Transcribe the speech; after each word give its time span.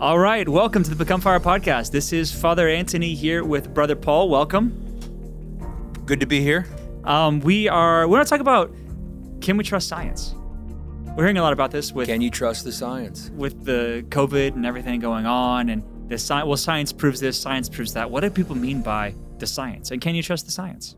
All 0.01 0.19
right, 0.19 0.49
welcome 0.49 0.83
to 0.83 0.91
the 0.91 0.97
Become 0.97 1.21
Fire 1.21 1.39
podcast. 1.39 1.93
This 1.93 2.13
is 2.13 2.33
Father 2.33 2.69
Anthony 2.69 3.15
here 3.15 3.45
with 3.45 3.73
Brother 3.73 3.95
Paul. 3.95 4.29
Welcome. 4.29 4.83
Good 6.07 6.19
to 6.19 6.27
be 6.27 6.41
here. 6.41 6.67
Um, 7.05 7.39
we 7.39 7.69
are. 7.69 8.09
We're 8.09 8.17
going 8.17 8.27
to 8.27 8.31
talk 8.31 8.41
about 8.41 8.75
can 9.41 9.57
we 9.57 9.63
trust 9.63 9.87
science? 9.87 10.35
We're 11.17 11.23
hearing 11.23 11.39
a 11.39 11.43
lot 11.43 11.55
about 11.55 11.71
this 11.71 11.93
with 11.95 12.09
Can 12.09 12.21
you 12.21 12.29
trust 12.29 12.65
the 12.65 12.73
science? 12.73 13.31
with 13.35 13.65
the 13.65 14.05
COVID 14.11 14.49
and 14.49 14.67
everything 14.67 15.01
going 15.01 15.25
on, 15.25 15.71
and 15.71 15.83
the 16.11 16.19
science. 16.19 16.47
Well, 16.47 16.59
science 16.59 16.93
proves 16.93 17.21
this, 17.21 17.41
science 17.41 17.71
proves 17.71 17.95
that. 17.95 18.11
What 18.11 18.21
do 18.21 18.29
people 18.29 18.55
mean 18.55 18.83
by 18.83 19.15
the 19.39 19.47
science? 19.47 19.91
And 19.91 20.03
can 20.03 20.15
you 20.15 20.23
trust 20.23 20.45
the 20.45 20.53
science? 20.53 20.95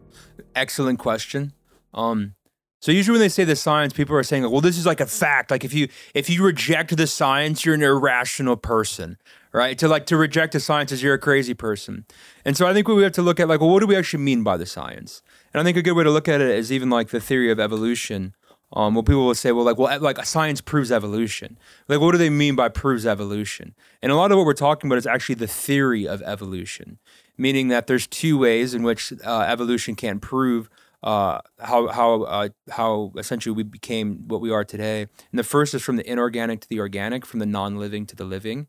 Excellent 0.57 0.99
question. 0.99 1.53
Um, 1.95 2.35
so 2.81 2.91
usually 2.91 3.15
when 3.15 3.21
they 3.21 3.29
say 3.29 3.45
the 3.45 3.55
science, 3.55 3.93
people 3.93 4.17
are 4.17 4.25
saying, 4.25 4.43
"Well, 4.43 4.61
this 4.61 4.77
is 4.77 4.87
like 4.87 5.01
a 5.01 5.07
fact. 5.07 5.53
Like 5.53 5.65
if 5.65 5.73
you 5.73 5.87
if 6.15 6.29
you 6.29 6.45
reject 6.45 6.97
the 6.97 7.07
science, 7.07 7.65
you're 7.65 7.77
an 7.77 7.85
irrational 7.85 8.57
person, 8.57 9.19
right? 9.53 9.79
To 9.79 9.87
like 9.87 10.07
to 10.07 10.17
reject 10.17 10.53
the 10.53 10.59
science 10.59 10.91
is 10.91 11.01
you're 11.01 11.15
a 11.15 11.19
crazy 11.21 11.55
person." 11.55 12.07
And 12.45 12.57
so 12.57 12.67
I 12.67 12.75
think 12.75 12.89
we 12.89 13.05
have 13.05 13.13
to 13.13 13.23
look 13.23 13.39
at 13.39 13.47
like, 13.47 13.61
well, 13.61 13.71
what 13.71 13.81
do 13.81 13.87
we 13.87 13.95
actually 13.95 14.25
mean 14.25 14.43
by 14.43 14.57
the 14.57 14.67
science? 14.67 15.23
And 15.55 15.61
I 15.61 15.65
think 15.65 15.77
a 15.77 15.83
good 15.83 15.93
way 15.93 16.03
to 16.03 16.11
look 16.11 16.27
at 16.27 16.41
it 16.41 16.51
is 16.51 16.73
even 16.73 16.91
like 16.91 17.11
the 17.11 17.21
theory 17.21 17.53
of 17.53 17.61
evolution. 17.61 18.35
Um, 18.73 18.95
well, 18.95 19.03
people 19.03 19.27
will 19.27 19.35
say, 19.35 19.51
well, 19.53 19.65
like, 19.65 19.79
well, 19.79 19.99
like 20.01 20.25
science 20.27 20.61
proves 20.61 20.93
evolution. 20.93 21.59
Like, 21.89 22.01
what 22.01 22.13
do 22.13 22.19
they 22.19 22.29
mean 22.29 22.55
by 22.55 22.69
proves 22.69 23.07
evolution? 23.07 23.75
And 24.03 24.13
a 24.13 24.15
lot 24.15 24.31
of 24.31 24.37
what 24.37 24.45
we're 24.45 24.53
talking 24.53 24.89
about 24.89 24.99
is 24.99 25.07
actually 25.07 25.37
the 25.37 25.47
theory 25.47 26.07
of 26.07 26.21
evolution, 26.23 26.99
meaning 27.39 27.69
that 27.69 27.87
there's 27.87 28.07
two 28.07 28.37
ways 28.37 28.75
in 28.75 28.83
which 28.83 29.13
uh, 29.25 29.41
evolution 29.41 29.95
can 29.95 30.21
prove 30.21 30.69
uh, 31.03 31.41
how 31.61 31.87
how 31.89 32.23
uh, 32.25 32.49
how 32.71 33.13
essentially 33.17 33.55
we 33.55 33.63
became 33.63 34.27
what 34.29 34.41
we 34.41 34.51
are 34.51 34.65
today. 34.65 35.03
And 35.03 35.39
the 35.39 35.45
first 35.45 35.73
is 35.75 35.83
from 35.83 35.97
the 35.97 36.11
inorganic 36.11 36.61
to 36.63 36.69
the 36.69 36.81
organic, 36.81 37.25
from 37.25 37.41
the 37.41 37.47
non-living 37.47 38.05
to 38.07 38.17
the 38.17 38.25
living, 38.25 38.67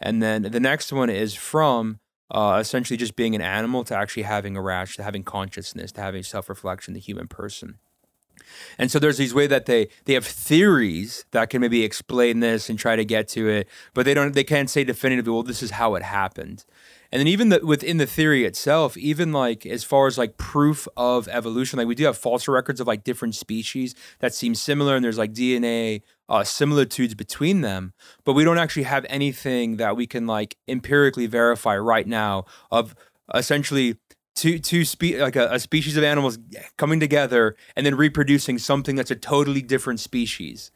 and 0.00 0.22
then 0.22 0.42
the 0.42 0.60
next 0.60 0.92
one 0.92 1.08
is 1.08 1.34
from 1.34 2.00
uh, 2.30 2.58
essentially 2.60 2.96
just 2.96 3.16
being 3.16 3.34
an 3.34 3.40
animal 3.40 3.84
to 3.84 3.96
actually 3.96 4.24
having 4.24 4.56
a 4.56 4.62
rash, 4.62 4.96
to 4.96 5.02
having 5.02 5.22
consciousness, 5.22 5.92
to 5.92 6.00
having 6.00 6.22
self-reflection, 6.22 6.94
the 6.94 7.00
human 7.00 7.28
person. 7.28 7.78
And 8.78 8.90
so 8.90 8.98
there's 8.98 9.18
these 9.18 9.34
way 9.34 9.46
that 9.46 9.66
they 9.66 9.88
they 10.04 10.14
have 10.14 10.26
theories 10.26 11.24
that 11.32 11.50
can 11.50 11.60
maybe 11.60 11.84
explain 11.84 12.40
this 12.40 12.68
and 12.68 12.78
try 12.78 12.96
to 12.96 13.04
get 13.04 13.28
to 13.28 13.48
it, 13.48 13.68
but 13.94 14.04
they 14.04 14.14
don't 14.14 14.34
they 14.34 14.44
can't 14.44 14.70
say 14.70 14.84
definitively, 14.84 15.32
well, 15.32 15.42
this 15.42 15.62
is 15.62 15.72
how 15.72 15.94
it 15.94 16.02
happened. 16.02 16.64
And 17.10 17.20
then 17.20 17.26
even 17.26 17.48
the, 17.48 17.64
within 17.64 17.96
the 17.96 18.06
theory 18.06 18.44
itself, 18.44 18.96
even 18.96 19.32
like 19.32 19.64
as 19.64 19.82
far 19.82 20.06
as 20.06 20.18
like 20.18 20.36
proof 20.36 20.86
of 20.96 21.26
evolution, 21.28 21.78
like 21.78 21.88
we 21.88 21.94
do 21.94 22.04
have 22.04 22.18
fossil 22.18 22.52
records 22.52 22.80
of 22.80 22.86
like 22.86 23.02
different 23.02 23.34
species 23.34 23.94
that 24.18 24.34
seem 24.34 24.54
similar, 24.54 24.94
and 24.94 25.04
there's 25.04 25.16
like 25.16 25.32
DNA 25.32 26.02
uh, 26.28 26.44
similitudes 26.44 27.14
between 27.14 27.62
them, 27.62 27.94
but 28.24 28.34
we 28.34 28.44
don't 28.44 28.58
actually 28.58 28.82
have 28.82 29.06
anything 29.08 29.78
that 29.78 29.96
we 29.96 30.06
can 30.06 30.26
like 30.26 30.56
empirically 30.68 31.26
verify 31.26 31.76
right 31.76 32.06
now 32.06 32.44
of 32.70 32.94
essentially 33.34 33.96
two 34.38 34.58
two 34.58 34.84
spe- 34.84 35.18
like 35.18 35.36
a, 35.36 35.48
a 35.52 35.58
species 35.58 35.96
of 35.96 36.04
animals 36.04 36.38
coming 36.76 37.00
together 37.00 37.56
and 37.76 37.84
then 37.84 37.96
reproducing 37.96 38.58
something 38.58 38.96
that's 38.96 39.10
a 39.10 39.16
totally 39.16 39.62
different 39.62 40.00
species. 40.00 40.70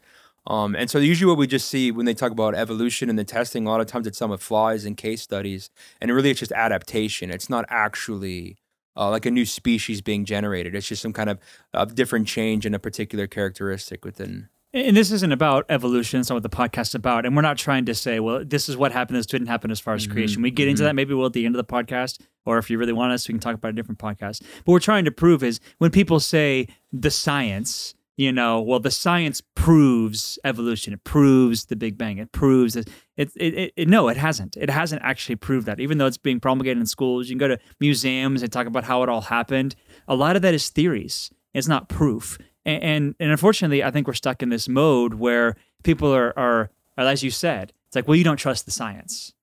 Um, 0.45 0.75
and 0.75 0.89
so 0.89 0.99
usually 0.99 1.29
what 1.29 1.37
we 1.37 1.47
just 1.47 1.69
see 1.69 1.89
when 1.89 2.05
they 2.05 2.13
talk 2.13 2.31
about 2.31 2.53
evolution 2.53 3.09
and 3.09 3.17
the 3.17 3.23
testing, 3.23 3.65
a 3.65 3.69
lot 3.69 3.79
of 3.79 3.87
times 3.87 4.05
it's 4.05 4.17
some 4.17 4.31
with 4.31 4.41
flies 4.41 4.83
and 4.83 4.97
case 4.97 5.21
studies, 5.21 5.69
and 6.01 6.11
really 6.11 6.31
it's 6.31 6.41
just 6.41 6.51
adaptation. 6.51 7.31
It's 7.31 7.49
not 7.49 7.63
actually 7.69 8.57
uh, 8.97 9.09
like 9.09 9.25
a 9.25 9.31
new 9.31 9.45
species 9.45 10.01
being 10.01 10.25
generated. 10.25 10.75
It's 10.75 10.87
just 10.87 11.01
some 11.01 11.13
kind 11.13 11.29
of 11.29 11.39
uh, 11.73 11.85
different 11.85 12.27
change 12.27 12.65
in 12.65 12.73
a 12.73 12.79
particular 12.79 13.25
characteristic 13.25 14.03
within. 14.03 14.49
And 14.73 14.97
this 14.97 15.11
isn't 15.11 15.31
about 15.31 15.65
evolution. 15.69 16.19
It's 16.19 16.29
not 16.29 16.35
what 16.35 16.43
the 16.43 16.49
podcast's 16.49 16.95
about. 16.95 17.25
And 17.25 17.35
we're 17.35 17.43
not 17.43 17.59
trying 17.59 17.85
to 17.85 17.93
say, 17.93 18.19
well, 18.19 18.43
this 18.43 18.67
is 18.67 18.75
what 18.75 18.91
happened. 18.91 19.19
This 19.19 19.27
didn't 19.27 19.47
happen 19.47 19.69
as 19.69 19.79
far 19.79 19.93
as 19.93 20.07
creation. 20.07 20.41
We 20.41 20.49
get 20.49 20.67
into 20.67 20.81
that 20.83 20.95
maybe 20.95 21.13
we'll 21.13 21.27
at 21.27 21.33
the 21.33 21.45
end 21.45 21.55
of 21.55 21.65
the 21.65 21.71
podcast, 21.71 22.19
or 22.45 22.57
if 22.57 22.69
you 22.69 22.77
really 22.77 22.93
want 22.93 23.13
us, 23.13 23.27
we 23.27 23.33
can 23.33 23.39
talk 23.39 23.55
about 23.55 23.69
a 23.69 23.73
different 23.73 23.99
podcast. 23.99 24.41
But 24.41 24.65
what 24.65 24.73
we're 24.73 24.79
trying 24.79 25.05
to 25.05 25.11
prove 25.11 25.43
is 25.43 25.59
when 25.77 25.91
people 25.91 26.19
say 26.19 26.67
the 26.91 27.11
science, 27.11 27.95
you 28.15 28.31
know, 28.31 28.61
well, 28.61 28.79
the 28.79 28.91
science 28.91 29.41
proves 29.55 30.37
evolution. 30.43 30.93
It 30.93 31.03
proves 31.03 31.65
the 31.65 31.75
Big 31.75 31.97
Bang. 31.97 32.19
It 32.19 32.31
proves 32.31 32.75
that 32.75 32.87
it, 33.17 33.31
it, 33.35 33.53
it, 33.53 33.73
it. 33.75 33.87
No, 33.87 34.07
it 34.07 34.17
hasn't. 34.17 34.55
It 34.55 34.69
hasn't 34.69 35.01
actually 35.03 35.35
proved 35.35 35.65
that. 35.65 35.79
Even 35.79 35.97
though 35.97 36.05
it's 36.05 36.17
being 36.17 36.39
promulgated 36.39 36.79
in 36.79 36.85
schools, 36.85 37.27
you 37.27 37.33
can 37.33 37.39
go 37.39 37.47
to 37.47 37.59
museums 37.79 38.43
and 38.43 38.51
talk 38.51 38.67
about 38.67 38.83
how 38.83 39.01
it 39.01 39.09
all 39.09 39.21
happened. 39.21 39.75
A 40.07 40.15
lot 40.15 40.35
of 40.35 40.41
that 40.43 40.53
is 40.53 40.69
theories. 40.69 41.31
It's 41.53 41.67
not 41.67 41.89
proof. 41.89 42.37
And, 42.65 42.83
and, 42.83 43.15
and 43.19 43.31
unfortunately, 43.31 43.83
I 43.83 43.91
think 43.91 44.07
we're 44.07 44.13
stuck 44.13 44.43
in 44.43 44.49
this 44.49 44.69
mode 44.69 45.15
where 45.15 45.55
people 45.83 46.13
are, 46.13 46.37
are, 46.37 46.69
are, 46.97 47.05
as 47.05 47.23
you 47.23 47.31
said, 47.31 47.73
it's 47.87 47.95
like, 47.95 48.07
well, 48.07 48.15
you 48.15 48.23
don't 48.23 48.37
trust 48.37 48.65
the 48.65 48.71
science. 48.71 49.33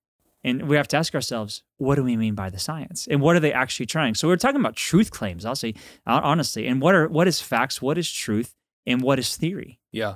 And 0.43 0.67
we 0.67 0.75
have 0.75 0.87
to 0.89 0.97
ask 0.97 1.13
ourselves, 1.13 1.63
what 1.77 1.95
do 1.95 2.03
we 2.03 2.17
mean 2.17 2.33
by 2.33 2.49
the 2.49 2.57
science? 2.57 3.07
And 3.07 3.21
what 3.21 3.35
are 3.35 3.39
they 3.39 3.53
actually 3.53 3.85
trying? 3.85 4.15
So 4.15 4.27
we're 4.27 4.37
talking 4.37 4.59
about 4.59 4.75
truth 4.75 5.11
claims, 5.11 5.45
I'll 5.45 5.55
say 5.55 5.75
honestly. 6.05 6.67
And 6.67 6.81
what 6.81 6.95
are 6.95 7.07
what 7.07 7.27
is 7.27 7.39
facts, 7.41 7.81
what 7.81 7.97
is 7.97 8.11
truth, 8.11 8.55
and 8.85 9.01
what 9.01 9.19
is 9.19 9.35
theory? 9.37 9.79
Yeah. 9.91 10.15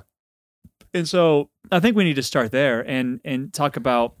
And 0.92 1.08
so 1.08 1.50
I 1.70 1.80
think 1.80 1.96
we 1.96 2.04
need 2.04 2.16
to 2.16 2.22
start 2.22 2.50
there 2.50 2.80
and 2.80 3.20
and 3.24 3.52
talk 3.52 3.76
about 3.76 4.14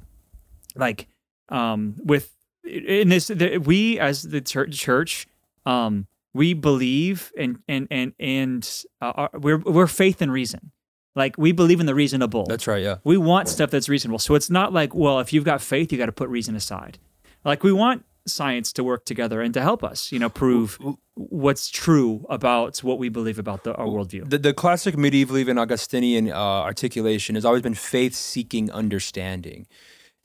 like 0.76 1.08
um 1.48 1.96
with 2.04 2.32
in 2.64 3.08
this 3.08 3.28
the, 3.28 3.58
we 3.58 3.98
as 3.98 4.22
the 4.22 4.40
church 4.40 5.26
um 5.64 6.06
we 6.34 6.52
believe 6.52 7.32
and 7.36 7.58
and 7.66 7.88
and 7.90 8.12
and 8.20 8.84
uh, 9.00 9.28
we're 9.34 9.58
we're 9.58 9.86
faith 9.86 10.20
and 10.20 10.30
reason. 10.30 10.70
Like 11.16 11.36
we 11.36 11.50
believe 11.50 11.80
in 11.80 11.86
the 11.86 11.94
reasonable. 11.94 12.44
That's 12.46 12.66
right. 12.66 12.82
Yeah. 12.82 12.98
We 13.02 13.16
want 13.16 13.48
stuff 13.48 13.70
that's 13.70 13.88
reasonable. 13.88 14.18
So 14.18 14.34
it's 14.34 14.50
not 14.50 14.72
like, 14.72 14.94
well, 14.94 15.18
if 15.18 15.32
you've 15.32 15.44
got 15.44 15.62
faith, 15.62 15.90
you 15.90 15.98
got 15.98 16.06
to 16.06 16.12
put 16.12 16.28
reason 16.28 16.54
aside. 16.54 16.98
Like 17.44 17.64
we 17.64 17.72
want 17.72 18.04
science 18.26 18.72
to 18.74 18.84
work 18.84 19.04
together 19.04 19.40
and 19.40 19.54
to 19.54 19.62
help 19.62 19.82
us, 19.82 20.12
you 20.12 20.18
know, 20.18 20.28
prove 20.28 20.78
what's 21.14 21.70
true 21.70 22.26
about 22.28 22.78
what 22.78 22.98
we 22.98 23.08
believe 23.08 23.38
about 23.38 23.64
the, 23.64 23.74
our 23.76 23.86
worldview. 23.86 24.28
The, 24.28 24.38
the 24.38 24.52
classic 24.52 24.98
medieval, 24.98 25.38
even 25.38 25.58
Augustinian 25.58 26.30
uh, 26.30 26.34
articulation 26.34 27.34
has 27.36 27.44
always 27.44 27.62
been 27.62 27.74
faith-seeking 27.74 28.70
understanding 28.70 29.66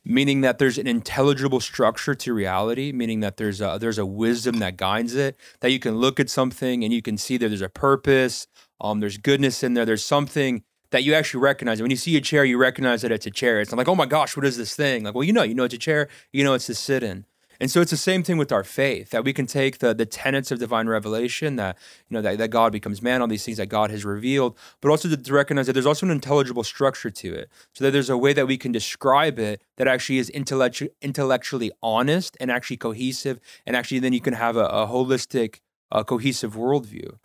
meaning 0.04 0.42
that 0.42 0.58
there's 0.58 0.78
an 0.78 0.88
intelligible 0.88 1.60
structure 1.60 2.16
to 2.16 2.34
reality, 2.34 2.92
meaning 2.92 3.20
that 3.20 3.38
there's 3.38 3.62
a 3.62 3.78
there's 3.80 3.98
a 3.98 4.06
wisdom 4.06 4.60
that 4.60 4.78
guides 4.78 5.16
it, 5.16 5.38
that 5.60 5.72
you 5.72 5.80
can 5.80 5.98
look 5.98 6.20
at 6.20 6.30
something 6.30 6.84
and 6.84 6.92
you 6.92 7.02
can 7.02 7.18
see 7.18 7.38
that 7.38 7.50
there's 7.50 7.62
a 7.62 7.70
purpose, 7.70 8.48
um, 8.80 9.00
there's 9.00 9.18
goodness 9.18 9.64
in 9.64 9.74
there, 9.74 9.86
there's 9.86 10.04
something 10.04 10.64
that 10.92 11.04
you 11.04 11.14
actually 11.14 11.42
recognize. 11.42 11.82
When 11.82 11.92
you 11.92 11.98
see 11.98 12.16
a 12.18 12.22
chair, 12.22 12.46
you 12.46 12.58
recognize 12.58 13.02
that 13.02 13.12
it's 13.12 13.26
a 13.26 13.32
chair. 13.32 13.60
It's 13.60 13.72
not 13.72 13.78
like, 13.78 13.88
oh 13.88 13.96
my 13.96 14.06
gosh, 14.06 14.38
what 14.38 14.46
is 14.46 14.58
this 14.58 14.76
thing? 14.76 15.04
Like, 15.04 15.16
well, 15.16 15.24
you 15.24 15.34
know, 15.34 15.44
you 15.44 15.56
know 15.56 15.64
it's 15.64 15.74
a 15.74 15.80
chair, 15.80 16.08
you 16.32 16.44
know 16.44 16.54
it's 16.54 16.68
to 16.68 16.76
sit 16.76 17.04
in. 17.04 17.26
And 17.62 17.70
so 17.70 17.80
it's 17.80 17.92
the 17.92 17.98
same 17.98 18.24
thing 18.24 18.40
with 18.40 18.52
our 18.52 18.64
faith 18.64 19.12
that 19.12 19.24
we 19.24 19.34
can 19.34 19.46
take 19.46 19.78
the 19.78 19.94
the 19.94 20.08
tenets 20.08 20.50
of 20.50 20.58
divine 20.58 20.88
revelation 20.90 21.58
that 21.58 21.78
you 22.10 22.16
know 22.16 22.22
that, 22.24 22.40
that 22.40 22.48
God 22.48 22.72
becomes 22.72 23.04
man, 23.04 23.22
all 23.22 23.28
these 23.28 23.46
things 23.46 23.58
that 23.58 23.68
God 23.68 23.92
has 23.92 24.04
revealed, 24.04 24.58
but 24.82 24.90
also 24.90 25.08
to, 25.10 25.16
to 25.16 25.34
recognize 25.34 25.68
that 25.68 25.74
there's 25.74 25.86
also 25.86 26.08
an 26.08 26.12
intelligible 26.12 26.64
structure 26.64 27.12
to 27.12 27.36
it, 27.36 27.52
so 27.74 27.84
that 27.84 27.92
there's 27.92 28.10
a 28.10 28.18
way 28.18 28.34
that 28.34 28.48
we 28.48 28.58
can 28.58 28.72
describe 28.72 29.38
it 29.38 29.62
that 29.78 29.88
actually 29.88 30.18
is 30.18 30.32
intellectu- 30.32 30.90
intellectually 31.04 31.72
honest 31.84 32.36
and 32.40 32.50
actually 32.50 32.78
cohesive, 32.78 33.40
and 33.68 33.76
actually 33.76 34.00
then 34.00 34.12
you 34.12 34.22
can 34.22 34.34
have 34.34 34.58
a, 34.58 34.66
a 34.66 34.88
holistic, 34.88 35.60
uh, 35.92 36.04
cohesive 36.04 36.56
worldview. 36.56 37.20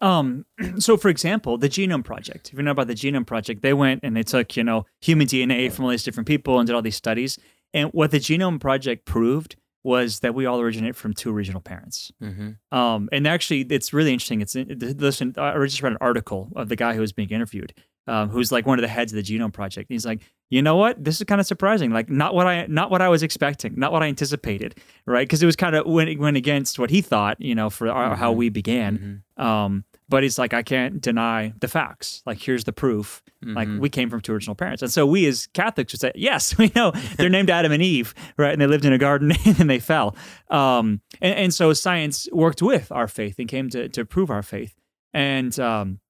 Um, 0.00 0.44
so 0.78 0.96
for 0.96 1.08
example, 1.08 1.58
the 1.58 1.68
Genome 1.68 2.04
Project. 2.04 2.50
If 2.52 2.58
you 2.58 2.62
know 2.62 2.70
about 2.70 2.88
the 2.88 2.94
Genome 2.94 3.26
Project, 3.26 3.62
they 3.62 3.72
went 3.72 4.00
and 4.02 4.16
they 4.16 4.22
took, 4.22 4.56
you 4.56 4.64
know, 4.64 4.86
human 5.00 5.26
DNA 5.26 5.72
from 5.72 5.84
all 5.84 5.90
these 5.90 6.04
different 6.04 6.26
people 6.26 6.58
and 6.58 6.66
did 6.66 6.74
all 6.74 6.82
these 6.82 6.96
studies. 6.96 7.38
And 7.74 7.90
what 7.90 8.10
the 8.10 8.18
Genome 8.18 8.60
Project 8.60 9.04
proved 9.04 9.56
was 9.86 10.18
that 10.20 10.34
we 10.34 10.46
all 10.46 10.60
originate 10.60 10.96
from 10.96 11.14
two 11.14 11.32
original 11.32 11.60
parents. 11.60 12.10
Mm-hmm. 12.20 12.76
Um, 12.76 13.08
and 13.12 13.24
actually, 13.26 13.60
it's 13.60 13.92
really 13.92 14.12
interesting. 14.12 14.40
It's 14.40 14.56
listen. 14.56 15.32
I 15.38 15.56
just 15.64 15.80
read 15.80 15.92
an 15.92 15.98
article 16.00 16.50
of 16.56 16.68
the 16.68 16.74
guy 16.74 16.94
who 16.94 17.00
was 17.00 17.12
being 17.12 17.28
interviewed, 17.28 17.72
um, 18.08 18.28
who's 18.28 18.50
like 18.50 18.66
one 18.66 18.80
of 18.80 18.82
the 18.82 18.88
heads 18.88 19.12
of 19.12 19.16
the 19.16 19.22
Genome 19.22 19.52
Project. 19.52 19.88
And 19.88 19.94
he's 19.94 20.04
like, 20.04 20.22
you 20.50 20.60
know 20.60 20.74
what? 20.74 21.04
This 21.04 21.20
is 21.20 21.24
kind 21.24 21.40
of 21.40 21.46
surprising. 21.46 21.92
Like, 21.92 22.10
not 22.10 22.34
what 22.34 22.48
I 22.48 22.66
not 22.66 22.90
what 22.90 23.00
I 23.00 23.08
was 23.08 23.22
expecting, 23.22 23.74
not 23.76 23.92
what 23.92 24.02
I 24.02 24.06
anticipated, 24.06 24.76
right? 25.06 25.22
Because 25.22 25.40
it 25.40 25.46
was 25.46 25.54
kind 25.54 25.76
of 25.76 25.86
went 25.86 26.18
went 26.18 26.36
against 26.36 26.80
what 26.80 26.90
he 26.90 27.00
thought, 27.00 27.40
you 27.40 27.54
know, 27.54 27.70
for 27.70 27.88
our, 27.88 28.10
mm-hmm. 28.10 28.20
how 28.20 28.32
we 28.32 28.48
began. 28.48 29.22
Mm-hmm. 29.38 29.46
Um, 29.46 29.84
but 30.08 30.22
he's 30.22 30.38
like, 30.38 30.54
I 30.54 30.62
can't 30.62 31.00
deny 31.00 31.52
the 31.60 31.68
facts. 31.68 32.22
Like, 32.26 32.40
here's 32.40 32.64
the 32.64 32.72
proof. 32.72 33.22
Mm-hmm. 33.44 33.56
Like, 33.56 33.68
we 33.80 33.88
came 33.88 34.08
from 34.08 34.20
two 34.20 34.32
original 34.32 34.54
parents. 34.54 34.82
And 34.82 34.92
so 34.92 35.06
we 35.06 35.26
as 35.26 35.48
Catholics 35.48 35.92
would 35.92 36.00
say, 36.00 36.12
yes, 36.14 36.56
we 36.58 36.70
know 36.74 36.92
they're 37.16 37.28
named 37.28 37.50
Adam 37.50 37.72
and 37.72 37.82
Eve, 37.82 38.14
right? 38.36 38.52
And 38.52 38.60
they 38.60 38.66
lived 38.66 38.84
in 38.84 38.92
a 38.92 38.98
garden 38.98 39.32
and 39.44 39.68
they 39.68 39.78
fell. 39.78 40.16
Um, 40.50 41.00
and, 41.20 41.34
and, 41.34 41.54
so 41.54 41.72
science 41.72 42.28
worked 42.32 42.62
with 42.62 42.92
our 42.92 43.08
faith 43.08 43.38
and 43.38 43.48
came 43.48 43.68
to, 43.70 43.88
to 43.88 44.04
prove 44.04 44.30
our 44.30 44.42
faith. 44.42 44.74
And, 45.12 45.58
um, 45.58 46.00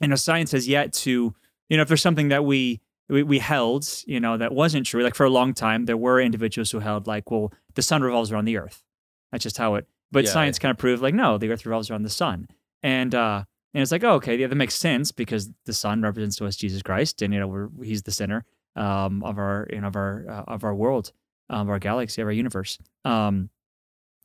you 0.00 0.08
know, 0.08 0.16
science 0.16 0.52
has 0.52 0.66
yet 0.66 0.92
to, 0.94 1.34
you 1.68 1.76
know, 1.76 1.82
if 1.82 1.88
there's 1.88 2.02
something 2.02 2.28
that 2.28 2.44
we 2.44 2.80
we, 3.08 3.22
we 3.22 3.38
held, 3.38 3.86
you 4.06 4.18
know, 4.18 4.36
that 4.36 4.52
wasn't 4.52 4.86
true. 4.86 5.02
Like 5.02 5.14
for 5.14 5.26
a 5.26 5.30
long 5.30 5.52
time, 5.52 5.84
there 5.84 5.96
were 5.96 6.20
individuals 6.20 6.70
who 6.70 6.78
held 6.78 7.06
like, 7.06 7.30
well, 7.30 7.52
the 7.74 7.82
sun 7.82 8.02
revolves 8.02 8.32
around 8.32 8.46
the 8.46 8.56
earth. 8.56 8.82
That's 9.30 9.42
just 9.42 9.58
how 9.58 9.74
it. 9.74 9.86
But 10.10 10.24
Yeah, 10.24 10.30
science 10.30 10.58
kind 10.58 10.70
of 10.70 10.78
proved 10.78 11.02
like, 11.02 11.14
no, 11.14 11.38
the 11.38 11.50
earth 11.50 11.66
revolves 11.66 11.90
around 11.90 12.04
the 12.04 12.10
sun. 12.10 12.48
And 12.84 13.14
uh, 13.16 13.42
and 13.72 13.82
it's 13.82 13.90
like, 13.90 14.04
oh, 14.04 14.12
okay, 14.14 14.36
yeah, 14.36 14.46
that 14.46 14.54
makes 14.54 14.74
sense 14.76 15.10
because 15.10 15.50
the 15.66 15.72
sun 15.72 16.02
represents 16.02 16.36
to 16.36 16.46
us 16.46 16.54
Jesus 16.54 16.82
Christ, 16.82 17.20
and 17.22 17.34
you 17.34 17.40
know, 17.40 17.48
we're 17.48 17.68
he's 17.82 18.02
the 18.02 18.12
center 18.12 18.44
um, 18.76 19.24
of 19.24 19.38
our 19.38 19.66
you 19.72 19.80
know, 19.80 19.88
of 19.88 19.96
our 19.96 20.24
uh, 20.28 20.44
of 20.54 20.62
our 20.64 20.74
world, 20.74 21.10
um, 21.50 21.62
of 21.62 21.70
our 21.70 21.78
galaxy, 21.80 22.22
of 22.22 22.26
our 22.28 22.32
universe. 22.32 22.78
Um, 23.04 23.50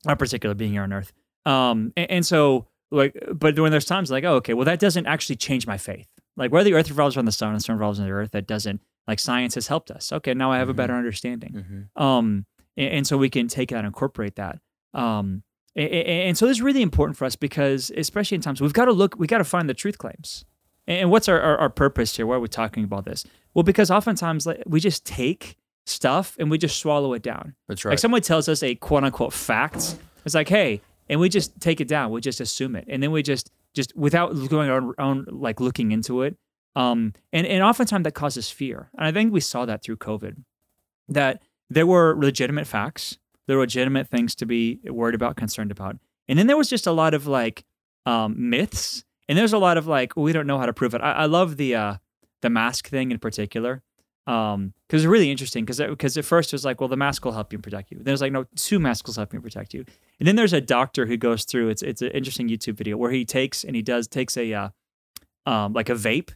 our 0.06 0.16
particular 0.16 0.54
being 0.54 0.72
here 0.72 0.82
on 0.82 0.92
Earth. 0.92 1.12
Um, 1.44 1.92
and, 1.96 2.10
and 2.10 2.26
so 2.26 2.66
like, 2.90 3.14
but 3.34 3.58
when 3.58 3.70
there's 3.70 3.84
times 3.84 4.10
like, 4.10 4.24
oh, 4.24 4.36
okay, 4.36 4.54
well, 4.54 4.64
that 4.64 4.78
doesn't 4.78 5.06
actually 5.06 5.36
change 5.36 5.66
my 5.66 5.76
faith. 5.76 6.08
Like 6.38 6.52
where 6.52 6.64
the 6.64 6.72
Earth 6.74 6.88
revolves 6.88 7.16
around 7.16 7.26
the 7.26 7.32
sun 7.32 7.50
and 7.50 7.58
the 7.58 7.62
sun 7.64 7.76
revolves 7.76 7.98
around 8.00 8.08
the 8.08 8.14
Earth, 8.14 8.30
that 8.32 8.46
doesn't 8.46 8.80
like 9.06 9.18
science 9.18 9.54
has 9.56 9.66
helped 9.66 9.90
us. 9.90 10.10
Okay, 10.12 10.32
now 10.34 10.50
I 10.52 10.58
have 10.58 10.68
a 10.70 10.72
Mhm. 10.72 10.76
better 10.76 10.94
understanding. 10.94 11.88
Mhm. 11.96 12.02
Um, 12.02 12.46
and, 12.78 12.88
and 12.94 13.06
so 13.06 13.18
we 13.18 13.28
can 13.28 13.46
take 13.48 13.68
that 13.70 13.78
and 13.78 13.86
incorporate 13.86 14.36
that. 14.36 14.58
Um, 14.94 15.02
a- 15.04 15.04
a- 15.28 15.49
and, 15.76 16.36
so 16.36 16.46
this 16.46 16.58
is 16.58 16.62
really 16.62 16.82
important 16.82 17.16
for 17.16 17.24
us 17.24 17.36
because, 17.36 17.90
especially 17.96 18.34
in 18.34 18.40
times, 18.40 18.60
we've 18.60 18.72
got 18.72 18.86
to 18.86 18.92
look, 18.92 19.14
we've 19.18 19.28
got 19.28 19.38
to 19.38 19.44
find 19.44 19.68
the 19.68 19.74
truth 19.74 19.98
claims. 19.98 20.44
And, 20.86 21.10
what's 21.10 21.28
our, 21.28 21.40
our, 21.40 21.58
our 21.58 21.70
purpose 21.70 22.16
here? 22.16 22.26
Why 22.26 22.36
are 22.36 22.40
we 22.40 22.48
talking 22.48 22.84
about 22.84 23.04
this? 23.04 23.24
Well, 23.54 23.62
because 23.62 23.90
oftentimes 23.90 24.46
like, 24.46 24.62
we 24.66 24.80
just 24.80 25.04
take 25.04 25.56
stuff 25.86 26.36
and 26.38 26.50
we 26.50 26.58
just 26.58 26.78
swallow 26.78 27.12
it 27.12 27.22
down. 27.22 27.54
That's 27.68 27.84
right. 27.84 27.92
Like 27.92 27.98
someone 27.98 28.22
tells 28.22 28.48
us 28.48 28.62
a 28.62 28.74
quote 28.74 29.04
unquote 29.04 29.32
fact, 29.32 29.96
it's 30.24 30.34
like, 30.34 30.48
hey, 30.48 30.80
and 31.08 31.20
we 31.20 31.28
just 31.28 31.60
take 31.60 31.80
it 31.80 31.88
down. 31.88 32.10
We 32.10 32.20
just 32.20 32.40
assume 32.40 32.76
it, 32.76 32.84
and 32.88 33.02
then 33.02 33.10
we 33.10 33.22
just 33.22 33.50
just 33.74 33.94
without 33.96 34.32
going 34.48 34.70
our 34.70 34.94
own, 34.98 35.26
like 35.28 35.60
looking 35.60 35.92
into 35.92 36.22
it. 36.22 36.36
Um, 36.76 37.14
and 37.32 37.46
and 37.46 37.62
oftentimes 37.62 38.04
that 38.04 38.12
causes 38.12 38.48
fear, 38.48 38.90
and 38.96 39.06
I 39.06 39.12
think 39.12 39.32
we 39.32 39.40
saw 39.40 39.66
that 39.66 39.82
through 39.82 39.96
COVID, 39.96 40.36
that 41.08 41.42
there 41.68 41.86
were 41.86 42.14
legitimate 42.16 42.66
facts, 42.66 43.18
were 43.48 43.56
legitimate 43.56 44.08
things 44.08 44.34
to 44.36 44.46
be 44.46 44.80
worried 44.84 45.14
about, 45.14 45.36
concerned 45.36 45.70
about, 45.70 45.96
and 46.28 46.38
then 46.38 46.46
there 46.46 46.56
was 46.56 46.68
just 46.68 46.86
a 46.86 46.92
lot 46.92 47.14
of 47.14 47.26
like 47.26 47.64
um, 48.06 48.34
myths, 48.50 49.04
and 49.28 49.36
there's 49.36 49.52
a 49.52 49.58
lot 49.58 49.76
of 49.76 49.86
like 49.86 50.16
we 50.16 50.32
don't 50.32 50.46
know 50.46 50.58
how 50.58 50.66
to 50.66 50.72
prove 50.72 50.94
it. 50.94 51.00
I, 51.00 51.12
I 51.12 51.26
love 51.26 51.56
the 51.56 51.74
uh, 51.74 51.94
the 52.42 52.50
mask 52.50 52.88
thing 52.88 53.10
in 53.10 53.18
particular 53.18 53.82
um 54.26 54.74
because 54.86 55.02
it's 55.02 55.08
really 55.08 55.30
interesting 55.30 55.64
because 55.64 55.78
because 55.78 56.16
at 56.16 56.24
first 56.24 56.52
it 56.52 56.54
was 56.54 56.64
like 56.64 56.78
well 56.80 56.88
the 56.88 56.96
mask 56.96 57.24
will 57.24 57.32
help 57.32 57.52
you 57.52 57.58
protect 57.58 57.90
you. 57.90 57.98
Then 58.00 58.12
it's 58.12 58.20
like 58.20 58.32
no 58.32 58.44
two 58.54 58.78
masks 58.78 59.08
will 59.08 59.14
help 59.14 59.32
you 59.32 59.40
protect 59.40 59.72
you. 59.72 59.84
And 60.18 60.28
then 60.28 60.36
there's 60.36 60.52
a 60.52 60.60
doctor 60.60 61.06
who 61.06 61.16
goes 61.16 61.44
through 61.44 61.70
it's 61.70 61.82
it's 61.82 62.02
an 62.02 62.10
interesting 62.10 62.48
youtube 62.48 62.74
video 62.74 62.96
where 62.96 63.10
he 63.10 63.24
takes 63.24 63.64
and 63.64 63.74
he 63.74 63.82
does 63.82 64.06
takes 64.06 64.36
a 64.36 64.52
uh, 64.52 64.68
um 65.46 65.72
like 65.72 65.88
a 65.88 65.94
vape 65.94 66.30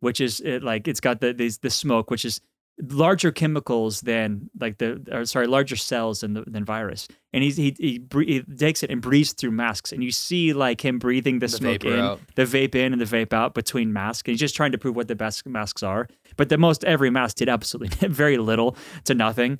which 0.00 0.20
is 0.20 0.40
it, 0.40 0.62
like 0.62 0.86
it's 0.86 1.00
got 1.00 1.20
the 1.20 1.32
these 1.32 1.58
the 1.58 1.70
smoke 1.70 2.10
which 2.10 2.24
is 2.24 2.40
larger 2.82 3.32
chemicals 3.32 4.02
than 4.02 4.50
like 4.60 4.76
the 4.78 5.02
or 5.10 5.24
sorry 5.24 5.46
larger 5.46 5.76
cells 5.76 6.20
than 6.20 6.34
the, 6.34 6.42
than 6.46 6.64
virus. 6.64 7.08
And 7.32 7.42
he's, 7.42 7.56
he 7.56 7.74
he, 7.78 7.98
bre- 7.98 8.22
he 8.24 8.40
takes 8.42 8.82
it 8.82 8.90
and 8.90 9.00
breathes 9.00 9.32
through 9.32 9.52
masks. 9.52 9.92
And 9.92 10.04
you 10.04 10.10
see 10.10 10.52
like 10.52 10.84
him 10.84 10.98
breathing 10.98 11.38
the, 11.38 11.46
The 11.46 11.56
smoke 11.56 11.84
in 11.84 11.98
out. 11.98 12.20
the 12.34 12.42
vape 12.44 12.74
in 12.74 12.92
and 12.92 13.00
the 13.00 13.06
vape 13.06 13.32
out 13.32 13.54
between 13.54 13.92
masks. 13.92 14.26
And 14.28 14.32
he's 14.32 14.40
just 14.40 14.54
trying 14.56 14.72
to 14.72 14.78
prove 14.78 14.94
what 14.94 15.08
the 15.08 15.14
best 15.16 15.46
masks 15.46 15.82
are. 15.82 16.06
But 16.36 16.48
the 16.50 16.58
most 16.58 16.84
every 16.84 17.08
mask 17.10 17.36
did 17.36 17.48
absolutely 17.48 18.08
very 18.08 18.36
little 18.38 18.76
to 19.04 19.14
nothing 19.14 19.58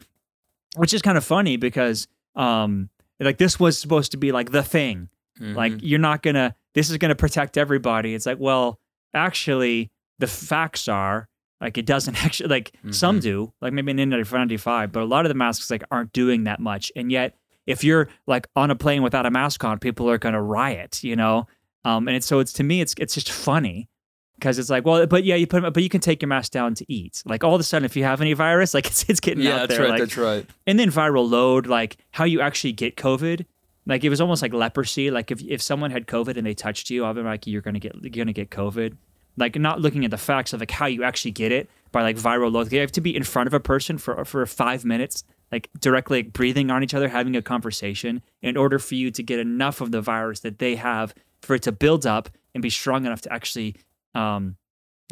which 0.76 0.92
is 0.92 1.00
kind 1.00 1.16
of 1.16 1.24
funny 1.24 1.56
because 1.56 2.06
um 2.34 2.90
like 3.18 3.38
this 3.38 3.58
was 3.58 3.78
supposed 3.78 4.10
to 4.12 4.18
be 4.18 4.30
like 4.30 4.50
the 4.52 4.62
thing. 4.62 5.08
Like 5.40 5.72
Mhm. 5.72 5.80
you're 5.82 5.98
not 5.98 6.22
gonna 6.22 6.54
this 6.74 6.90
is 6.90 6.98
gonna 6.98 7.14
protect 7.14 7.56
everybody. 7.56 8.14
It's 8.14 8.26
like 8.26 8.38
well 8.38 8.78
actually 9.14 9.90
the 10.18 10.26
facts 10.26 10.86
are 10.88 11.28
like 11.60 11.78
it 11.78 11.86
doesn't 11.86 12.16
actually 12.24 12.48
like 12.48 12.72
some 12.90 13.18
Mhm. 13.18 13.22
do 13.22 13.52
like 13.60 13.72
maybe 13.72 13.90
in 13.92 13.96
N95 13.98 14.92
but 14.92 15.02
a 15.02 15.06
lot 15.06 15.24
of 15.24 15.28
the 15.30 15.34
masks 15.34 15.70
like 15.70 15.84
aren't 15.90 16.12
doing 16.12 16.44
that 16.44 16.60
much 16.60 16.92
and 16.96 17.10
yet 17.10 17.34
if 17.66 17.82
you're 17.82 18.08
like 18.26 18.46
on 18.54 18.70
a 18.70 18.76
plane 18.76 19.02
without 19.02 19.26
a 19.26 19.30
mask 19.30 19.64
on 19.64 19.78
people 19.78 20.08
are 20.10 20.18
gonna 20.18 20.42
riot 20.42 21.02
you 21.02 21.16
know 21.16 21.46
um 21.84 22.06
and 22.08 22.16
it's 22.16 22.26
so 22.26 22.38
it's 22.38 22.52
to 22.54 22.62
me 22.62 22.80
it's 22.80 22.94
it's 22.98 23.14
just 23.14 23.30
funny 23.30 23.88
because 24.38 24.58
it's 24.58 24.68
like 24.68 24.84
well 24.84 25.06
but 25.06 25.24
yeah 25.24 25.34
you 25.34 25.46
put 25.46 25.62
but 25.72 25.82
you 25.82 25.88
can 25.88 26.00
take 26.00 26.20
your 26.20 26.28
mask 26.28 26.52
down 26.52 26.74
to 26.74 26.84
eat 26.92 27.22
like 27.26 27.42
all 27.42 27.54
of 27.54 27.60
a 27.60 27.64
sudden 27.64 27.84
if 27.86 27.96
you 27.96 28.04
have 28.04 28.20
any 28.20 28.34
virus 28.34 28.74
like 28.78 28.86
it's, 28.86 29.04
it's 29.08 29.20
getting 29.20 29.42
yeah, 29.42 29.62
out 29.62 29.68
there. 29.68 29.80
Yeah, 29.86 29.96
that's 29.98 30.16
right. 30.16 30.28
like, 30.28 30.40
that's 30.40 30.46
right. 30.46 30.50
and 30.66 30.78
then 30.78 30.90
viral 30.90 31.28
load, 31.28 31.66
like 31.66 31.96
how 32.10 32.24
you 32.24 32.40
actually 32.42 32.72
get 32.72 32.96
COVID. 32.96 33.46
Like 33.88 34.02
it 34.02 34.08
was 34.10 34.20
almost 34.20 34.42
like 34.42 34.52
leprosy. 34.52 35.12
Like 35.12 35.30
if, 35.30 35.40
if 35.42 35.62
someone 35.62 35.92
had 35.92 36.06
COVID 36.08 36.36
and 36.36 36.44
they 36.44 36.54
touched 36.54 36.90
you, 36.90 37.04
I'll 37.04 37.14
be 37.14 37.22
like, 37.22 37.46
you're 37.46 37.62
gonna 37.62 37.78
get 37.78 37.94
you're 38.02 38.10
gonna 38.10 38.32
get 38.32 38.50
COVID. 38.50 38.96
Like 39.36 39.56
not 39.56 39.80
looking 39.80 40.04
at 40.04 40.10
the 40.10 40.16
facts 40.16 40.52
of 40.52 40.60
like 40.60 40.70
how 40.70 40.86
you 40.86 41.02
actually 41.02 41.32
get 41.32 41.52
it 41.52 41.68
by 41.92 42.02
like 42.02 42.16
viral 42.16 42.50
load. 42.50 42.72
You 42.72 42.80
have 42.80 42.92
to 42.92 43.00
be 43.00 43.14
in 43.14 43.22
front 43.22 43.46
of 43.46 43.54
a 43.54 43.60
person 43.60 43.98
for 43.98 44.24
for 44.24 44.44
five 44.46 44.84
minutes, 44.84 45.24
like 45.52 45.68
directly 45.78 46.18
like, 46.18 46.32
breathing 46.32 46.70
on 46.70 46.82
each 46.82 46.94
other, 46.94 47.08
having 47.08 47.36
a 47.36 47.42
conversation, 47.42 48.22
in 48.42 48.56
order 48.56 48.78
for 48.78 48.94
you 48.94 49.10
to 49.10 49.22
get 49.22 49.38
enough 49.38 49.80
of 49.80 49.90
the 49.92 50.00
virus 50.00 50.40
that 50.40 50.58
they 50.58 50.76
have 50.76 51.14
for 51.42 51.54
it 51.56 51.62
to 51.62 51.72
build 51.72 52.06
up 52.06 52.28
and 52.54 52.62
be 52.62 52.70
strong 52.70 53.04
enough 53.04 53.20
to 53.22 53.32
actually 53.32 53.76
um, 54.14 54.56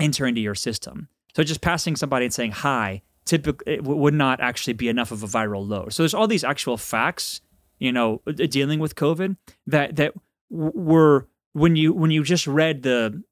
enter 0.00 0.26
into 0.26 0.40
your 0.40 0.54
system. 0.54 1.08
So 1.36 1.42
just 1.42 1.60
passing 1.60 1.96
somebody 1.96 2.24
and 2.24 2.34
saying 2.34 2.52
hi 2.52 3.02
typically 3.24 3.76
w- 3.76 3.96
would 3.96 4.14
not 4.14 4.40
actually 4.40 4.74
be 4.74 4.88
enough 4.88 5.10
of 5.10 5.22
a 5.22 5.26
viral 5.26 5.66
load. 5.66 5.92
So 5.92 6.02
there's 6.02 6.14
all 6.14 6.26
these 6.26 6.44
actual 6.44 6.76
facts, 6.76 7.40
you 7.78 7.92
know, 7.92 8.22
uh, 8.26 8.32
dealing 8.32 8.80
with 8.80 8.94
COVID 8.94 9.36
that 9.66 9.96
that 9.96 10.14
were 10.50 11.28
when 11.52 11.76
you 11.76 11.92
when 11.92 12.10
you 12.10 12.22
just 12.22 12.46
read 12.46 12.82
the 12.82 13.22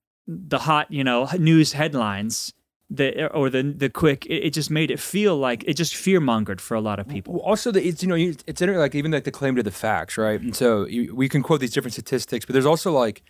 the 0.49 0.59
hot 0.61 0.91
you 0.91 1.05
know 1.05 1.29
news 1.39 1.73
headlines 1.73 2.53
the 2.93 3.27
or 3.33 3.49
the 3.49 3.63
the 3.63 3.89
quick 3.89 4.27
it, 4.27 4.47
it 4.47 4.53
just 4.53 4.71
made 4.71 4.91
it 4.91 5.01
feel 5.01 5.37
like 5.37 5.65
it 5.67 5.75
just 5.75 5.97
fear 5.97 6.21
mongered 6.21 6.61
for 6.61 6.75
a 6.75 6.81
lot 6.81 6.99
of 6.99 7.09
people. 7.09 7.39
Also, 7.39 7.71
the, 7.71 7.85
it's 7.87 8.03
you 8.03 8.09
know 8.09 8.15
it's 8.15 8.61
inter- 8.61 8.79
like 8.79 8.95
even 8.95 9.11
like 9.11 9.25
the 9.25 9.31
claim 9.31 9.57
to 9.57 9.63
the 9.63 9.71
facts, 9.71 10.19
right? 10.19 10.41
And 10.41 10.55
so 10.55 10.87
you, 10.87 11.15
we 11.15 11.29
can 11.29 11.43
quote 11.43 11.61
these 11.61 11.73
different 11.73 11.95
statistics, 11.95 12.45
but 12.45 12.53
there's 12.53 12.67
also 12.67 12.93
like 12.93 13.23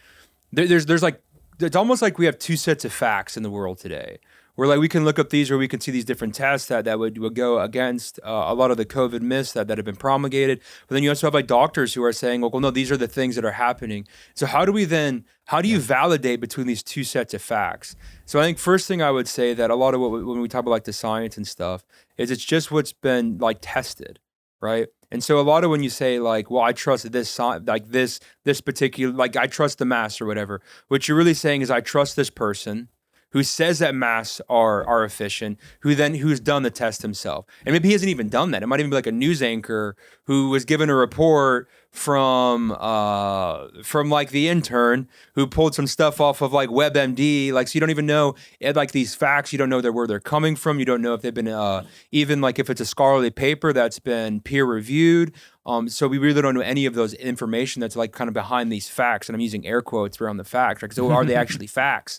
there, 0.52 0.66
there's 0.66 0.86
there's 0.86 1.02
like 1.02 1.22
it's 1.60 1.76
almost 1.76 2.02
like 2.02 2.18
we 2.18 2.26
have 2.26 2.38
two 2.38 2.56
sets 2.56 2.84
of 2.84 2.92
facts 2.92 3.36
in 3.36 3.42
the 3.42 3.50
world 3.50 3.78
today. 3.78 4.18
Where 4.54 4.68
like 4.68 4.80
we 4.80 4.88
can 4.88 5.04
look 5.04 5.18
up 5.18 5.30
these, 5.30 5.50
or 5.50 5.56
we 5.56 5.66
can 5.66 5.80
see 5.80 5.90
these 5.90 6.04
different 6.04 6.34
tests 6.34 6.68
that 6.68 6.84
that 6.84 6.98
would, 6.98 7.16
would 7.16 7.34
go 7.34 7.58
against 7.60 8.20
uh, 8.22 8.44
a 8.48 8.54
lot 8.54 8.70
of 8.70 8.76
the 8.76 8.84
COVID 8.84 9.22
myths 9.22 9.52
that, 9.52 9.66
that 9.68 9.78
have 9.78 9.84
been 9.86 9.96
promulgated. 9.96 10.60
But 10.88 10.94
then 10.94 11.02
you 11.02 11.08
also 11.08 11.26
have 11.26 11.34
like 11.34 11.46
doctors 11.46 11.94
who 11.94 12.04
are 12.04 12.12
saying, 12.12 12.42
well, 12.42 12.50
well, 12.50 12.60
no, 12.60 12.70
these 12.70 12.92
are 12.92 12.98
the 12.98 13.08
things 13.08 13.34
that 13.36 13.46
are 13.46 13.52
happening. 13.52 14.06
So 14.34 14.44
how 14.44 14.66
do 14.66 14.72
we 14.72 14.84
then 14.84 15.24
how 15.46 15.60
do 15.60 15.68
you 15.68 15.80
validate 15.80 16.40
between 16.40 16.66
these 16.66 16.82
two 16.82 17.02
sets 17.04 17.34
of 17.34 17.42
facts? 17.42 17.96
So 18.26 18.40
I 18.40 18.44
think 18.44 18.58
first 18.58 18.86
thing 18.86 19.02
I 19.02 19.10
would 19.10 19.28
say 19.28 19.54
that 19.54 19.70
a 19.70 19.74
lot 19.74 19.94
of 19.94 20.00
what 20.00 20.10
we, 20.10 20.22
when 20.22 20.40
we 20.40 20.48
talk 20.48 20.60
about 20.60 20.70
like 20.70 20.84
the 20.84 20.92
science 20.92 21.36
and 21.36 21.46
stuff 21.46 21.84
is 22.16 22.30
it's 22.30 22.44
just 22.44 22.70
what's 22.70 22.92
been 22.92 23.38
like 23.38 23.58
tested, 23.60 24.20
right? 24.60 24.88
And 25.10 25.22
so 25.22 25.38
a 25.38 25.42
lot 25.42 25.62
of 25.64 25.70
when 25.70 25.82
you 25.82 25.90
say 25.90 26.18
like, 26.18 26.50
well, 26.50 26.62
I 26.62 26.72
trust 26.72 27.10
this 27.12 27.38
like 27.38 27.88
this 27.88 28.20
this 28.44 28.60
particular 28.60 29.12
like 29.12 29.36
I 29.36 29.46
trust 29.46 29.78
the 29.78 29.84
mass 29.84 30.20
or 30.20 30.26
whatever, 30.26 30.60
what 30.88 31.08
you're 31.08 31.16
really 31.16 31.34
saying 31.34 31.62
is 31.62 31.70
I 31.70 31.80
trust 31.80 32.16
this 32.16 32.30
person 32.30 32.88
who 33.32 33.42
says 33.42 33.78
that 33.80 33.94
masks 33.94 34.40
are 34.48 34.86
are 34.86 35.04
efficient, 35.04 35.58
who 35.80 35.94
then 35.94 36.14
who's 36.14 36.40
done 36.40 36.62
the 36.62 36.70
test 36.70 37.02
himself, 37.02 37.46
and 37.66 37.72
maybe 37.72 37.88
he 37.88 37.92
hasn't 37.92 38.10
even 38.10 38.28
done 38.28 38.50
that. 38.52 38.62
It 38.62 38.66
might 38.66 38.80
even 38.80 38.90
be 38.90 38.96
like 38.96 39.06
a 39.06 39.12
news 39.12 39.42
anchor 39.42 39.96
who 40.24 40.50
was 40.50 40.64
given 40.64 40.88
a 40.88 40.94
report 40.94 41.68
from 41.90 42.74
uh 42.78 43.66
from 43.82 44.08
like 44.08 44.30
the 44.30 44.48
intern 44.48 45.06
who 45.34 45.46
pulled 45.46 45.74
some 45.74 45.86
stuff 45.86 46.20
off 46.20 46.40
of 46.40 46.52
like 46.52 46.70
WebMD. 46.70 47.52
Like 47.52 47.68
so, 47.68 47.76
you 47.76 47.80
don't 47.80 47.90
even 47.90 48.06
know 48.06 48.34
like 48.60 48.92
these 48.92 49.14
facts. 49.14 49.52
You 49.52 49.58
don't 49.58 49.68
know 49.68 49.80
where 49.80 50.06
they're 50.06 50.20
coming 50.20 50.56
from. 50.56 50.78
You 50.78 50.84
don't 50.84 51.02
know 51.02 51.14
if 51.14 51.22
they've 51.22 51.34
been 51.34 51.48
uh 51.48 51.84
even 52.10 52.40
like 52.40 52.58
if 52.58 52.70
it's 52.70 52.80
a 52.80 52.86
scholarly 52.86 53.30
paper 53.30 53.72
that's 53.72 53.98
been 53.98 54.40
peer 54.40 54.64
reviewed. 54.64 55.32
Um, 55.64 55.88
so 55.88 56.08
we 56.08 56.18
really 56.18 56.42
don't 56.42 56.54
know 56.54 56.60
any 56.60 56.86
of 56.86 56.94
those 56.94 57.14
information 57.14 57.80
that's 57.80 57.94
like 57.94 58.12
kind 58.12 58.26
of 58.26 58.34
behind 58.34 58.72
these 58.72 58.88
facts, 58.88 59.28
and 59.28 59.36
I'm 59.36 59.40
using 59.40 59.64
air 59.66 59.80
quotes 59.80 60.20
around 60.20 60.38
the 60.38 60.44
facts. 60.44 60.82
Like, 60.82 60.92
so 60.92 61.12
are 61.12 61.24
they 61.24 61.34
actually 61.36 61.68
facts? 61.68 62.18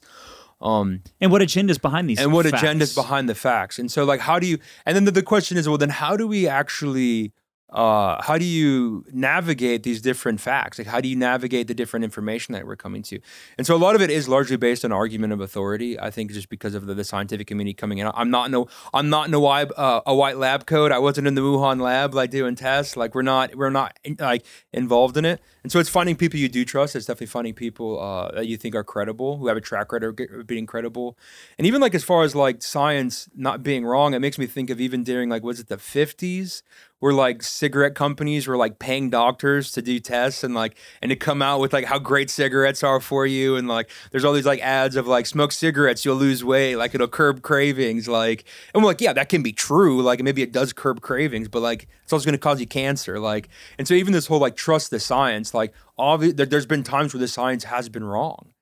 Um, 0.64 1.02
And 1.20 1.30
what 1.30 1.42
agendas 1.42 1.80
behind 1.80 2.10
these 2.10 2.20
and 2.20 2.32
what 2.32 2.46
agendas 2.46 2.96
behind 2.96 3.28
the 3.28 3.36
facts. 3.36 3.78
And 3.78 3.92
so 3.92 4.06
like 4.06 4.22
how 4.22 4.40
do 4.40 4.48
you 4.48 4.58
and 4.86 4.96
then 4.96 5.04
the, 5.04 5.12
the 5.12 5.22
question 5.22 5.58
is 5.58 5.68
well 5.68 5.78
then 5.78 5.90
how 5.90 6.16
do 6.16 6.26
we 6.26 6.48
actually 6.48 7.34
uh, 7.74 8.22
how 8.22 8.38
do 8.38 8.46
you 8.46 9.06
navigate 9.12 9.84
these 9.84 10.02
different 10.02 10.40
facts? 10.40 10.78
Like 10.78 10.88
how 10.88 11.02
do 11.02 11.08
you 11.08 11.16
navigate 11.16 11.68
the 11.68 11.74
different 11.74 12.04
information 12.04 12.54
that 12.54 12.66
we're 12.66 12.76
coming 12.76 13.04
to? 13.04 13.20
And 13.58 13.68
so 13.68 13.76
a 13.76 13.78
lot 13.78 13.96
of 13.96 14.02
it 14.02 14.10
is 14.10 14.30
largely 14.30 14.58
based 14.58 14.86
on 14.86 14.92
argument 14.92 15.34
of 15.34 15.42
authority 15.42 16.00
i 16.00 16.10
think 16.12 16.32
just 16.32 16.50
because 16.50 16.76
of 16.76 16.86
the, 16.86 16.94
the 16.94 17.04
scientific 17.04 17.48
community 17.48 17.74
coming 17.74 17.98
in. 17.98 18.10
I'm 18.14 18.30
not 18.30 18.52
no 18.52 18.68
i'm 18.94 19.10
not 19.10 19.28
in 19.28 19.34
a, 19.34 19.40
white, 19.40 19.72
uh, 19.76 20.02
a 20.06 20.16
white 20.16 20.38
lab 20.38 20.66
coat. 20.66 20.92
I 20.92 21.00
wasn't 21.00 21.28
in 21.28 21.36
the 21.36 21.42
wuhan 21.42 21.82
lab 21.82 22.14
like 22.14 22.30
doing 22.30 22.56
tests. 22.56 22.96
Like 22.96 23.16
we're 23.16 23.22
not 23.22 23.56
we're 23.56 23.70
not 23.70 23.98
like 24.20 24.46
involved 24.72 25.18
in 25.18 25.26
it. 25.26 25.42
And 25.64 25.72
so 25.72 25.80
it's 25.80 25.90
finding 25.90 26.16
people 26.16 26.40
you 26.40 26.50
do 26.50 26.66
trust. 26.66 26.96
It's 26.96 27.06
definitely 27.06 27.28
finding 27.28 27.54
people 27.54 28.00
uh, 28.00 28.32
that 28.32 28.48
you 28.48 28.58
think 28.58 28.76
are 28.76 28.84
credible 28.84 29.38
who 29.38 29.48
have 29.48 29.58
a 29.58 29.62
track 29.62 29.92
record 29.92 30.04
of 30.20 30.48
being 30.48 30.66
credible. 30.66 31.18
And 31.58 31.66
even 31.68 31.82
like 31.82 31.96
as 31.96 32.04
far 32.04 32.24
as 32.24 32.36
like 32.36 32.62
science 32.62 33.30
not 33.36 33.64
being 33.64 33.86
wrong 33.86 34.14
it 34.14 34.20
makes 34.20 34.38
me 34.38 34.46
think 34.46 34.70
of 34.70 34.80
even 34.80 35.04
during 35.04 35.30
like 35.30 35.44
was 35.44 35.60
it 35.60 35.68
the 35.68 35.78
50s 35.78 36.62
where 37.04 37.14
like 37.14 37.44
cigarette 37.44 37.96
companies 37.96 38.48
were 38.48 38.56
like 38.56 38.80
paying 38.80 39.10
doctors 39.10 39.74
to 39.74 39.82
do 39.82 40.00
tests 40.00 40.42
and 40.42 40.56
like 40.56 40.78
and 41.02 41.10
to 41.10 41.18
come 41.18 41.42
out 41.42 41.60
with 41.60 41.74
like 41.74 41.84
how 41.84 42.00
great 42.00 42.30
cigarettes 42.30 42.82
are 42.82 43.02
for 43.02 43.28
you. 43.28 43.58
And 43.58 43.68
like 43.68 43.90
there's 44.12 44.24
all 44.24 44.32
these 44.32 44.46
like 44.46 44.62
ads 44.62 44.96
of 44.96 45.06
like 45.06 45.26
smoke 45.26 45.52
cigarettes 45.52 46.06
you'll 46.06 46.16
lose 46.16 46.46
weight. 46.46 46.78
Like 46.78 46.96
it'll 46.96 47.10
curb 47.10 47.42
cravings 47.42 48.08
like 48.08 48.46
and 48.74 48.82
we're 48.82 48.88
like 48.88 49.02
yeah 49.02 49.12
that 49.12 49.28
can 49.28 49.44
be 49.44 49.52
true. 49.52 50.02
Like 50.02 50.24
maybe 50.24 50.44
it 50.44 50.54
does 50.54 50.72
curb 50.72 51.02
cravings 51.02 51.50
but 51.50 51.60
like 51.60 51.90
it's 52.06 52.14
also 52.14 52.24
going 52.24 52.36
to 52.36 52.40
cause 52.40 52.62
you 52.62 52.68
cancer. 52.68 53.20
Like 53.20 53.50
and 53.78 53.86
so 53.86 53.96
even 53.96 54.14
this 54.14 54.28
whole 54.28 54.40
like 54.40 54.56
trust 54.56 54.90
the 54.90 55.02
science 55.02 55.54
like 55.54 55.74
obvi- 56.00 56.34
there, 56.34 56.46
there's 56.46 56.66
been 56.66 56.84
times 56.84 57.14
where 57.14 57.20
the 57.20 57.28
science 57.28 57.66
has 57.66 57.90
been 57.90 58.06
wrong. 58.06 58.54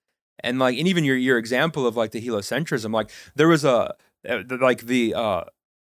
And 0.44 0.58
like 0.58 0.80
and 0.80 0.88
even 0.88 1.04
your 1.04 1.16
your 1.16 1.38
example 1.38 1.86
of 1.86 1.96
like 1.96 2.10
the 2.10 2.28
heliocentrism 2.28 2.92
like 2.92 3.12
there 3.36 3.48
was 3.48 3.64
a 3.64 3.94
uh, 4.28 4.42
like 4.60 4.82
the 4.88 5.14
uh 5.14 5.44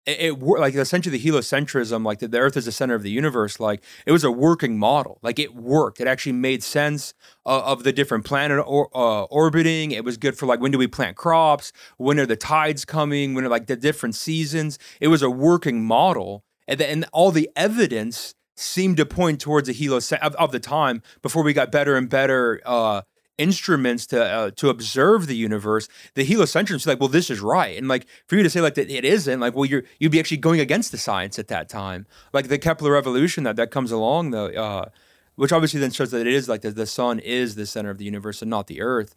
it, 0.06 0.20
it 0.20 0.42
like 0.42 0.74
essentially 0.74 1.16
the 1.18 1.30
heliocentrism 1.30 2.04
like 2.04 2.20
the, 2.20 2.28
the 2.28 2.38
earth 2.38 2.56
is 2.56 2.64
the 2.64 2.72
center 2.72 2.94
of 2.94 3.02
the 3.02 3.10
universe 3.10 3.58
like 3.60 3.82
it 4.06 4.12
was 4.12 4.24
a 4.24 4.30
working 4.30 4.78
model. 4.78 5.18
Like 5.22 5.38
it 5.38 5.54
worked. 5.54 6.00
It 6.00 6.06
actually 6.06 6.32
made 6.32 6.62
sense 6.62 7.14
of 7.44 7.84
the 7.84 7.92
different 7.92 8.24
planet 8.24 8.62
or, 8.66 8.88
uh, 8.94 9.24
orbiting. 9.24 9.90
It 9.90 10.04
was 10.04 10.16
good 10.16 10.38
for 10.38 10.46
like 10.46 10.60
when 10.60 10.72
do 10.72 10.78
we 10.78 10.86
plant 10.86 11.16
crops? 11.16 11.72
When 11.96 12.18
are 12.18 12.26
the 12.26 12.36
tides 12.36 12.84
coming? 12.84 13.34
When 13.34 13.44
are 13.44 13.48
like 13.48 13.66
the 13.66 13.76
different 13.76 14.14
seasons? 14.14 14.78
It 15.00 15.08
was 15.08 15.22
a 15.22 15.30
working 15.30 15.84
model. 15.84 16.44
And, 16.68 16.80
the, 16.80 16.88
and 16.88 17.06
all 17.12 17.30
the 17.30 17.50
evidence 17.54 18.34
seemed 18.56 18.96
to 18.96 19.06
point 19.06 19.40
towards 19.40 19.68
a 19.68 19.72
heliocent 19.72 20.22
of, 20.22 20.34
of 20.36 20.50
the 20.50 20.60
time 20.60 21.02
before 21.22 21.42
we 21.42 21.52
got 21.52 21.70
better 21.70 21.94
and 21.96 22.08
better 22.08 22.60
uh 22.64 23.02
instruments 23.38 24.06
to 24.06 24.22
uh, 24.22 24.50
to 24.52 24.68
observe 24.68 25.26
the 25.26 25.36
universe, 25.36 25.88
the 26.14 26.24
heliocentrists 26.24 26.86
are 26.86 26.90
like, 26.90 27.00
well, 27.00 27.08
this 27.08 27.30
is 27.30 27.40
right, 27.40 27.76
and 27.76 27.88
like 27.88 28.06
for 28.26 28.36
you 28.36 28.42
to 28.42 28.50
say 28.50 28.60
like 28.60 28.74
that 28.74 28.90
it 28.90 29.04
isn't, 29.04 29.40
like, 29.40 29.54
well, 29.54 29.64
you're 29.64 29.84
you'd 29.98 30.12
be 30.12 30.20
actually 30.20 30.38
going 30.38 30.60
against 30.60 30.90
the 30.92 30.98
science 30.98 31.38
at 31.38 31.48
that 31.48 31.68
time, 31.68 32.06
like 32.32 32.48
the 32.48 32.58
Kepler 32.58 32.92
revolution 32.92 33.44
that 33.44 33.56
that 33.56 33.70
comes 33.70 33.92
along 33.92 34.30
though, 34.30 34.46
uh, 34.46 34.88
which 35.36 35.52
obviously 35.52 35.80
then 35.80 35.90
shows 35.90 36.10
that 36.10 36.26
it 36.26 36.32
is 36.32 36.48
like 36.48 36.62
the, 36.62 36.70
the 36.70 36.86
sun 36.86 37.18
is 37.18 37.54
the 37.54 37.66
center 37.66 37.90
of 37.90 37.98
the 37.98 38.04
universe 38.04 38.42
and 38.42 38.50
not 38.50 38.66
the 38.66 38.80
Earth, 38.80 39.14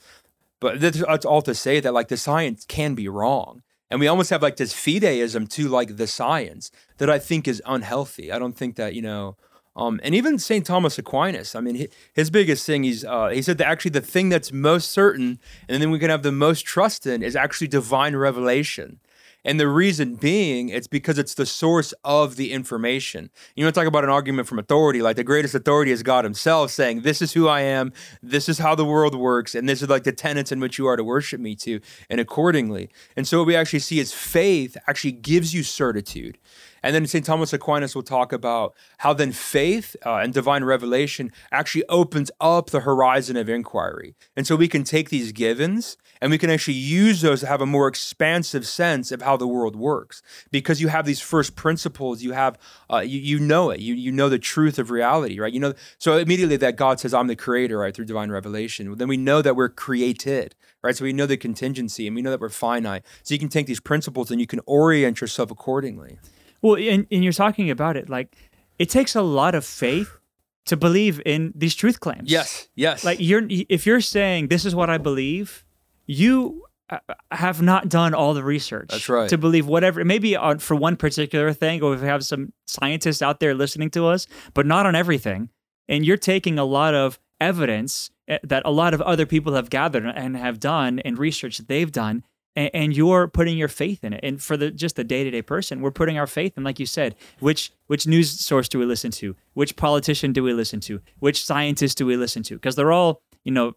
but 0.59 0.79
that's, 0.79 0.99
that's 0.99 1.25
all 1.25 1.41
to 1.41 1.55
say 1.55 1.79
that 1.79 1.93
like 1.93 2.09
the 2.09 2.17
science 2.17 2.65
can 2.65 2.95
be 2.95 3.07
wrong. 3.07 3.61
And 3.91 3.99
we 3.99 4.07
almost 4.07 4.29
have 4.29 4.43
like 4.43 4.57
this 4.57 4.73
fideism 4.73 5.49
to 5.49 5.67
like 5.67 5.97
the 5.97 6.05
science 6.05 6.69
that 6.97 7.09
I 7.09 7.17
think 7.17 7.47
is 7.47 7.61
unhealthy. 7.65 8.31
I 8.31 8.37
don't 8.37 8.55
think 8.55 8.75
that, 8.75 8.93
you 8.93 9.01
know, 9.01 9.35
um, 9.79 9.99
and 10.03 10.13
even 10.13 10.37
St. 10.37 10.65
Thomas 10.65 10.97
Aquinas, 10.97 11.55
I 11.55 11.61
mean, 11.61 11.77
hi- 11.77 11.87
his 12.13 12.29
biggest 12.29 12.65
thing, 12.65 12.83
he's, 12.83 13.05
uh, 13.05 13.29
he 13.29 13.41
said 13.41 13.57
that 13.59 13.67
actually 13.67 13.91
the 13.91 14.01
thing 14.01 14.27
that's 14.27 14.51
most 14.51 14.91
certain 14.91 15.39
and 15.69 15.81
then 15.81 15.89
we 15.89 15.99
can 15.99 16.09
have 16.09 16.21
the 16.21 16.33
most 16.33 16.65
trust 16.65 17.07
in 17.07 17.23
is 17.23 17.33
actually 17.33 17.67
divine 17.67 18.15
revelation. 18.17 18.99
And 19.45 19.57
the 19.57 19.69
reason 19.69 20.15
being, 20.15 20.67
it's 20.67 20.87
because 20.87 21.17
it's 21.17 21.33
the 21.33 21.45
source 21.45 21.93
of 22.03 22.35
the 22.35 22.51
information. 22.51 23.29
You 23.55 23.65
to 23.65 23.71
talk 23.71 23.87
about 23.87 24.03
an 24.03 24.09
argument 24.09 24.49
from 24.49 24.59
authority, 24.59 25.01
like 25.01 25.15
the 25.15 25.23
greatest 25.23 25.55
authority 25.55 25.91
is 25.91 26.03
God 26.03 26.25
Himself 26.25 26.71
saying, 26.71 27.01
This 27.01 27.21
is 27.21 27.31
who 27.31 27.47
I 27.47 27.61
am, 27.61 27.93
this 28.21 28.49
is 28.49 28.57
how 28.57 28.75
the 28.75 28.83
world 28.83 29.15
works, 29.15 29.55
and 29.55 29.69
this 29.69 29.81
is 29.81 29.87
like 29.87 30.03
the 30.03 30.11
tenets 30.11 30.51
in 30.51 30.59
which 30.59 30.77
you 30.77 30.87
are 30.87 30.97
to 30.97 31.05
worship 31.05 31.39
me 31.39 31.55
to, 31.55 31.79
and 32.09 32.19
accordingly. 32.19 32.89
And 33.15 33.25
so 33.25 33.37
what 33.37 33.47
we 33.47 33.55
actually 33.55 33.79
see 33.79 33.99
is 33.99 34.11
faith 34.13 34.75
actually 34.87 35.13
gives 35.13 35.53
you 35.53 35.63
certitude. 35.63 36.37
And 36.83 36.95
then 36.95 37.05
St. 37.07 37.25
Thomas 37.25 37.53
Aquinas 37.53 37.95
will 37.95 38.03
talk 38.03 38.31
about 38.31 38.73
how 38.99 39.13
then 39.13 39.31
faith 39.31 39.95
uh, 40.05 40.15
and 40.15 40.33
divine 40.33 40.63
revelation 40.63 41.31
actually 41.51 41.83
opens 41.89 42.31
up 42.39 42.69
the 42.69 42.81
horizon 42.81 43.37
of 43.37 43.49
inquiry. 43.49 44.15
And 44.35 44.45
so 44.47 44.55
we 44.55 44.67
can 44.67 44.83
take 44.83 45.09
these 45.09 45.31
givens 45.31 45.97
and 46.21 46.31
we 46.31 46.37
can 46.37 46.49
actually 46.49 46.75
use 46.75 47.21
those 47.21 47.41
to 47.41 47.47
have 47.47 47.61
a 47.61 47.65
more 47.65 47.87
expansive 47.87 48.65
sense 48.67 49.11
of 49.11 49.21
how 49.21 49.37
the 49.37 49.47
world 49.47 49.75
works. 49.75 50.21
Because 50.51 50.81
you 50.81 50.89
have 50.89 51.05
these 51.05 51.21
first 51.21 51.55
principles, 51.55 52.21
you 52.21 52.33
have, 52.33 52.57
uh, 52.91 52.99
you, 52.99 53.19
you 53.19 53.39
know 53.39 53.69
it, 53.69 53.79
you, 53.79 53.93
you 53.93 54.11
know 54.11 54.29
the 54.29 54.39
truth 54.39 54.79
of 54.79 54.91
reality, 54.91 55.39
right? 55.39 55.53
You 55.53 55.59
know, 55.59 55.73
so 55.97 56.17
immediately 56.17 56.57
that 56.57 56.75
God 56.75 56.99
says, 56.99 57.13
I'm 57.13 57.27
the 57.27 57.35
creator, 57.35 57.77
right, 57.77 57.95
through 57.95 58.05
divine 58.05 58.31
revelation. 58.31 58.93
Then 58.97 59.07
we 59.07 59.17
know 59.17 59.41
that 59.41 59.55
we're 59.55 59.69
created, 59.69 60.55
right? 60.83 60.95
So 60.95 61.05
we 61.05 61.13
know 61.13 61.25
the 61.25 61.37
contingency 61.37 62.07
and 62.07 62.15
we 62.15 62.21
know 62.21 62.31
that 62.31 62.41
we're 62.41 62.49
finite. 62.49 63.03
So 63.23 63.33
you 63.33 63.39
can 63.39 63.49
take 63.49 63.67
these 63.67 63.79
principles 63.79 64.31
and 64.31 64.41
you 64.41 64.47
can 64.47 64.59
orient 64.65 65.21
yourself 65.21 65.51
accordingly. 65.51 66.19
Well, 66.61 66.75
and, 66.75 67.07
and 67.11 67.23
you're 67.23 67.33
talking 67.33 67.69
about 67.69 67.97
it 67.97 68.09
like 68.09 68.35
it 68.77 68.89
takes 68.89 69.15
a 69.15 69.21
lot 69.21 69.55
of 69.55 69.65
faith 69.65 70.19
to 70.65 70.77
believe 70.77 71.21
in 71.25 71.53
these 71.55 71.75
truth 71.75 71.99
claims. 71.99 72.31
Yes, 72.31 72.69
yes. 72.75 73.03
Like 73.03 73.19
you're 73.19 73.43
if 73.49 73.85
you're 73.85 74.01
saying 74.01 74.47
this 74.47 74.65
is 74.65 74.75
what 74.75 74.89
I 74.89 74.97
believe, 74.97 75.65
you 76.05 76.63
uh, 76.89 76.99
have 77.31 77.61
not 77.61 77.89
done 77.89 78.13
all 78.13 78.33
the 78.33 78.43
research. 78.43 78.89
That's 78.89 79.09
right. 79.09 79.29
To 79.29 79.37
believe 79.37 79.67
whatever, 79.67 80.03
maybe 80.03 80.35
on 80.35 80.59
for 80.59 80.75
one 80.75 80.95
particular 80.95 81.53
thing, 81.53 81.83
or 81.83 81.93
if 81.93 82.01
we 82.01 82.07
have 82.07 82.25
some 82.25 82.53
scientists 82.65 83.21
out 83.21 83.39
there 83.39 83.53
listening 83.53 83.89
to 83.91 84.07
us, 84.07 84.27
but 84.53 84.65
not 84.65 84.85
on 84.85 84.95
everything. 84.95 85.49
And 85.87 86.05
you're 86.05 86.17
taking 86.17 86.59
a 86.59 86.65
lot 86.65 86.93
of 86.93 87.19
evidence 87.39 88.11
eh, 88.27 88.39
that 88.43 88.63
a 88.65 88.71
lot 88.71 88.93
of 88.93 89.01
other 89.01 89.25
people 89.25 89.53
have 89.53 89.69
gathered 89.69 90.05
and 90.05 90.37
have 90.37 90.59
done 90.59 90.99
and 90.99 91.17
research 91.17 91.57
that 91.57 91.67
they've 91.67 91.91
done, 91.91 92.23
and, 92.55 92.69
and 92.73 92.95
you're 92.95 93.27
putting 93.27 93.57
your 93.57 93.67
faith 93.67 94.03
in 94.03 94.13
it. 94.13 94.21
And 94.23 94.41
for 94.41 94.57
the 94.57 94.71
just 94.71 94.95
the 94.95 95.03
day 95.03 95.23
to 95.23 95.31
day 95.31 95.41
person, 95.41 95.81
we're 95.81 95.91
putting 95.91 96.17
our 96.17 96.27
faith 96.27 96.57
in, 96.57 96.63
like 96.63 96.79
you 96.79 96.85
said, 96.85 97.15
which 97.39 97.71
which 97.87 98.07
news 98.07 98.39
source 98.39 98.69
do 98.69 98.79
we 98.79 98.85
listen 98.85 99.11
to? 99.11 99.35
Which 99.53 99.75
politician 99.75 100.33
do 100.33 100.43
we 100.43 100.53
listen 100.53 100.79
to? 100.81 101.01
Which 101.19 101.45
scientist 101.45 101.97
do 101.97 102.05
we 102.05 102.17
listen 102.17 102.43
to? 102.43 102.55
Because 102.55 102.75
they're 102.75 102.91
all 102.91 103.21
you 103.43 103.51
know, 103.53 103.73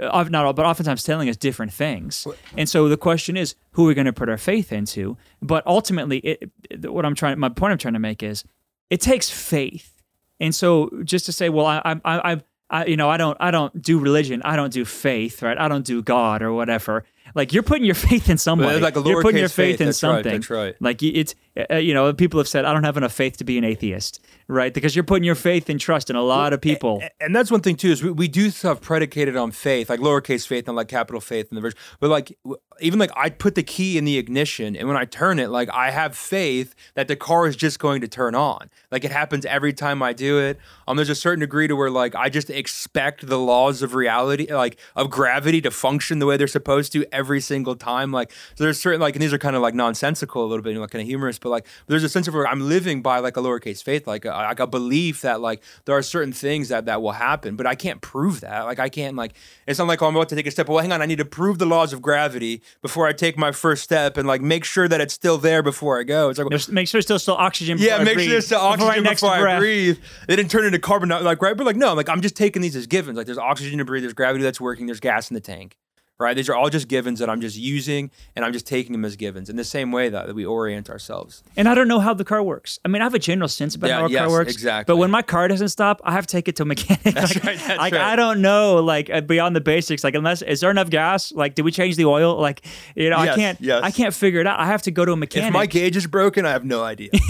uh, 0.00 0.24
not 0.30 0.46
all, 0.46 0.52
but 0.52 0.64
oftentimes 0.64 1.04
telling 1.04 1.28
us 1.28 1.36
different 1.36 1.72
things. 1.72 2.26
And 2.56 2.68
so 2.68 2.88
the 2.88 2.96
question 2.96 3.36
is, 3.36 3.54
who 3.72 3.84
are 3.84 3.88
we 3.88 3.94
going 3.94 4.06
to 4.06 4.12
put 4.12 4.28
our 4.28 4.38
faith 4.38 4.72
into? 4.72 5.16
But 5.42 5.64
ultimately, 5.66 6.18
it, 6.18 6.50
what 6.90 7.04
I'm 7.04 7.14
trying, 7.14 7.38
my 7.38 7.50
point 7.50 7.72
I'm 7.72 7.78
trying 7.78 7.94
to 7.94 8.00
make 8.00 8.22
is, 8.22 8.44
it 8.90 9.00
takes 9.00 9.28
faith. 9.28 10.02
And 10.40 10.54
so 10.54 10.90
just 11.04 11.26
to 11.26 11.32
say, 11.32 11.48
well, 11.48 11.66
I, 11.66 11.82
I, 11.84 12.00
I, 12.04 12.42
I 12.70 12.86
you 12.86 12.96
know, 12.96 13.10
I 13.10 13.16
don't, 13.16 13.36
I 13.40 13.50
don't 13.50 13.80
do 13.80 13.98
religion, 13.98 14.40
I 14.44 14.56
don't 14.56 14.72
do 14.72 14.84
faith, 14.84 15.42
right? 15.42 15.58
I 15.58 15.68
don't 15.68 15.84
do 15.84 16.02
God 16.02 16.42
or 16.42 16.52
whatever. 16.52 17.04
Like 17.34 17.52
you're 17.52 17.62
putting 17.62 17.84
your 17.84 17.94
faith 18.08 18.28
in 18.28 18.38
somebody. 18.38 18.80
like 18.80 18.94
you're 18.94 19.22
putting 19.22 19.38
your 19.40 19.48
faith 19.48 19.78
faith, 19.78 19.80
in 19.80 19.86
that's 19.88 20.02
right, 20.02 20.16
something. 20.16 20.32
that's 20.32 20.50
right. 20.50 20.74
Like 20.80 21.02
it's, 21.02 21.34
uh, 21.70 21.76
you 21.76 21.94
know, 21.94 22.12
people 22.12 22.38
have 22.40 22.48
said, 22.48 22.64
I 22.64 22.72
don't 22.72 22.84
have 22.84 22.96
enough 22.96 23.12
faith 23.12 23.36
to 23.38 23.44
be 23.44 23.58
an 23.58 23.64
atheist, 23.64 24.24
right? 24.48 24.74
Because 24.74 24.96
you're 24.96 25.04
putting 25.04 25.24
your 25.24 25.34
faith 25.34 25.68
and 25.68 25.78
trust 25.78 26.10
in 26.10 26.16
a 26.16 26.22
lot 26.22 26.52
of 26.52 26.60
people. 26.60 27.00
A- 27.02 27.22
and 27.22 27.34
that's 27.34 27.50
one 27.50 27.60
thing 27.60 27.76
too 27.76 27.90
is 27.90 28.02
we, 28.02 28.10
we 28.10 28.28
do 28.28 28.50
stuff 28.50 28.80
predicated 28.80 29.36
on 29.36 29.50
faith 29.50 29.88
like 29.88 30.00
lowercase 30.00 30.46
faith 30.46 30.68
and 30.68 30.76
like 30.76 30.88
capital 30.88 31.20
faith 31.20 31.48
in 31.50 31.54
the 31.54 31.60
verse 31.60 31.74
but 32.00 32.10
like 32.10 32.36
even 32.80 32.98
like 32.98 33.10
i 33.16 33.30
put 33.30 33.54
the 33.54 33.62
key 33.62 33.96
in 33.96 34.04
the 34.04 34.18
ignition 34.18 34.76
and 34.76 34.88
when 34.88 34.96
i 34.96 35.04
turn 35.04 35.38
it 35.38 35.48
like 35.48 35.70
i 35.70 35.90
have 35.90 36.16
faith 36.16 36.74
that 36.94 37.08
the 37.08 37.16
car 37.16 37.46
is 37.46 37.56
just 37.56 37.78
going 37.78 38.00
to 38.00 38.08
turn 38.08 38.34
on 38.34 38.68
like 38.90 39.04
it 39.04 39.10
happens 39.10 39.46
every 39.46 39.72
time 39.72 40.02
i 40.02 40.12
do 40.12 40.38
it 40.38 40.58
um 40.86 40.96
there's 40.96 41.08
a 41.08 41.14
certain 41.14 41.40
degree 41.40 41.66
to 41.66 41.74
where 41.74 41.90
like 41.90 42.14
i 42.14 42.28
just 42.28 42.50
expect 42.50 43.26
the 43.26 43.38
laws 43.38 43.82
of 43.82 43.94
reality 43.94 44.52
like 44.52 44.78
of 44.96 45.08
gravity 45.10 45.60
to 45.60 45.70
function 45.70 46.18
the 46.18 46.26
way 46.26 46.36
they're 46.36 46.46
supposed 46.46 46.92
to 46.92 47.06
every 47.12 47.40
single 47.40 47.76
time 47.76 48.12
like 48.12 48.30
so 48.54 48.64
there's 48.64 48.80
certain 48.80 49.00
like 49.00 49.14
and 49.14 49.22
these 49.22 49.32
are 49.32 49.38
kind 49.38 49.56
of 49.56 49.62
like 49.62 49.74
nonsensical 49.74 50.44
a 50.44 50.46
little 50.46 50.62
bit 50.62 50.70
you 50.70 50.74
know, 50.74 50.80
like 50.82 50.90
kind 50.90 51.02
of 51.02 51.06
humorous 51.08 51.38
but 51.44 51.50
like 51.50 51.66
there's 51.86 52.02
a 52.02 52.08
sense 52.08 52.26
of 52.26 52.34
where 52.34 52.48
i'm 52.48 52.60
living 52.60 53.00
by 53.02 53.20
like 53.20 53.36
a 53.36 53.40
lowercase 53.40 53.80
faith 53.82 54.08
like 54.08 54.24
a, 54.24 54.30
like 54.30 54.58
a 54.58 54.66
belief 54.66 55.20
that 55.22 55.40
like 55.40 55.62
there 55.84 55.96
are 55.96 56.02
certain 56.02 56.32
things 56.32 56.68
that 56.70 56.86
that 56.86 57.00
will 57.00 57.12
happen 57.12 57.54
but 57.54 57.66
i 57.68 57.76
can't 57.76 58.00
prove 58.00 58.40
that 58.40 58.62
like 58.64 58.80
i 58.80 58.88
can't 58.88 59.14
like 59.14 59.34
it's 59.68 59.78
not 59.78 59.86
like 59.86 60.02
oh, 60.02 60.06
i'm 60.08 60.16
about 60.16 60.28
to 60.28 60.34
take 60.34 60.46
a 60.48 60.50
step 60.50 60.68
well 60.68 60.78
hang 60.78 60.90
on 60.90 61.00
i 61.00 61.06
need 61.06 61.18
to 61.18 61.24
prove 61.24 61.58
the 61.60 61.66
laws 61.66 61.92
of 61.92 62.02
gravity 62.02 62.60
before 62.82 63.06
i 63.06 63.12
take 63.12 63.38
my 63.38 63.52
first 63.52 63.84
step 63.84 64.16
and 64.16 64.26
like 64.26 64.40
make 64.40 64.64
sure 64.64 64.88
that 64.88 65.00
it's 65.00 65.14
still 65.14 65.38
there 65.38 65.62
before 65.62 66.00
i 66.00 66.02
go 66.02 66.30
it's 66.30 66.38
like 66.40 66.48
Just 66.50 66.72
make 66.72 66.88
sure 66.88 66.98
it's 66.98 67.06
still 67.06 67.18
still 67.20 67.36
oxygen. 67.36 67.76
yeah, 67.78 68.02
make 68.02 68.14
breathe, 68.14 68.28
sure 68.28 68.38
it's 68.38 68.48
before 68.48 68.64
I 68.64 68.72
oxygen 68.72 69.04
next 69.04 69.20
before 69.20 69.36
I 69.36 69.40
breath. 69.40 69.58
breathe. 69.60 69.98
They 70.26 70.36
didn't 70.36 70.50
turn 70.50 70.64
into 70.64 70.78
carbon, 70.78 71.10
like 71.10 71.40
right? 71.42 71.56
But 71.56 71.66
like, 71.66 71.76
no, 71.76 71.92
like 71.94 72.08
I'm 72.08 72.20
just 72.22 72.36
taking 72.36 72.62
these 72.62 72.74
as 72.74 72.86
givens. 72.86 73.16
Like 73.16 73.26
there's 73.26 73.38
oxygen 73.38 73.78
to 73.78 73.84
breathe, 73.84 74.02
there's 74.02 74.14
gravity 74.14 74.42
that's 74.42 74.60
working, 74.60 74.86
there's 74.86 75.00
gas 75.00 75.30
in 75.30 75.34
the 75.34 75.40
tank, 75.40 75.76
right? 76.18 76.34
These 76.34 76.48
are 76.48 76.54
all 76.54 76.70
just 76.70 76.88
givens 76.88 77.18
that 77.18 77.28
I'm 77.28 77.40
just 77.40 77.56
using, 77.56 78.10
and 78.36 78.44
I'm 78.44 78.52
just 78.52 78.66
taking 78.66 78.92
them 78.92 79.04
as 79.04 79.16
givens 79.16 79.50
in 79.50 79.56
the 79.56 79.64
same 79.64 79.92
way 79.92 80.08
that, 80.08 80.26
that 80.26 80.34
we 80.34 80.44
orient 80.44 80.88
ourselves. 80.90 81.42
And 81.56 81.68
I 81.68 81.74
don't 81.74 81.88
know 81.88 82.00
how 82.00 82.14
the 82.14 82.24
car 82.24 82.42
works. 82.42 82.78
I 82.84 82.88
mean, 82.88 83.02
I 83.02 83.04
have 83.04 83.14
a 83.14 83.18
general 83.18 83.48
sense 83.48 83.74
about 83.74 83.88
Yeah, 83.88 83.98
how 84.00 84.06
a 84.06 84.10
car 84.14 84.30
works. 84.30 84.52
exactly. 84.52 84.92
But 84.92 84.98
when 84.98 85.10
my 85.10 85.22
car 85.22 85.48
doesn't 85.48 85.68
stop, 85.68 86.00
I 86.04 86.12
have 86.12 86.26
to 86.26 86.32
take 86.32 86.48
it 86.48 86.56
to 86.56 86.62
a 86.62 86.66
mechanic. 86.66 87.02
That's 87.14 87.34
like, 87.34 87.44
right, 87.44 87.58
that's 87.58 87.78
like 87.78 87.92
right. 87.92 88.02
I 88.12 88.16
don't 88.16 88.40
know, 88.42 88.76
like 88.76 89.10
uh, 89.10 89.20
beyond 89.22 89.56
the 89.56 89.60
basics. 89.60 90.04
Like 90.04 90.14
unless 90.14 90.42
is 90.42 90.60
there 90.60 90.70
enough 90.70 90.90
gas? 90.90 91.32
Like 91.32 91.54
did 91.54 91.62
we 91.62 91.72
change 91.72 91.96
the 91.96 92.04
oil? 92.04 92.40
Like 92.40 92.64
you 92.94 93.10
know, 93.10 93.16
I 93.18 93.34
can't. 93.34 93.60
yes. 93.60 93.82
I 93.82 93.90
can't 93.90 94.14
figure 94.14 94.40
it 94.40 94.46
out. 94.46 94.60
I 94.60 94.66
have 94.66 94.82
to 94.82 94.90
go 94.90 95.04
to 95.04 95.12
a 95.12 95.16
mechanic. 95.16 95.48
If 95.48 95.52
my 95.52 95.66
gauge 95.66 95.96
is 95.96 96.06
broken, 96.06 96.46
I 96.46 96.50
have 96.50 96.64
no 96.64 96.82
idea. 96.82 97.10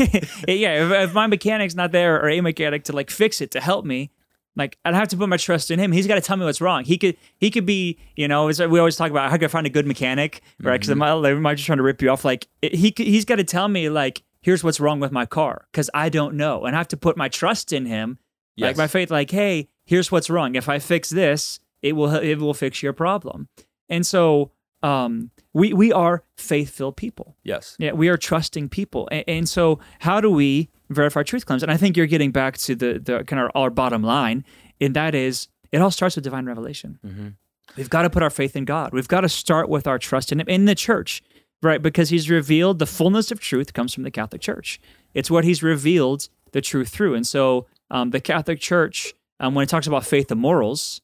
yeah, 0.49 0.85
if, 0.85 1.09
if 1.09 1.14
my 1.14 1.26
mechanic's 1.26 1.75
not 1.75 1.93
there 1.93 2.21
or 2.21 2.29
a 2.29 2.41
mechanic 2.41 2.85
to 2.85 2.93
like 2.93 3.11
fix 3.11 3.41
it 3.41 3.50
to 3.53 3.61
help 3.61 3.85
me, 3.85 4.11
like 4.57 4.79
I'd 4.85 4.95
have 4.95 5.09
to 5.09 5.17
put 5.17 5.29
my 5.29 5.37
trust 5.37 5.71
in 5.71 5.79
him. 5.79 5.93
He's 5.93 6.07
got 6.07 6.15
to 6.17 6.21
tell 6.21 6.37
me 6.37 6.45
what's 6.45 6.61
wrong. 6.61 6.85
He 6.85 6.97
could 6.99 7.17
he 7.39 7.51
could 7.51 7.67
be 7.67 7.99
you 8.17 8.29
know 8.29 8.49
it's, 8.49 8.61
we 8.61 8.79
always 8.79 8.97
talk 8.97 9.11
about 9.11 9.31
how 9.31 9.37
can 9.37 9.45
I 9.47 9.49
find 9.49 9.67
a 9.67 9.71
good 9.71 9.87
mechanic 9.87 10.41
right 10.61 10.81
because 10.81 10.95
Mm-hmm. 10.95 11.23
they 11.23 11.35
might 11.35 11.55
just 11.57 11.67
trying 11.67 11.79
to 11.79 11.83
rip 11.85 12.01
you 12.03 12.11
off. 12.11 12.25
Like 12.25 12.49
it- 12.63 12.75
he 12.75 12.91
could- 12.91 13.07
he's 13.07 13.25
got 13.25 13.37
to 13.37 13.45
tell 13.45 13.69
me 13.69 13.89
like 13.89 14.23
here's 14.43 14.63
what's 14.63 14.79
wrong 14.81 15.01
with 15.01 15.11
my 15.13 15.27
car 15.27 15.67
because 15.73 15.89
I 15.95 16.09
don't 16.09 16.35
know 16.35 16.65
and 16.65 16.77
I 16.77 16.79
have 16.79 16.89
to 16.89 16.97
put 16.97 17.17
my 17.17 17.29
trust 17.29 17.73
in 17.73 17.87
him. 17.87 18.19
Like 18.57 18.77
my 18.77 18.87
faith, 18.87 19.11
like 19.11 19.31
hey, 19.31 19.69
here's 19.85 20.13
what's 20.13 20.31
wrong. 20.31 20.55
If 20.55 20.69
I 20.69 20.79
fix 20.79 21.11
this, 21.11 21.59
it 21.83 21.95
will 21.95 22.15
it 22.15 22.37
will 22.39 22.55
fix 22.55 22.83
your 22.83 22.93
problem. 22.93 23.49
And 23.89 24.07
so 24.07 24.53
um, 24.83 25.31
we 25.53 25.73
we 25.73 25.93
are 25.93 26.23
faith 26.37 26.71
filled 26.71 26.97
people. 26.97 27.37
yes. 27.43 27.75
Yeah, 27.79 27.93
we 27.93 28.09
are 28.09 28.17
trusting 28.19 28.69
people. 28.69 29.09
And, 29.11 29.25
and 29.27 29.49
so, 29.49 29.81
how 30.01 30.21
do 30.21 30.31
we 30.31 30.69
verified 30.91 31.26
truth 31.26 31.47
claims. 31.47 31.62
And 31.62 31.73
I 31.73 31.76
think 31.76 31.97
you're 31.97 32.07
getting 32.07 32.33
back 32.33 32.59
to 32.59 32.75
the 32.75 32.99
the 32.99 33.25
kind 33.25 33.43
of 33.43 33.50
our 33.55 33.71
bottom 33.71 34.03
line, 34.03 34.45
and 34.81 34.95
that 34.95 35.14
is 35.14 35.49
it 35.73 35.81
all 35.81 35.91
starts 35.91 36.17
with 36.17 36.25
divine 36.25 36.47
revelation. 36.47 36.99
Mm-hmm. 37.05 37.29
We've 37.76 37.91
got 37.91 38.03
to 38.03 38.11
put 38.11 38.23
our 38.23 38.31
faith 38.31 38.55
in 38.55 38.64
God. 38.64 38.93
We've 38.93 39.09
got 39.09 39.23
to 39.23 39.29
start 39.29 39.69
with 39.69 39.87
our 39.87 39.99
trust 39.99 40.31
in 40.31 40.41
Him 40.41 40.49
in 40.49 40.67
the 40.67 40.75
church, 40.75 41.23
right? 41.62 41.83
Because 41.83 42.11
He's 42.11 42.31
revealed 42.31 42.79
the 42.79 42.87
fullness 42.87 43.31
of 43.31 43.41
truth 43.41 43.73
comes 43.73 43.93
from 43.93 44.05
the 44.05 44.11
Catholic 44.11 44.41
Church. 44.41 44.81
It's 45.14 45.31
what 45.31 45.45
He's 45.45 45.62
revealed 45.62 46.29
the 46.53 46.61
truth 46.61 46.88
through. 46.91 47.14
And 47.14 47.26
so 47.26 47.67
um, 47.91 48.11
the 48.11 48.21
Catholic 48.21 48.61
Church, 48.61 49.14
um, 49.41 49.55
when 49.55 49.64
it 49.64 49.69
talks 49.69 49.87
about 49.87 50.07
faith 50.07 50.31
and 50.31 50.41
morals, 50.41 51.00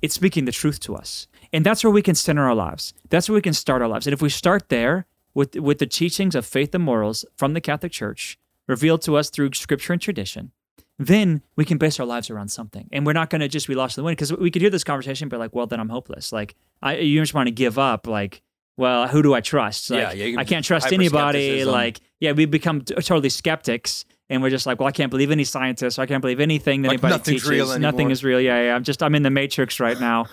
it's 0.00 0.14
speaking 0.14 0.44
the 0.44 0.52
truth 0.52 0.78
to 0.80 0.94
us. 0.94 1.26
And 1.52 1.66
that's 1.66 1.82
where 1.82 1.90
we 1.90 2.02
can 2.02 2.14
center 2.14 2.46
our 2.46 2.54
lives. 2.54 2.94
That's 3.08 3.28
where 3.28 3.34
we 3.34 3.42
can 3.42 3.54
start 3.54 3.82
our 3.82 3.88
lives. 3.88 4.06
And 4.06 4.14
if 4.14 4.22
we 4.22 4.28
start 4.28 4.68
there 4.68 5.06
with, 5.34 5.56
with 5.56 5.78
the 5.78 5.86
teachings 5.86 6.34
of 6.34 6.46
faith 6.46 6.74
and 6.74 6.84
morals 6.84 7.24
from 7.36 7.54
the 7.54 7.60
Catholic 7.60 7.92
Church, 7.92 8.38
revealed 8.68 9.02
to 9.02 9.16
us 9.16 9.30
through 9.30 9.50
scripture 9.54 9.92
and 9.92 10.00
tradition, 10.00 10.52
then 10.98 11.42
we 11.56 11.64
can 11.64 11.78
base 11.78 11.98
our 11.98 12.06
lives 12.06 12.28
around 12.30 12.48
something. 12.48 12.88
And 12.92 13.06
we're 13.06 13.12
not 13.12 13.30
going 13.30 13.40
to 13.40 13.48
just 13.48 13.66
be 13.66 13.74
lost 13.74 13.96
in 13.96 14.02
the 14.02 14.06
wind 14.06 14.16
because 14.16 14.32
we 14.36 14.50
could 14.50 14.62
hear 14.62 14.70
this 14.70 14.84
conversation 14.84 15.28
but 15.28 15.38
like, 15.38 15.54
well, 15.54 15.66
then 15.66 15.80
I'm 15.80 15.88
hopeless. 15.88 16.32
Like, 16.32 16.54
I, 16.82 16.96
you 16.98 17.20
just 17.20 17.34
want 17.34 17.46
to 17.46 17.52
give 17.52 17.78
up. 17.78 18.06
Like, 18.06 18.42
well, 18.76 19.08
who 19.08 19.22
do 19.22 19.34
I 19.34 19.40
trust? 19.40 19.90
Like, 19.90 20.00
Yeah, 20.00 20.12
yeah, 20.12 20.30
can 20.30 20.38
I 20.38 20.44
can't 20.44 20.64
trust 20.64 20.92
anybody. 20.92 21.64
Like, 21.64 22.00
yeah, 22.20 22.32
we 22.32 22.46
become 22.46 22.82
t- 22.82 22.94
totally 22.94 23.28
skeptics. 23.28 24.04
And 24.30 24.42
we're 24.42 24.50
just 24.50 24.66
like, 24.66 24.78
well, 24.78 24.88
I 24.88 24.92
can't 24.92 25.10
believe 25.10 25.30
any 25.30 25.44
scientist. 25.44 25.98
I 25.98 26.04
can't 26.04 26.20
believe 26.20 26.38
anything 26.38 26.82
that 26.82 26.88
Like, 26.88 27.02
anybody 27.02 27.22
teaches. 27.32 27.48
real 27.48 27.78
Nothing 27.78 28.10
is 28.10 28.22
real. 28.22 28.40
Yeah, 28.40 28.62
yeah. 28.62 28.74
I'm 28.74 28.84
just, 28.84 29.02
I'm 29.02 29.14
in 29.14 29.22
the 29.22 29.30
matrix 29.30 29.80
right 29.80 29.98
now. 29.98 30.26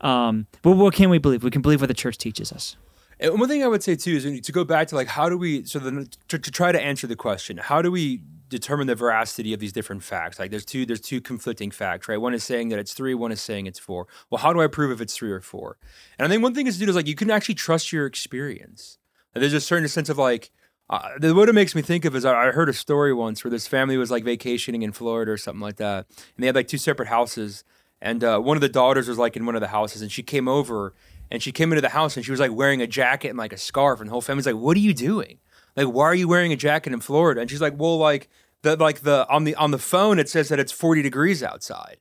Um, 0.00 0.46
but 0.62 0.72
what 0.72 0.94
can 0.94 1.10
we 1.10 1.18
believe? 1.18 1.42
We 1.42 1.50
can 1.50 1.62
believe 1.62 1.80
what 1.80 1.86
the 1.88 1.94
church 1.94 2.18
teaches 2.18 2.52
us. 2.52 2.76
And 3.20 3.38
one 3.38 3.48
thing 3.48 3.64
I 3.64 3.68
would 3.68 3.82
say 3.82 3.96
too 3.96 4.12
is 4.12 4.40
to 4.40 4.52
go 4.52 4.64
back 4.64 4.88
to 4.88 4.94
like 4.94 5.08
how 5.08 5.28
do 5.28 5.36
we 5.36 5.64
so 5.64 5.78
then 5.78 6.08
to, 6.28 6.38
to 6.38 6.50
try 6.50 6.72
to 6.72 6.80
answer 6.80 7.06
the 7.06 7.16
question 7.16 7.56
how 7.56 7.82
do 7.82 7.90
we 7.90 8.22
determine 8.48 8.86
the 8.86 8.94
veracity 8.94 9.52
of 9.52 9.60
these 9.60 9.72
different 9.72 10.02
facts? 10.02 10.38
Like 10.38 10.50
there's 10.50 10.64
two 10.64 10.86
there's 10.86 11.00
two 11.00 11.20
conflicting 11.20 11.70
facts 11.70 12.08
right? 12.08 12.20
One 12.20 12.34
is 12.34 12.44
saying 12.44 12.68
that 12.68 12.78
it's 12.78 12.94
three 12.94 13.14
one 13.14 13.32
is 13.32 13.40
saying 13.40 13.66
it's 13.66 13.78
four. 13.78 14.06
Well 14.30 14.38
how 14.38 14.52
do 14.52 14.60
I 14.60 14.66
prove 14.66 14.90
if 14.92 15.00
it's 15.00 15.16
three 15.16 15.32
or 15.32 15.40
four? 15.40 15.78
And 16.18 16.26
I 16.26 16.28
think 16.28 16.42
one 16.42 16.54
thing 16.54 16.66
is 16.66 16.78
to 16.78 16.84
do 16.84 16.90
is 16.90 16.96
like 16.96 17.08
you 17.08 17.14
can 17.14 17.30
actually 17.30 17.56
trust 17.56 17.92
your 17.92 18.06
experience. 18.06 18.98
And 19.34 19.42
there's 19.42 19.52
a 19.52 19.60
certain 19.60 19.88
sense 19.88 20.08
of 20.08 20.18
like 20.18 20.50
uh, 20.90 21.10
the, 21.18 21.34
what 21.34 21.50
it 21.50 21.54
makes 21.54 21.74
me 21.74 21.82
think 21.82 22.06
of 22.06 22.16
is 22.16 22.24
I, 22.24 22.48
I 22.48 22.50
heard 22.50 22.68
a 22.68 22.72
story 22.72 23.12
once 23.12 23.44
where 23.44 23.50
this 23.50 23.66
family 23.66 23.98
was 23.98 24.10
like 24.10 24.24
vacationing 24.24 24.82
in 24.82 24.92
Florida 24.92 25.32
or 25.32 25.36
something 25.36 25.60
like 25.60 25.76
that 25.76 26.06
and 26.08 26.42
they 26.42 26.46
had 26.46 26.54
like 26.54 26.68
two 26.68 26.78
separate 26.78 27.08
houses 27.08 27.64
and 28.00 28.22
uh, 28.22 28.38
one 28.38 28.56
of 28.56 28.60
the 28.60 28.68
daughters 28.68 29.08
was 29.08 29.18
like 29.18 29.36
in 29.36 29.44
one 29.44 29.54
of 29.54 29.60
the 29.60 29.68
houses 29.68 30.02
and 30.02 30.10
she 30.10 30.22
came 30.22 30.48
over 30.48 30.94
and 31.30 31.42
she 31.42 31.52
came 31.52 31.72
into 31.72 31.80
the 31.82 31.90
house 31.90 32.16
and 32.16 32.24
she 32.24 32.30
was 32.30 32.40
like 32.40 32.52
wearing 32.52 32.80
a 32.82 32.86
jacket 32.86 33.28
and 33.28 33.38
like 33.38 33.52
a 33.52 33.58
scarf 33.58 34.00
and 34.00 34.08
the 34.08 34.12
whole 34.12 34.20
family's 34.20 34.46
like 34.46 34.56
what 34.56 34.76
are 34.76 34.80
you 34.80 34.94
doing? 34.94 35.38
Like 35.76 35.86
why 35.88 36.04
are 36.06 36.14
you 36.14 36.28
wearing 36.28 36.52
a 36.52 36.56
jacket 36.56 36.92
in 36.92 37.00
florida? 37.00 37.40
And 37.40 37.50
she's 37.50 37.60
like 37.60 37.74
well 37.76 37.98
like 37.98 38.28
the 38.62 38.76
like 38.76 39.00
the 39.00 39.26
on 39.28 39.44
the 39.44 39.54
on 39.54 39.70
the 39.70 39.78
phone 39.78 40.18
it 40.18 40.28
says 40.28 40.48
that 40.48 40.58
it's 40.58 40.72
40 40.72 41.02
degrees 41.02 41.42
outside. 41.42 41.98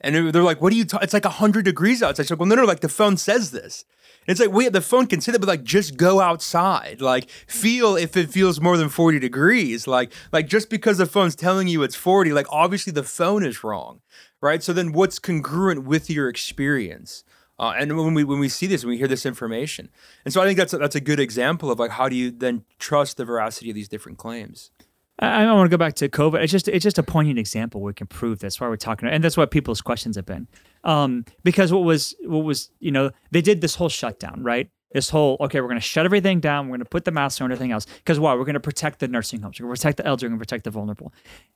And 0.00 0.14
they- 0.14 0.30
they're 0.30 0.42
like 0.42 0.60
what 0.60 0.72
are 0.72 0.76
you 0.76 0.84
ta- 0.84 0.98
it's 1.02 1.14
like 1.14 1.24
100 1.24 1.64
degrees 1.64 2.02
outside. 2.02 2.24
She's 2.24 2.30
like 2.30 2.40
well 2.40 2.48
no 2.48 2.56
no 2.56 2.64
like 2.64 2.80
the 2.80 2.88
phone 2.88 3.16
says 3.16 3.50
this. 3.52 3.84
And 4.26 4.32
it's 4.32 4.40
like 4.40 4.52
wait 4.52 4.72
the 4.72 4.80
phone 4.80 5.06
can 5.06 5.20
say 5.20 5.32
that 5.32 5.38
but 5.38 5.48
like 5.48 5.62
just 5.62 5.96
go 5.96 6.20
outside. 6.20 7.00
Like 7.00 7.30
feel 7.30 7.96
if 7.96 8.16
it 8.16 8.30
feels 8.30 8.60
more 8.60 8.76
than 8.76 8.88
40 8.88 9.18
degrees. 9.20 9.86
Like 9.86 10.12
like 10.32 10.46
just 10.48 10.68
because 10.68 10.98
the 10.98 11.06
phone's 11.06 11.36
telling 11.36 11.68
you 11.68 11.82
it's 11.84 11.94
40 11.96 12.32
like 12.32 12.46
obviously 12.50 12.92
the 12.92 13.04
phone 13.04 13.44
is 13.44 13.62
wrong 13.64 14.00
right? 14.40 14.60
So 14.62 14.72
then 14.72 14.90
what's 14.90 15.20
congruent 15.20 15.84
with 15.84 16.10
your 16.10 16.28
experience 16.28 17.22
uh, 17.62 17.74
and 17.78 17.96
when 17.96 18.12
we 18.12 18.24
when 18.24 18.40
we 18.40 18.48
see 18.48 18.66
this, 18.66 18.84
when 18.84 18.90
we 18.90 18.98
hear 18.98 19.06
this 19.06 19.24
information, 19.24 19.88
and 20.24 20.34
so 20.34 20.42
I 20.42 20.46
think 20.46 20.58
that's 20.58 20.72
a, 20.72 20.78
that's 20.78 20.96
a 20.96 21.00
good 21.00 21.20
example 21.20 21.70
of 21.70 21.78
like 21.78 21.92
how 21.92 22.08
do 22.08 22.16
you 22.16 22.32
then 22.32 22.64
trust 22.80 23.18
the 23.18 23.24
veracity 23.24 23.70
of 23.70 23.76
these 23.76 23.88
different 23.88 24.18
claims? 24.18 24.72
I, 25.20 25.44
I 25.44 25.52
want 25.52 25.70
to 25.70 25.70
go 25.70 25.78
back 25.78 25.94
to 25.94 26.08
COVID. 26.08 26.42
It's 26.42 26.50
just 26.50 26.66
it's 26.66 26.82
just 26.82 26.98
a 26.98 27.04
poignant 27.04 27.38
example 27.38 27.80
where 27.80 27.90
we 27.90 27.94
can 27.94 28.08
prove 28.08 28.40
that's 28.40 28.60
Why 28.60 28.66
we're 28.66 28.76
talking, 28.76 29.08
and 29.08 29.22
that's 29.22 29.36
what 29.36 29.52
people's 29.52 29.80
questions 29.80 30.16
have 30.16 30.26
been. 30.26 30.48
Um, 30.82 31.24
because 31.44 31.72
what 31.72 31.84
was 31.84 32.16
what 32.24 32.42
was 32.42 32.72
you 32.80 32.90
know 32.90 33.12
they 33.30 33.40
did 33.40 33.60
this 33.60 33.76
whole 33.76 33.88
shutdown, 33.88 34.42
right? 34.42 34.68
This 34.94 35.10
whole 35.10 35.36
okay, 35.40 35.60
we're 35.60 35.68
going 35.68 35.80
to 35.80 35.86
shut 35.86 36.04
everything 36.04 36.40
down. 36.40 36.66
We're 36.66 36.72
going 36.76 36.80
to 36.80 36.84
put 36.86 37.04
the 37.04 37.10
masks 37.10 37.40
on 37.40 37.50
everything 37.50 37.72
else. 37.72 37.86
Because 37.98 38.18
why? 38.20 38.34
We're 38.34 38.44
going 38.44 38.54
to 38.54 38.60
protect 38.60 38.98
the 39.00 39.08
nursing 39.08 39.40
homes. 39.40 39.58
We're 39.60 39.66
going 39.66 39.76
to 39.76 39.80
protect 39.80 39.96
the 39.98 40.06
elderly. 40.06 40.28
We're 40.28 40.36
going 40.36 40.38
to 40.40 40.44
protect 40.46 40.64
the 40.64 40.70
vulnerable. 40.70 41.12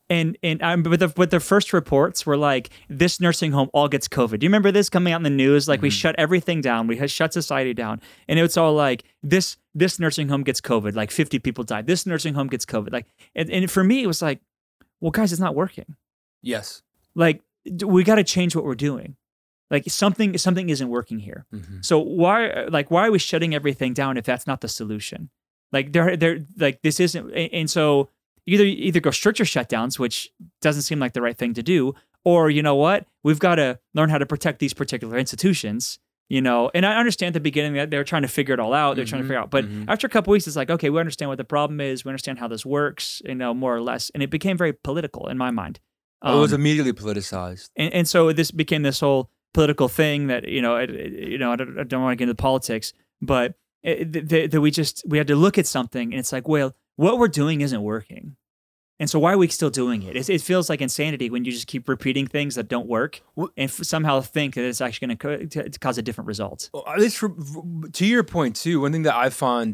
And 0.08 0.38
and 0.42 0.62
um, 0.62 0.82
but 0.82 1.00
the 1.00 1.08
but 1.08 1.30
the 1.30 1.40
first 1.40 1.72
reports 1.72 2.24
were 2.24 2.36
like 2.36 2.70
this 2.88 3.20
nursing 3.20 3.52
home 3.52 3.68
all 3.72 3.88
gets 3.88 4.08
COVID. 4.08 4.38
Do 4.38 4.44
you 4.44 4.48
remember 4.48 4.70
this 4.70 4.88
coming 4.88 5.12
out 5.12 5.16
in 5.18 5.22
the 5.24 5.30
news? 5.30 5.68
Like 5.68 5.82
we 5.82 5.90
shut 5.90 6.14
everything 6.18 6.60
down. 6.60 6.86
We 6.86 6.96
had 6.96 7.10
shut 7.10 7.32
society 7.32 7.74
down, 7.74 8.00
and 8.28 8.38
it's 8.38 8.56
all 8.56 8.72
like 8.74 9.04
this 9.22 9.56
this 9.74 9.98
nursing 9.98 10.28
home 10.28 10.42
gets 10.44 10.60
COVID. 10.60 10.94
Like 10.94 11.10
fifty 11.10 11.38
people 11.38 11.64
died. 11.64 11.86
This 11.86 12.06
nursing 12.06 12.34
home 12.34 12.46
gets 12.46 12.64
COVID. 12.64 12.92
Like 12.92 13.06
and, 13.34 13.50
and 13.50 13.70
for 13.70 13.82
me 13.82 14.02
it 14.02 14.06
was 14.06 14.22
like, 14.22 14.40
well, 15.00 15.10
guys, 15.10 15.32
it's 15.32 15.40
not 15.40 15.54
working 15.54 15.96
Yes. 16.42 16.82
like 17.14 17.42
we 17.84 18.04
got 18.04 18.14
to 18.14 18.24
change 18.24 18.54
what 18.54 18.64
we're 18.64 18.76
doing 18.76 19.16
like 19.70 19.84
something 19.90 20.36
something 20.38 20.68
isn't 20.70 20.88
working 20.88 21.18
here. 21.20 21.46
Mhm. 21.54 21.84
so 21.84 21.98
why 21.98 22.66
like 22.68 22.90
why 22.90 23.06
are 23.06 23.10
we 23.10 23.18
shutting 23.18 23.54
everything 23.54 23.92
down 23.94 24.16
if 24.16 24.24
that's 24.24 24.46
not 24.46 24.60
the 24.60 24.68
solution? 24.68 25.30
Like 25.72 25.92
there 25.92 26.16
there 26.16 26.46
like 26.58 26.82
this 26.82 27.00
isn't 27.00 27.30
and 27.32 27.52
and 27.52 27.70
so 27.70 28.08
either 28.46 28.64
either 28.64 29.00
go 29.00 29.10
stricter 29.10 29.44
shutdowns 29.44 29.98
which 29.98 30.30
doesn't 30.62 30.82
seem 30.82 30.98
like 31.00 31.12
the 31.14 31.22
right 31.22 31.36
thing 31.36 31.52
to 31.54 31.62
do 31.62 31.94
or 32.24 32.50
you 32.50 32.62
know 32.62 32.74
what? 32.76 33.06
We've 33.24 33.38
got 33.40 33.56
to 33.56 33.78
learn 33.94 34.08
how 34.10 34.18
to 34.18 34.26
protect 34.26 34.58
these 34.60 34.74
particular 34.74 35.16
institutions 35.18 35.98
you 36.28 36.40
know? 36.40 36.72
And 36.74 36.84
i 36.84 36.96
understand 36.98 37.28
at 37.28 37.34
the 37.34 37.40
beginning 37.50 37.74
that 37.74 37.88
they're 37.92 38.02
trying 38.02 38.22
to 38.22 38.28
figure 38.28 38.52
it 38.52 38.58
all 38.58 38.74
out. 38.74 38.96
They're 38.96 39.04
trying 39.04 39.22
to 39.22 39.26
Mhm, 39.26 39.28
figure 39.28 39.40
out. 39.42 39.50
But 39.50 39.64
mhm. 39.64 39.84
after 39.86 40.08
a 40.08 40.10
couple 40.10 40.32
weeks 40.32 40.46
it's 40.48 40.56
like 40.56 40.70
okay 40.70 40.90
we 40.90 40.98
understand 40.98 41.28
what 41.28 41.38
the 41.38 41.44
problem 41.44 41.80
is. 41.80 42.04
We 42.04 42.10
understand 42.10 42.38
how 42.40 42.48
this 42.48 42.64
works 42.66 43.22
you 43.24 43.34
know 43.36 43.54
more 43.54 43.74
or 43.76 43.80
less. 43.80 44.10
And 44.14 44.22
it 44.24 44.30
became 44.30 44.56
very 44.56 44.72
political 44.72 45.28
in 45.28 45.36
my 45.38 45.50
mind. 45.52 45.78
Oh, 46.22 46.38
it 46.38 46.40
was 46.40 46.52
Um, 46.52 46.60
immediately 46.60 46.92
politicized. 46.92 47.70
and, 47.76 47.92
and 47.92 48.08
so 48.08 48.32
this 48.32 48.50
became 48.50 48.82
this 48.82 48.98
whole 49.00 49.30
political 49.56 49.88
thing 50.00 50.18
that 50.32 50.42
you 50.56 50.60
know 50.64 50.74
it, 50.84 50.90
it- 50.90 51.28
you 51.32 51.38
know 51.42 51.50
I 51.52 51.56
don't, 51.56 51.78
I 51.82 51.84
don't 51.90 52.02
want 52.04 52.12
to 52.12 52.16
get 52.20 52.28
into 52.30 52.42
politics 52.50 52.86
but 53.32 53.48
it, 53.82 54.12
th- 54.12 54.28
th- 54.32 54.50
that 54.52 54.60
we 54.60 54.70
just 54.80 54.94
we 55.10 55.16
had 55.20 55.28
to 55.32 55.36
look 55.44 55.56
at 55.62 55.66
something 55.76 56.06
and 56.12 56.18
it's 56.22 56.32
like 56.36 56.46
well 56.54 56.68
what 56.96 57.14
we're 57.18 57.28
doing 57.42 57.60
isn't 57.66 57.82
working. 57.94 58.36
And 58.98 59.10
so 59.10 59.18
why 59.18 59.30
are 59.34 59.38
we 59.44 59.48
still 59.48 59.68
doing 59.82 60.00
it? 60.08 60.16
It, 60.16 60.30
it 60.36 60.40
feels 60.40 60.70
like 60.70 60.80
insanity 60.80 61.28
when 61.28 61.44
you 61.44 61.52
just 61.52 61.66
keep 61.72 61.84
repeating 61.86 62.26
things 62.26 62.54
that 62.54 62.66
don't 62.74 62.88
work 62.98 63.12
and 63.36 63.68
f- 63.74 63.84
somehow 63.94 64.14
think 64.22 64.54
that 64.54 64.64
it's 64.64 64.80
actually 64.80 65.08
going 65.08 65.18
co- 65.18 65.44
to 65.54 65.68
to 65.74 65.78
cause 65.84 65.98
a 65.98 66.02
different 66.06 66.28
result. 66.34 66.60
Well, 66.72 66.84
at 66.88 66.98
least 67.04 67.18
for, 67.18 67.28
to 67.98 68.04
your 68.06 68.24
point 68.24 68.56
too, 68.64 68.80
one 68.80 68.92
thing 68.92 69.02
that 69.08 69.14
I 69.14 69.28
found 69.28 69.70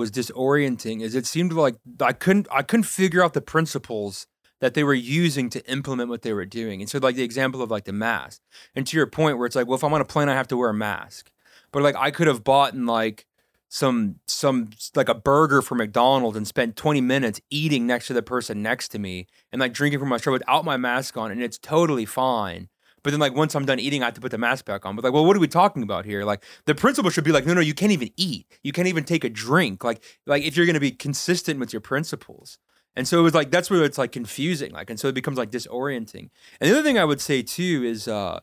was 0.00 0.08
disorienting 0.12 1.02
is 1.02 1.14
it 1.20 1.26
seemed 1.26 1.52
like 1.52 1.76
I 2.00 2.12
couldn't 2.24 2.46
I 2.58 2.62
couldn't 2.62 2.88
figure 3.00 3.22
out 3.24 3.32
the 3.34 3.40
principles 3.54 4.26
that 4.60 4.74
they 4.74 4.84
were 4.84 4.94
using 4.94 5.50
to 5.50 5.70
implement 5.70 6.08
what 6.08 6.22
they 6.22 6.32
were 6.32 6.46
doing. 6.46 6.80
And 6.80 6.88
so 6.88 6.98
like 6.98 7.16
the 7.16 7.22
example 7.22 7.62
of 7.62 7.70
like 7.70 7.84
the 7.84 7.92
mask. 7.92 8.40
And 8.74 8.86
to 8.86 8.96
your 8.96 9.06
point 9.06 9.38
where 9.38 9.46
it's 9.46 9.56
like, 9.56 9.66
well, 9.66 9.76
if 9.76 9.84
I'm 9.84 9.92
on 9.92 10.00
a 10.00 10.04
plane, 10.04 10.28
I 10.28 10.34
have 10.34 10.48
to 10.48 10.56
wear 10.56 10.70
a 10.70 10.74
mask. 10.74 11.30
But 11.72 11.82
like 11.82 11.96
I 11.96 12.10
could 12.10 12.26
have 12.26 12.44
bought 12.44 12.74
in 12.74 12.86
like 12.86 13.26
some 13.68 14.16
some 14.26 14.70
like 14.94 15.08
a 15.08 15.14
burger 15.14 15.62
from 15.62 15.78
McDonald's 15.78 16.36
and 16.36 16.46
spent 16.46 16.76
20 16.76 17.00
minutes 17.00 17.40
eating 17.50 17.86
next 17.86 18.08
to 18.08 18.12
the 18.12 18.22
person 18.22 18.62
next 18.62 18.88
to 18.88 18.98
me 18.98 19.28
and 19.52 19.60
like 19.60 19.72
drinking 19.72 20.00
from 20.00 20.08
my 20.08 20.16
straw 20.16 20.32
without 20.32 20.64
my 20.64 20.76
mask 20.76 21.16
on 21.16 21.30
and 21.30 21.42
it's 21.42 21.58
totally 21.58 22.04
fine. 22.04 22.68
But 23.02 23.12
then 23.12 23.20
like 23.20 23.34
once 23.34 23.54
I'm 23.54 23.64
done 23.64 23.78
eating, 23.78 24.02
I 24.02 24.06
have 24.06 24.14
to 24.14 24.20
put 24.20 24.32
the 24.32 24.38
mask 24.38 24.64
back 24.64 24.84
on. 24.84 24.94
But 24.94 25.04
like, 25.04 25.12
well, 25.12 25.24
what 25.24 25.36
are 25.36 25.40
we 25.40 25.48
talking 25.48 25.82
about 25.82 26.04
here? 26.04 26.24
Like 26.24 26.44
the 26.66 26.74
principle 26.74 27.10
should 27.10 27.24
be 27.24 27.32
like, 27.32 27.46
no, 27.46 27.54
no, 27.54 27.60
you 27.60 27.72
can't 27.72 27.92
even 27.92 28.10
eat. 28.16 28.46
You 28.62 28.72
can't 28.72 28.88
even 28.88 29.04
take 29.04 29.24
a 29.24 29.30
drink. 29.30 29.84
Like, 29.84 30.02
like 30.26 30.42
if 30.42 30.56
you're 30.56 30.66
gonna 30.66 30.80
be 30.80 30.90
consistent 30.90 31.60
with 31.60 31.72
your 31.72 31.80
principles. 31.80 32.58
And 32.96 33.06
so 33.06 33.18
it 33.18 33.22
was 33.22 33.34
like 33.34 33.50
that's 33.50 33.70
where 33.70 33.84
it's 33.84 33.98
like 33.98 34.12
confusing. 34.12 34.72
Like, 34.72 34.90
and 34.90 34.98
so 34.98 35.08
it 35.08 35.14
becomes 35.14 35.38
like 35.38 35.50
disorienting. 35.50 36.30
And 36.60 36.70
the 36.70 36.72
other 36.72 36.82
thing 36.82 36.98
I 36.98 37.04
would 37.04 37.20
say 37.20 37.42
too 37.42 37.82
is 37.84 38.08
uh 38.08 38.40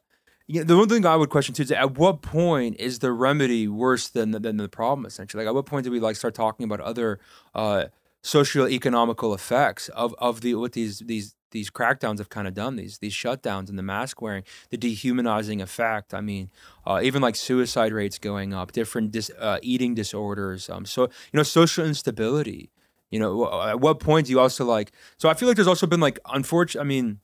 you 0.50 0.62
know, 0.62 0.66
the 0.66 0.78
one 0.78 0.88
thing 0.88 1.06
I 1.06 1.18
would 1.18 1.30
question 1.30 1.54
too 1.54 1.64
is 1.64 1.72
at 1.72 1.98
what 1.98 2.22
point 2.22 2.80
is 2.80 3.00
the 3.00 3.12
remedy 3.12 3.68
worse 3.68 4.08
than 4.08 4.32
the, 4.32 4.40
than 4.40 4.56
the 4.56 4.70
problem 4.70 5.06
essentially? 5.06 5.44
Like 5.44 5.50
at 5.50 5.56
what 5.56 5.66
point 5.66 5.84
do 5.84 5.92
we 5.92 6.00
like 6.00 6.16
start 6.16 6.34
talking 6.34 6.64
about 6.64 6.80
other 6.80 7.20
uh 7.54 7.86
socio-economical 8.24 9.34
effects 9.34 9.90
of 9.90 10.14
of 10.18 10.42
the 10.42 10.56
what 10.56 10.74
these 10.74 11.00
these 11.00 11.36
these 11.52 11.70
crackdowns 11.70 12.18
have 12.18 12.30
kind 12.30 12.48
of 12.48 12.54
done 12.54 12.76
these 12.76 12.98
these 12.98 13.14
shutdowns 13.14 13.70
and 13.70 13.78
the 13.78 13.84
mask 13.84 14.22
wearing 14.22 14.44
the 14.70 14.78
dehumanizing 14.78 15.62
effect 15.62 16.14
i 16.14 16.20
mean 16.20 16.50
uh, 16.86 17.00
even 17.02 17.22
like 17.22 17.36
suicide 17.36 17.94
rates 17.94 18.18
going 18.18 18.54
up 18.54 18.72
different 18.74 19.12
dis, 19.12 19.32
uh, 19.40 19.60
eating 19.62 19.96
disorders 19.96 20.70
um 20.70 20.86
so 20.86 21.04
you 21.04 21.38
know 21.38 21.44
social 21.44 21.86
instability 21.86 22.70
you 23.12 23.20
know 23.20 23.62
at 23.62 23.80
what 23.80 24.00
point 24.00 24.28
do 24.28 24.32
you 24.32 24.40
also 24.40 24.66
like 24.66 24.92
so 25.18 25.30
i 25.30 25.34
feel 25.34 25.48
like 25.48 25.56
there's 25.56 25.68
also 25.68 25.88
been 25.88 26.00
like 26.00 26.20
unfortunate 26.34 26.82
i 26.82 26.84
mean 26.84 27.20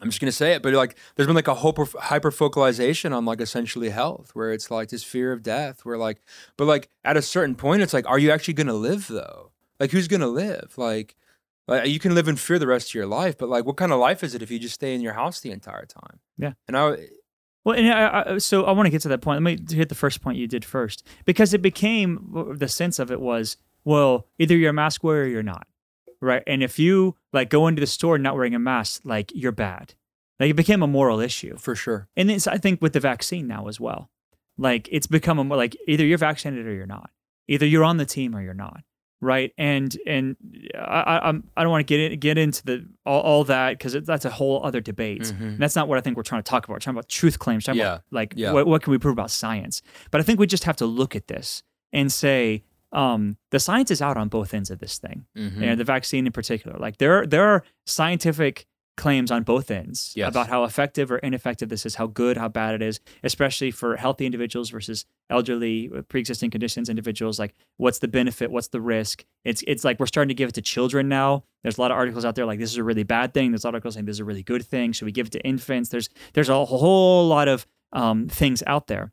i'm 0.00 0.08
just 0.08 0.20
gonna 0.20 0.32
say 0.32 0.52
it 0.52 0.62
but 0.62 0.72
like 0.74 0.96
there's 1.14 1.26
been 1.26 1.36
like 1.36 1.48
a 1.48 1.54
hyper 1.54 1.86
hyper 1.98 2.30
focalization 2.30 3.12
on 3.12 3.24
like 3.24 3.40
essentially 3.40 3.90
health 3.90 4.30
where 4.34 4.52
it's 4.52 4.70
like 4.70 4.88
this 4.88 5.04
fear 5.04 5.32
of 5.32 5.42
death 5.42 5.84
where 5.84 5.98
like 5.98 6.20
but 6.56 6.66
like 6.66 6.88
at 7.04 7.16
a 7.16 7.22
certain 7.22 7.54
point 7.54 7.82
it's 7.82 7.92
like 7.92 8.08
are 8.08 8.18
you 8.18 8.30
actually 8.30 8.54
gonna 8.54 8.74
live 8.74 9.08
though 9.08 9.50
like 9.78 9.90
who's 9.90 10.08
gonna 10.08 10.28
live 10.28 10.74
like 10.76 11.16
like 11.70 11.88
you 11.88 12.00
can 12.00 12.14
live 12.14 12.26
in 12.26 12.34
fear 12.34 12.58
the 12.58 12.66
rest 12.66 12.90
of 12.90 12.94
your 12.94 13.06
life, 13.06 13.38
but 13.38 13.48
like, 13.48 13.64
what 13.64 13.76
kind 13.76 13.92
of 13.92 14.00
life 14.00 14.24
is 14.24 14.34
it 14.34 14.42
if 14.42 14.50
you 14.50 14.58
just 14.58 14.74
stay 14.74 14.92
in 14.92 15.00
your 15.00 15.12
house 15.12 15.40
the 15.40 15.52
entire 15.52 15.86
time? 15.86 16.18
Yeah. 16.36 16.52
And 16.66 16.76
I, 16.76 16.96
Well, 17.62 17.78
and 17.78 17.88
I, 17.88 18.24
I, 18.26 18.38
so 18.38 18.64
I 18.64 18.72
want 18.72 18.86
to 18.86 18.90
get 18.90 19.02
to 19.02 19.08
that 19.08 19.20
point. 19.20 19.42
Let 19.42 19.58
me 19.58 19.76
hit 19.76 19.88
the 19.88 19.94
first 19.94 20.20
point 20.20 20.36
you 20.36 20.48
did 20.48 20.64
first, 20.64 21.06
because 21.24 21.54
it 21.54 21.62
became 21.62 22.56
the 22.58 22.66
sense 22.66 22.98
of 22.98 23.12
it 23.12 23.20
was, 23.20 23.56
well, 23.84 24.26
either 24.38 24.56
you're 24.56 24.70
a 24.70 24.74
mask 24.74 25.02
wearer 25.04 25.22
or 25.24 25.26
you're 25.26 25.42
not. 25.42 25.66
right? 26.20 26.42
And 26.46 26.62
if 26.62 26.78
you 26.78 27.16
like 27.32 27.48
go 27.48 27.66
into 27.66 27.80
the 27.80 27.86
store 27.86 28.18
not 28.18 28.34
wearing 28.34 28.54
a 28.54 28.58
mask, 28.58 29.02
like 29.04 29.32
you're 29.34 29.52
bad. 29.52 29.94
Like 30.38 30.50
it 30.50 30.56
became 30.56 30.82
a 30.82 30.86
moral 30.86 31.20
issue. 31.20 31.56
For 31.56 31.74
sure. 31.74 32.08
And 32.16 32.30
it's 32.30 32.46
I 32.46 32.58
think 32.58 32.80
with 32.82 32.92
the 32.92 33.00
vaccine 33.00 33.46
now 33.46 33.68
as 33.68 33.80
well. 33.80 34.10
Like 34.58 34.88
it's 34.92 35.06
become 35.06 35.38
a 35.38 35.44
more 35.44 35.56
like 35.56 35.76
either 35.88 36.04
you're 36.04 36.18
vaccinated 36.18 36.66
or 36.66 36.74
you're 36.74 36.86
not. 36.86 37.10
Either 37.48 37.66
you're 37.66 37.84
on 37.84 37.96
the 37.96 38.04
team 38.06 38.36
or 38.36 38.42
you're 38.42 38.52
not. 38.54 38.82
Right. 39.22 39.52
And 39.58 39.94
and 40.06 40.36
I 40.74 41.20
I'm 41.22 41.44
I 41.56 41.62
don't 41.62 41.70
want 41.70 41.86
to 41.86 41.90
get 41.98 42.12
in, 42.12 42.18
get 42.20 42.38
into 42.38 42.64
the 42.64 42.86
all, 43.06 43.20
all 43.20 43.44
that 43.44 43.78
because 43.78 43.92
that's 44.04 44.24
a 44.24 44.30
whole 44.30 44.64
other 44.64 44.80
debate. 44.80 45.22
Mhm. 45.22 45.40
And 45.40 45.58
that's 45.58 45.76
not 45.76 45.88
what 45.88 45.98
I 45.98 46.00
think 46.00 46.16
we're 46.16 46.22
trying 46.22 46.42
to 46.42 46.48
talk 46.50 46.64
about. 46.64 46.74
We're 46.74 46.78
talking 46.80 46.96
about 46.98 47.08
truth 47.08 47.38
claims, 47.38 47.64
talking 47.64 47.78
Yeah. 47.80 47.86
about 47.94 48.02
like 48.10 48.34
Yeah. 48.36 48.52
what, 48.52 48.66
what 48.66 48.82
can 48.82 48.90
we 48.92 48.98
prove 48.98 49.12
about 49.12 49.30
science. 49.30 49.82
But 50.10 50.20
I 50.20 50.24
think 50.24 50.38
we 50.40 50.46
just 50.46 50.64
have 50.64 50.76
to 50.76 50.86
look 50.86 51.14
at 51.16 51.28
this 51.28 51.62
and 51.92 52.10
say, 52.12 52.62
um, 52.92 53.36
the 53.50 53.60
science 53.60 53.90
is 53.90 54.02
out 54.02 54.16
on 54.16 54.28
both 54.28 54.52
ends 54.54 54.70
of 54.70 54.78
this 54.80 54.98
thing. 54.98 55.26
Mhm. 55.36 55.62
And 55.62 55.78
the 55.80 55.84
vaccine 55.84 56.26
in 56.26 56.32
particular. 56.32 56.76
Like 56.78 56.96
there 56.98 57.20
are 57.20 57.26
there 57.26 57.44
are 57.44 57.62
scientific 57.86 58.66
claims 58.96 59.30
on 59.30 59.42
both 59.44 59.70
ends 59.70 60.12
Yes. 60.14 60.28
about 60.28 60.48
how 60.48 60.64
effective 60.64 61.10
or 61.10 61.16
ineffective 61.18 61.70
this 61.70 61.86
is, 61.86 61.94
how 61.94 62.06
good, 62.06 62.36
how 62.36 62.48
bad 62.48 62.74
it 62.74 62.82
is, 62.82 63.00
especially 63.22 63.70
for 63.70 63.96
healthy 63.96 64.26
individuals 64.26 64.68
versus 64.68 65.06
elderly, 65.30 65.88
pre-existing 66.08 66.50
conditions 66.50 66.90
individuals. 66.90 67.38
Like, 67.38 67.54
what's 67.78 68.00
the 68.00 68.08
benefit? 68.08 68.50
What's 68.50 68.68
the 68.68 68.80
risk? 68.80 69.24
It's 69.44 69.62
it's 69.66 69.84
like 69.84 69.98
we're 70.00 70.06
starting 70.06 70.28
to 70.28 70.34
give 70.34 70.50
it 70.50 70.54
to 70.56 70.62
children 70.62 71.08
now. 71.08 71.44
There's 71.62 71.78
a 71.78 71.80
lot 71.80 71.90
of 71.92 71.96
articles 71.96 72.24
out 72.26 72.34
there 72.34 72.44
like 72.44 72.58
this 72.58 72.72
is 72.72 72.76
a 72.76 72.84
really 72.84 73.04
bad 73.04 73.32
thing. 73.32 73.52
There's 73.52 73.64
articles 73.64 73.94
saying 73.94 74.04
this 74.06 74.16
is 74.16 74.20
a 74.20 74.24
really 74.24 74.42
good 74.42 74.66
thing. 74.66 74.92
Should 74.92 75.06
we 75.06 75.12
give 75.12 75.28
it 75.28 75.32
to 75.32 75.40
infants? 75.46 75.88
There's 75.90 76.10
there's 76.34 76.48
a 76.50 76.64
whole 76.64 77.26
lot 77.28 77.48
of 77.48 77.66
um, 77.92 78.28
things 78.28 78.62
out 78.66 78.86
there, 78.88 79.12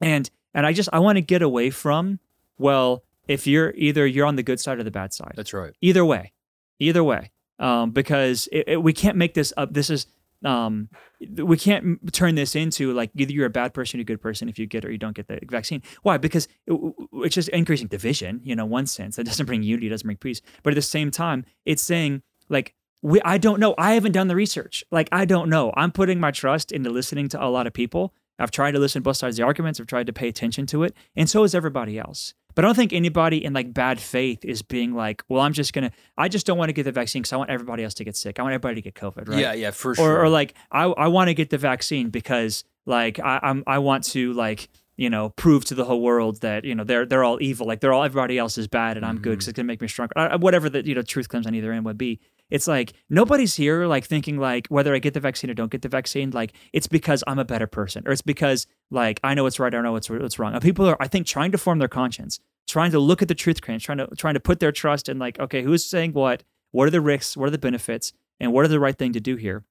and 0.00 0.30
and 0.54 0.64
I 0.64 0.72
just 0.72 0.88
I 0.92 0.98
want 1.00 1.16
to 1.16 1.22
get 1.22 1.42
away 1.42 1.70
from 1.70 2.20
well, 2.58 3.04
if 3.26 3.46
you're 3.46 3.72
either 3.76 4.06
you're 4.06 4.26
on 4.26 4.36
the 4.36 4.42
good 4.42 4.60
side 4.60 4.78
or 4.78 4.82
the 4.82 4.90
bad 4.90 5.12
side 5.12 5.32
That's 5.36 5.52
right. 5.52 5.72
either 5.80 6.04
way 6.04 6.32
either 6.78 7.02
way 7.04 7.30
um, 7.58 7.90
because 7.90 8.48
it, 8.52 8.64
it- 8.68 8.82
we 8.82 8.92
can't 8.92 9.16
make 9.16 9.34
this 9.34 9.52
up 9.56 9.72
this 9.74 9.90
is 9.90 10.06
um, 10.44 10.88
we 11.36 11.56
can't 11.56 11.84
m- 11.84 12.00
turn 12.12 12.36
this 12.36 12.54
into 12.54 12.92
like 12.92 13.10
either 13.16 13.32
you're 13.32 13.46
a 13.46 13.50
bad 13.50 13.74
person 13.74 13.98
or 13.98 14.02
a 14.02 14.04
good 14.04 14.20
person 14.20 14.48
if 14.48 14.56
you 14.58 14.66
get 14.66 14.84
or 14.84 14.90
you 14.92 14.96
don't 14.98 15.16
get 15.16 15.26
the 15.26 15.40
vaccine 15.50 15.82
why 16.02 16.16
because 16.16 16.46
it, 16.66 16.78
it's 17.14 17.34
just 17.34 17.48
increasing 17.48 17.88
division 17.88 18.40
you 18.44 18.54
know 18.54 18.64
one 18.64 18.86
sense 18.86 19.16
that 19.16 19.24
doesn't 19.24 19.46
bring 19.46 19.62
unity 19.64 19.88
doesn't 19.88 20.06
bring 20.06 20.16
peace 20.16 20.40
but 20.62 20.72
at 20.72 20.76
the 20.76 20.82
same 20.82 21.10
time 21.10 21.44
it's 21.66 21.82
saying 21.82 22.22
like 22.48 22.74
we, 23.02 23.20
I 23.22 23.38
don't 23.38 23.60
know. 23.60 23.76
I 23.78 23.94
haven't 23.94 24.10
done 24.10 24.26
the 24.26 24.34
research. 24.34 24.82
Like 24.90 25.08
I 25.12 25.24
don't 25.24 25.48
know. 25.48 25.72
I'm 25.76 25.92
putting 25.92 26.18
my 26.18 26.32
trust 26.32 26.72
into 26.72 26.90
listening 26.90 27.28
to 27.28 27.44
a 27.44 27.46
lot 27.46 27.68
of 27.68 27.72
people. 27.72 28.12
I've 28.40 28.50
tried 28.50 28.72
to 28.72 28.80
listen 28.80 29.02
to 29.02 29.04
both 29.04 29.16
sides 29.18 29.36
of 29.36 29.42
the 29.42 29.46
arguments. 29.46 29.78
I've 29.78 29.86
tried 29.86 30.08
to 30.08 30.12
pay 30.12 30.26
attention 30.26 30.66
to 30.66 30.82
it, 30.82 30.96
and 31.14 31.30
so 31.30 31.44
is 31.44 31.54
everybody 31.54 31.96
else. 31.96 32.34
But 32.58 32.64
I 32.64 32.68
don't 32.70 32.74
think 32.74 32.92
anybody 32.92 33.44
in 33.44 33.52
like 33.52 33.72
bad 33.72 34.00
faith 34.00 34.44
is 34.44 34.62
being 34.62 34.92
like, 34.92 35.22
"Well, 35.28 35.40
I'm 35.40 35.52
just 35.52 35.72
gonna. 35.72 35.92
I 36.16 36.26
just 36.26 36.44
don't 36.44 36.58
want 36.58 36.70
to 36.70 36.72
get 36.72 36.82
the 36.82 36.90
vaccine 36.90 37.22
because 37.22 37.32
I 37.32 37.36
want 37.36 37.50
everybody 37.50 37.84
else 37.84 37.94
to 37.94 38.04
get 38.04 38.16
sick. 38.16 38.40
I 38.40 38.42
want 38.42 38.52
everybody 38.52 38.74
to 38.74 38.80
get 38.82 38.94
COVID, 38.94 39.28
right? 39.28 39.38
Yeah, 39.38 39.52
yeah, 39.52 39.70
for 39.70 39.94
sure. 39.94 40.16
or, 40.16 40.24
or 40.24 40.28
like 40.28 40.54
I, 40.72 40.86
I 40.86 41.06
want 41.06 41.28
to 41.28 41.34
get 41.34 41.50
the 41.50 41.58
vaccine 41.58 42.10
because 42.10 42.64
like 42.84 43.20
I, 43.20 43.38
I'm 43.44 43.62
I 43.68 43.78
want 43.78 44.02
to 44.06 44.32
like 44.32 44.70
you 44.98 45.08
know 45.08 45.30
prove 45.30 45.64
to 45.64 45.74
the 45.74 45.84
whole 45.84 46.02
world 46.02 46.40
that 46.40 46.64
you 46.64 46.74
know 46.74 46.84
they're 46.84 47.06
they're 47.06 47.24
all 47.24 47.38
evil 47.40 47.66
like 47.66 47.80
they're 47.80 47.92
all 47.92 48.04
everybody 48.04 48.36
else 48.36 48.58
is 48.58 48.66
bad 48.66 48.96
and 48.96 49.06
I'm 49.06 49.18
good 49.20 49.30
because 49.30 49.48
it's 49.48 49.56
gonna 49.56 49.66
make 49.66 49.80
me 49.80 49.88
stronger. 49.88 50.12
Uh, 50.16 50.36
whatever 50.36 50.68
the 50.68 50.84
you 50.84 50.94
know 50.94 51.02
truth 51.02 51.28
claims 51.28 51.46
on 51.46 51.54
either 51.54 51.72
end 51.72 51.86
would 51.86 51.96
be. 51.96 52.20
It's 52.50 52.66
like 52.66 52.92
nobody's 53.08 53.54
here 53.54 53.86
like 53.86 54.04
thinking 54.04 54.38
like 54.38 54.66
whether 54.66 54.94
I 54.94 54.98
get 54.98 55.14
the 55.14 55.20
vaccine 55.20 55.50
or 55.50 55.54
don't 55.54 55.70
get 55.70 55.82
the 55.82 55.88
vaccine 55.88 56.30
like 56.32 56.52
it's 56.72 56.88
because 56.88 57.22
I'm 57.26 57.38
a 57.38 57.44
better 57.44 57.68
person 57.68 58.02
or 58.06 58.12
it's 58.12 58.22
because 58.22 58.66
like 58.90 59.20
I 59.22 59.34
know 59.34 59.44
what's 59.44 59.60
right 59.60 59.72
or 59.72 59.78
I 59.78 59.82
know 59.82 59.92
what's 59.92 60.10
what's 60.10 60.38
wrong. 60.38 60.52
And 60.52 60.60
people 60.60 60.86
are 60.86 60.96
I 61.00 61.06
think 61.06 61.26
trying 61.26 61.52
to 61.52 61.58
form 61.58 61.78
their 61.78 61.88
conscience 61.88 62.40
trying 62.66 62.90
to 62.90 62.98
look 62.98 63.22
at 63.22 63.28
the 63.28 63.34
truth 63.34 63.62
claims 63.62 63.84
trying 63.84 63.98
to 63.98 64.08
trying 64.16 64.34
to 64.34 64.40
put 64.40 64.58
their 64.60 64.72
trust 64.72 65.08
in 65.08 65.18
like 65.18 65.38
okay 65.38 65.62
who's 65.62 65.84
saying 65.84 66.12
what 66.12 66.42
what 66.72 66.88
are 66.88 66.90
the 66.90 67.00
risks 67.00 67.36
what 67.36 67.46
are 67.46 67.50
the 67.50 67.58
benefits 67.58 68.12
and 68.40 68.52
what 68.52 68.64
are 68.64 68.68
the 68.68 68.80
right 68.80 68.98
thing 68.98 69.12
to 69.12 69.20
do 69.20 69.36
here? 69.36 69.64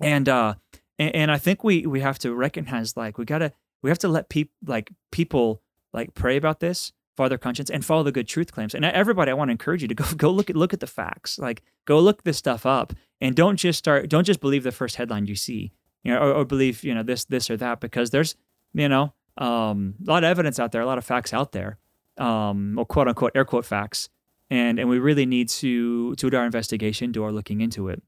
And 0.00 0.26
uh 0.26 0.54
and, 0.98 1.14
and 1.14 1.30
i 1.30 1.38
think 1.38 1.62
we 1.62 1.86
we 1.86 2.00
have 2.00 2.18
to 2.20 2.34
recognize 2.34 2.96
like 2.96 3.18
we 3.18 3.24
gotta 3.24 3.52
we 3.84 3.90
have 3.90 3.98
to 3.98 4.08
let 4.08 4.30
people 4.30 4.54
like 4.66 4.90
people 5.12 5.60
like 5.92 6.14
pray 6.14 6.38
about 6.38 6.58
this 6.60 6.92
follow 7.18 7.28
their 7.28 7.38
conscience 7.38 7.68
and 7.68 7.84
follow 7.84 8.02
the 8.02 8.10
good 8.10 8.26
truth 8.26 8.50
claims. 8.50 8.74
And 8.74 8.82
everybody 8.84 9.30
i 9.30 9.34
want 9.34 9.50
to 9.50 9.52
encourage 9.52 9.82
you 9.82 9.88
to 9.88 9.94
go 10.02 10.04
go 10.16 10.30
look 10.30 10.48
at 10.48 10.56
look 10.56 10.72
at 10.72 10.80
the 10.80 10.86
facts. 10.86 11.38
Like 11.38 11.62
go 11.84 12.00
look 12.00 12.24
this 12.24 12.38
stuff 12.38 12.64
up 12.64 12.94
and 13.20 13.36
don't 13.36 13.56
just 13.56 13.78
start 13.78 14.08
don't 14.08 14.24
just 14.24 14.40
believe 14.40 14.62
the 14.64 14.72
first 14.72 14.96
headline 14.96 15.26
you 15.26 15.36
see 15.36 15.72
you 16.02 16.12
know 16.12 16.18
or, 16.18 16.32
or 16.32 16.44
believe 16.46 16.82
you 16.82 16.94
know 16.94 17.02
this 17.02 17.26
this 17.26 17.50
or 17.50 17.58
that 17.58 17.80
because 17.80 18.08
there's 18.08 18.36
you 18.72 18.88
know 18.88 19.12
um 19.36 19.96
a 20.06 20.10
lot 20.10 20.24
of 20.24 20.30
evidence 20.30 20.58
out 20.58 20.72
there 20.72 20.80
a 20.80 20.86
lot 20.86 20.96
of 20.96 21.04
facts 21.04 21.34
out 21.34 21.52
there 21.52 21.78
um 22.16 22.78
or 22.78 22.86
quote 22.86 23.06
unquote 23.06 23.32
air 23.34 23.44
quote 23.44 23.66
facts 23.66 24.08
and 24.48 24.78
and 24.78 24.88
we 24.88 24.98
really 24.98 25.26
need 25.26 25.50
to 25.50 26.14
to 26.14 26.30
do 26.30 26.36
our 26.38 26.46
investigation 26.46 27.12
do 27.12 27.22
our 27.22 27.32
looking 27.32 27.60
into 27.60 27.88
it. 27.88 28.02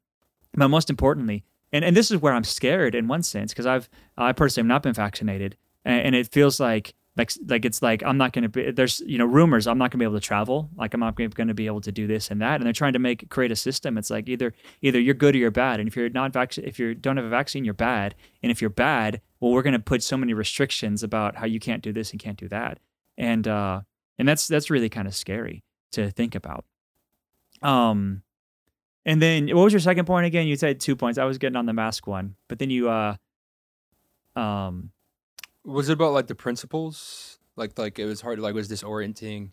But 0.54 0.68
most 0.68 0.88
importantly 0.88 1.44
and 1.72 1.84
and 1.84 1.96
this 1.96 2.10
is 2.10 2.20
where 2.20 2.32
I'm 2.32 2.44
scared 2.44 2.94
in 2.94 3.08
one 3.08 3.22
sense 3.22 3.52
because 3.52 3.66
I've 3.66 3.88
I 4.16 4.32
personally 4.32 4.66
have 4.66 4.74
not 4.74 4.82
been 4.82 4.94
vaccinated, 4.94 5.56
and, 5.86 6.08
and 6.08 6.14
it 6.14 6.30
feels 6.30 6.60
like 6.60 6.94
like 7.16 7.32
like 7.48 7.64
it's 7.64 7.80
like 7.80 8.02
I'm 8.04 8.18
not 8.18 8.32
going 8.32 8.42
to 8.42 8.48
be 8.48 8.70
there's 8.70 9.00
you 9.00 9.16
know 9.16 9.24
rumors 9.24 9.66
I'm 9.66 9.78
not 9.78 9.84
going 9.90 9.98
to 9.98 9.98
be 9.98 10.04
able 10.04 10.20
to 10.20 10.26
travel, 10.26 10.68
like 10.76 10.92
I'm 10.92 11.00
not 11.00 11.16
going 11.16 11.48
to 11.48 11.54
be 11.54 11.66
able 11.66 11.80
to 11.80 11.92
do 11.92 12.06
this 12.06 12.30
and 12.30 12.42
that, 12.42 12.56
and 12.56 12.66
they're 12.66 12.74
trying 12.74 12.92
to 12.92 12.98
make 12.98 13.30
create 13.30 13.50
a 13.50 13.56
system. 13.56 13.96
It's 13.96 14.10
like 14.10 14.28
either 14.28 14.52
either 14.82 15.00
you're 15.00 15.14
good 15.14 15.34
or 15.34 15.38
you're 15.38 15.50
bad, 15.50 15.80
and 15.80 15.88
if 15.88 15.96
you're 15.96 16.10
not 16.10 16.32
vac- 16.32 16.58
if 16.58 16.78
you 16.78 16.94
don't 16.94 17.16
have 17.16 17.24
a 17.24 17.30
vaccine, 17.30 17.64
you're 17.64 17.72
bad, 17.72 18.14
and 18.42 18.52
if 18.52 18.60
you're 18.60 18.68
bad, 18.68 19.22
well, 19.40 19.52
we're 19.52 19.62
going 19.62 19.72
to 19.72 19.78
put 19.78 20.02
so 20.02 20.18
many 20.18 20.34
restrictions 20.34 21.02
about 21.02 21.36
how 21.36 21.46
you 21.46 21.58
can't 21.58 21.82
do 21.82 21.92
this 21.92 22.10
and 22.10 22.20
can't 22.20 22.38
do 22.38 22.48
that, 22.48 22.80
and 23.16 23.48
uh 23.48 23.80
and 24.18 24.28
that's 24.28 24.46
that's 24.46 24.68
really 24.68 24.90
kind 24.90 25.08
of 25.08 25.14
scary 25.14 25.64
to 25.92 26.10
think 26.10 26.34
about. 26.34 26.66
Um, 27.62 28.22
and 29.06 29.22
then 29.22 29.46
what 29.48 29.64
was 29.64 29.72
your 29.72 29.80
second 29.80 30.04
point 30.04 30.26
again? 30.26 30.46
You 30.46 30.56
said 30.56 30.80
two 30.80 30.96
points. 30.96 31.16
I 31.16 31.24
was 31.24 31.38
getting 31.38 31.56
on 31.56 31.64
the 31.64 31.72
mask 31.72 32.06
one, 32.06 32.36
but 32.48 32.58
then 32.58 32.68
you 32.68 32.90
uh 32.90 33.16
um 34.34 34.90
was 35.66 35.88
it 35.88 35.94
about 35.94 36.12
like 36.12 36.28
the 36.28 36.34
principles? 36.34 37.38
Like 37.56 37.78
like 37.78 37.98
it 37.98 38.06
was 38.06 38.20
hard 38.20 38.38
like 38.38 38.54
was 38.54 38.68
disorienting. 38.68 39.50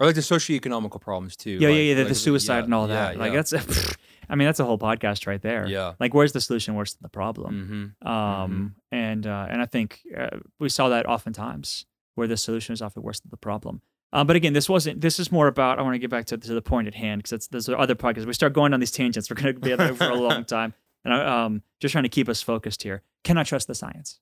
Or 0.00 0.06
like 0.06 0.16
the 0.16 0.22
socioeconomical 0.22 1.00
problems 1.00 1.36
too. 1.36 1.52
yeah, 1.52 1.68
like, 1.68 1.76
yeah, 1.76 1.82
yeah, 1.82 1.94
the, 1.94 2.00
like, 2.00 2.08
the 2.08 2.14
suicide 2.16 2.58
yeah, 2.58 2.64
and 2.64 2.74
all 2.74 2.88
yeah, 2.88 2.94
that. 2.94 3.16
Like 3.16 3.32
yeah. 3.32 3.42
that's 3.42 3.54
I 4.28 4.34
mean 4.34 4.46
that's 4.46 4.58
a 4.58 4.64
whole 4.64 4.78
podcast 4.78 5.26
right 5.26 5.40
there. 5.40 5.66
Yeah. 5.66 5.94
Like 6.00 6.12
where's 6.12 6.32
the 6.32 6.40
solution? 6.40 6.74
Where's 6.74 6.94
the 6.94 7.08
problem? 7.08 7.94
Mm-hmm. 8.02 8.08
Um 8.08 8.74
and 8.90 9.26
uh 9.26 9.46
and 9.48 9.62
I 9.62 9.66
think 9.66 10.00
uh, 10.16 10.38
we 10.58 10.68
saw 10.68 10.88
that 10.88 11.06
oftentimes 11.06 11.86
where 12.16 12.26
the 12.26 12.36
solution 12.36 12.72
is 12.72 12.82
often 12.82 13.02
worse 13.02 13.20
than 13.20 13.30
the 13.30 13.36
problem. 13.36 13.82
Um, 14.12 14.28
but 14.28 14.36
again, 14.36 14.52
this 14.52 14.68
wasn't. 14.68 15.00
This 15.00 15.18
is 15.18 15.32
more 15.32 15.48
about. 15.48 15.80
I 15.80 15.82
want 15.82 15.96
to 15.96 15.98
get 15.98 16.08
back 16.08 16.26
to, 16.26 16.38
to 16.38 16.54
the 16.54 16.62
point 16.62 16.86
at 16.86 16.94
hand 16.94 17.24
because 17.24 17.48
there's 17.48 17.68
other 17.68 17.96
podcasts. 17.96 18.26
We 18.26 18.32
start 18.32 18.52
going 18.52 18.72
on 18.72 18.78
these 18.78 18.92
tangents. 18.92 19.28
We're 19.28 19.34
going 19.34 19.54
to 19.54 19.60
be 19.60 19.74
there 19.74 19.92
for 19.92 20.08
a 20.08 20.14
long 20.14 20.44
time, 20.56 20.72
and 21.04 21.12
I, 21.12 21.44
um, 21.44 21.62
just 21.80 21.90
trying 21.90 22.04
to 22.04 22.08
keep 22.08 22.28
us 22.28 22.40
focused 22.40 22.84
here. 22.84 23.02
Can 23.24 23.38
I 23.38 23.42
trust 23.42 23.66
the 23.66 23.74
science? 23.74 24.20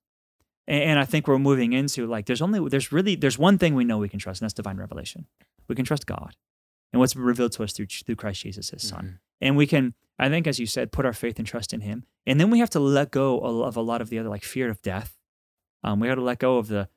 And, 0.69 0.83
and 0.83 0.99
I 0.99 1.05
think 1.05 1.27
we're 1.27 1.39
moving 1.39 1.73
into 1.73 2.07
like 2.07 2.27
there's 2.27 2.43
only 2.43 2.69
there's 2.69 2.93
really 2.93 3.15
there's 3.17 3.39
one 3.39 3.59
thing 3.59 3.75
we 3.75 3.85
know 3.85 3.99
we 3.99 4.09
can 4.09 4.19
trust, 4.19 4.41
and 4.41 4.47
that's 4.47 4.55
divine 4.55 4.77
revelation. 4.77 5.27
We 5.69 5.75
can 5.75 5.85
trust 5.85 6.07
God 6.07 6.35
and 6.93 7.01
what's 7.01 7.17
revealed 7.17 7.53
to 7.53 7.65
us 7.65 7.73
through 7.73 7.87
through 7.87 8.17
Christ 8.17 8.43
Jesus, 8.43 8.71
His 8.71 8.87
Son, 8.87 9.05
Mhm. 9.05 9.19
and 9.41 9.57
we 9.57 9.67
can. 9.67 9.95
I 10.19 10.29
think, 10.29 10.47
as 10.47 10.61
you 10.61 10.67
said, 10.67 10.93
put 10.93 11.05
our 11.07 11.13
faith 11.15 11.39
and 11.39 11.47
trust 11.49 11.73
in 11.73 11.81
Him, 11.81 12.05
and 12.27 12.39
then 12.39 12.51
we 12.51 12.59
have 12.61 12.71
to 12.71 12.81
let 12.81 13.11
go 13.11 13.41
of 13.41 13.77
a 13.77 13.81
lot 13.81 14.01
of 14.01 14.09
the 14.11 14.19
other 14.19 14.29
like 14.29 14.45
fear 14.45 14.69
of 14.71 14.81
death. 14.83 15.17
Um, 15.83 15.99
we 16.01 16.07
have 16.09 16.17
to 16.19 16.23
let 16.23 16.39
go 16.39 16.59
of 16.59 16.69
the 16.69 16.89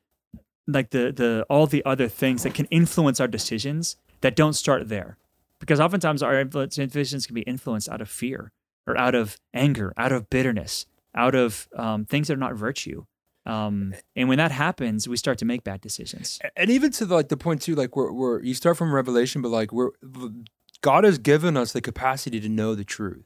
like 0.68 0.90
the 0.90 1.12
the 1.12 1.44
all 1.48 1.66
the 1.66 1.84
other 1.84 2.08
things 2.08 2.42
that 2.44 2.54
can 2.54 2.66
influence 2.66 3.20
our 3.20 3.28
decisions 3.28 3.96
that 4.20 4.36
don't 4.36 4.52
start 4.54 4.88
there 4.88 5.16
because 5.60 5.80
oftentimes 5.80 6.22
our 6.22 6.38
influence, 6.40 6.76
decisions 6.76 7.26
can 7.26 7.34
be 7.34 7.42
influenced 7.42 7.88
out 7.88 8.00
of 8.00 8.08
fear 8.08 8.52
or 8.86 8.96
out 8.98 9.14
of 9.14 9.36
anger 9.54 9.92
out 9.96 10.10
of 10.12 10.28
bitterness 10.30 10.86
out 11.14 11.34
of 11.34 11.68
um, 11.76 12.04
things 12.04 12.26
that 12.28 12.34
are 12.34 12.36
not 12.36 12.54
virtue 12.54 13.04
um, 13.46 13.94
and 14.14 14.28
when 14.28 14.38
that 14.38 14.52
happens 14.52 15.08
we 15.08 15.16
start 15.16 15.38
to 15.38 15.44
make 15.44 15.64
bad 15.64 15.80
decisions 15.80 16.38
And 16.56 16.70
even 16.70 16.90
to 16.92 17.06
the, 17.06 17.14
like 17.14 17.28
the 17.28 17.36
point 17.36 17.62
too, 17.62 17.74
like 17.74 17.96
we're, 17.96 18.12
we're 18.12 18.42
you 18.42 18.54
start 18.54 18.76
from 18.76 18.92
revelation, 18.92 19.42
but 19.42 19.50
like 19.50 19.72
we're 19.72 19.90
God 20.80 21.04
has 21.04 21.18
given 21.18 21.56
us 21.56 21.72
the 21.72 21.80
capacity 21.80 22.40
to 22.40 22.48
know 22.48 22.74
the 22.74 22.84
truth. 22.84 23.24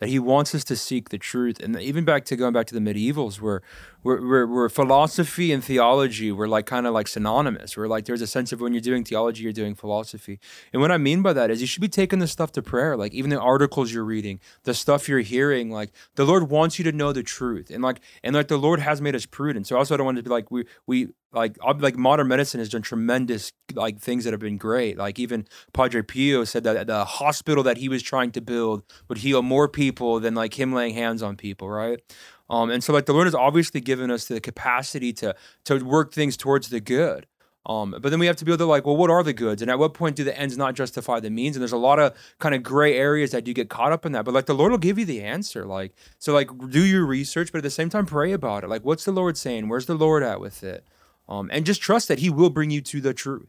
That 0.00 0.08
He 0.08 0.18
wants 0.18 0.54
us 0.54 0.64
to 0.64 0.76
seek 0.76 1.10
the 1.10 1.18
truth, 1.18 1.60
and 1.60 1.78
even 1.78 2.04
back 2.04 2.24
to 2.26 2.36
going 2.36 2.52
back 2.52 2.66
to 2.66 2.74
the 2.74 2.80
medievals, 2.80 3.40
where 3.40 3.62
where, 4.02 4.20
where, 4.20 4.46
where 4.46 4.68
philosophy 4.68 5.52
and 5.52 5.62
theology 5.62 6.32
were 6.32 6.48
like 6.48 6.66
kind 6.66 6.86
of 6.86 6.94
like 6.94 7.06
synonymous. 7.06 7.76
Where 7.76 7.86
like 7.86 8.06
there's 8.06 8.22
a 8.22 8.26
sense 8.26 8.50
of 8.52 8.60
when 8.60 8.72
you're 8.72 8.80
doing 8.80 9.04
theology, 9.04 9.42
you're 9.42 9.52
doing 9.52 9.74
philosophy. 9.74 10.40
And 10.72 10.80
what 10.80 10.90
I 10.90 10.96
mean 10.96 11.22
by 11.22 11.34
that 11.34 11.50
is 11.50 11.60
you 11.60 11.66
should 11.66 11.82
be 11.82 11.88
taking 11.88 12.18
this 12.18 12.32
stuff 12.32 12.50
to 12.52 12.62
prayer. 12.62 12.96
Like 12.96 13.12
even 13.12 13.30
the 13.30 13.40
articles 13.40 13.92
you're 13.92 14.04
reading, 14.04 14.40
the 14.64 14.74
stuff 14.74 15.08
you're 15.08 15.20
hearing, 15.20 15.70
like 15.70 15.90
the 16.14 16.24
Lord 16.24 16.50
wants 16.50 16.78
you 16.78 16.84
to 16.84 16.92
know 16.92 17.12
the 17.12 17.22
truth, 17.22 17.70
and 17.70 17.82
like 17.82 18.00
and 18.24 18.34
like 18.34 18.48
the 18.48 18.56
Lord 18.56 18.80
has 18.80 19.00
made 19.00 19.14
us 19.14 19.26
prudent. 19.26 19.66
So 19.66 19.76
also 19.76 19.94
I 19.94 19.96
don't 19.98 20.06
want 20.06 20.16
to 20.16 20.22
be 20.22 20.30
like 20.30 20.50
we 20.50 20.64
we 20.86 21.08
like 21.32 21.56
like 21.78 21.96
modern 21.96 22.28
medicine 22.28 22.58
has 22.60 22.68
done 22.68 22.82
tremendous 22.82 23.52
like 23.74 23.98
things 23.98 24.24
that 24.24 24.32
have 24.32 24.40
been 24.40 24.56
great. 24.56 24.98
Like 24.98 25.18
even 25.18 25.46
Padre 25.72 26.02
Pio 26.02 26.44
said 26.44 26.64
that 26.64 26.86
the 26.86 27.04
hospital 27.04 27.62
that 27.64 27.78
he 27.78 27.88
was 27.88 28.02
trying 28.02 28.32
to 28.32 28.40
build 28.40 28.82
would 29.08 29.18
heal 29.18 29.42
more 29.42 29.68
people 29.68 30.20
than 30.20 30.34
like 30.34 30.58
him 30.58 30.72
laying 30.72 30.94
hands 30.94 31.22
on 31.22 31.36
people, 31.36 31.68
right? 31.68 32.00
Um, 32.48 32.70
and 32.70 32.82
so 32.82 32.92
like 32.92 33.06
the 33.06 33.12
Lord 33.12 33.26
has 33.26 33.34
obviously 33.34 33.80
given 33.80 34.10
us 34.10 34.26
the 34.26 34.40
capacity 34.40 35.12
to 35.14 35.36
to 35.64 35.84
work 35.84 36.12
things 36.12 36.36
towards 36.36 36.68
the 36.68 36.80
good. 36.80 37.26
Um, 37.66 37.94
but 38.00 38.08
then 38.08 38.18
we 38.18 38.26
have 38.26 38.36
to 38.36 38.44
be 38.44 38.50
able 38.50 38.58
to 38.58 38.64
like, 38.64 38.86
well, 38.86 38.96
what 38.96 39.10
are 39.10 39.22
the 39.22 39.34
goods, 39.34 39.60
and 39.60 39.70
at 39.70 39.78
what 39.78 39.92
point 39.92 40.16
do 40.16 40.24
the 40.24 40.36
ends 40.36 40.56
not 40.56 40.74
justify 40.74 41.20
the 41.20 41.28
means? 41.30 41.56
And 41.56 41.60
there's 41.60 41.72
a 41.72 41.76
lot 41.76 41.98
of 41.98 42.16
kind 42.38 42.54
of 42.54 42.62
gray 42.62 42.96
areas 42.96 43.32
that 43.32 43.46
you 43.46 43.52
get 43.52 43.68
caught 43.68 43.92
up 43.92 44.06
in 44.06 44.12
that. 44.12 44.24
But 44.24 44.32
like 44.32 44.46
the 44.46 44.54
Lord 44.54 44.72
will 44.72 44.78
give 44.78 44.98
you 44.98 45.04
the 45.04 45.22
answer. 45.22 45.66
Like 45.66 45.92
so, 46.18 46.32
like 46.32 46.48
do 46.70 46.84
your 46.84 47.04
research, 47.04 47.52
but 47.52 47.58
at 47.58 47.64
the 47.64 47.70
same 47.70 47.90
time, 47.90 48.06
pray 48.06 48.32
about 48.32 48.64
it. 48.64 48.68
Like, 48.68 48.84
what's 48.84 49.04
the 49.04 49.12
Lord 49.12 49.36
saying? 49.36 49.68
Where's 49.68 49.86
the 49.86 49.94
Lord 49.94 50.22
at 50.22 50.40
with 50.40 50.64
it? 50.64 50.86
Um, 51.30 51.48
and 51.52 51.64
just 51.64 51.80
trust 51.80 52.08
that 52.08 52.18
He 52.18 52.28
will 52.28 52.50
bring 52.50 52.70
you 52.70 52.80
to 52.82 53.00
the 53.00 53.14
truth. 53.14 53.48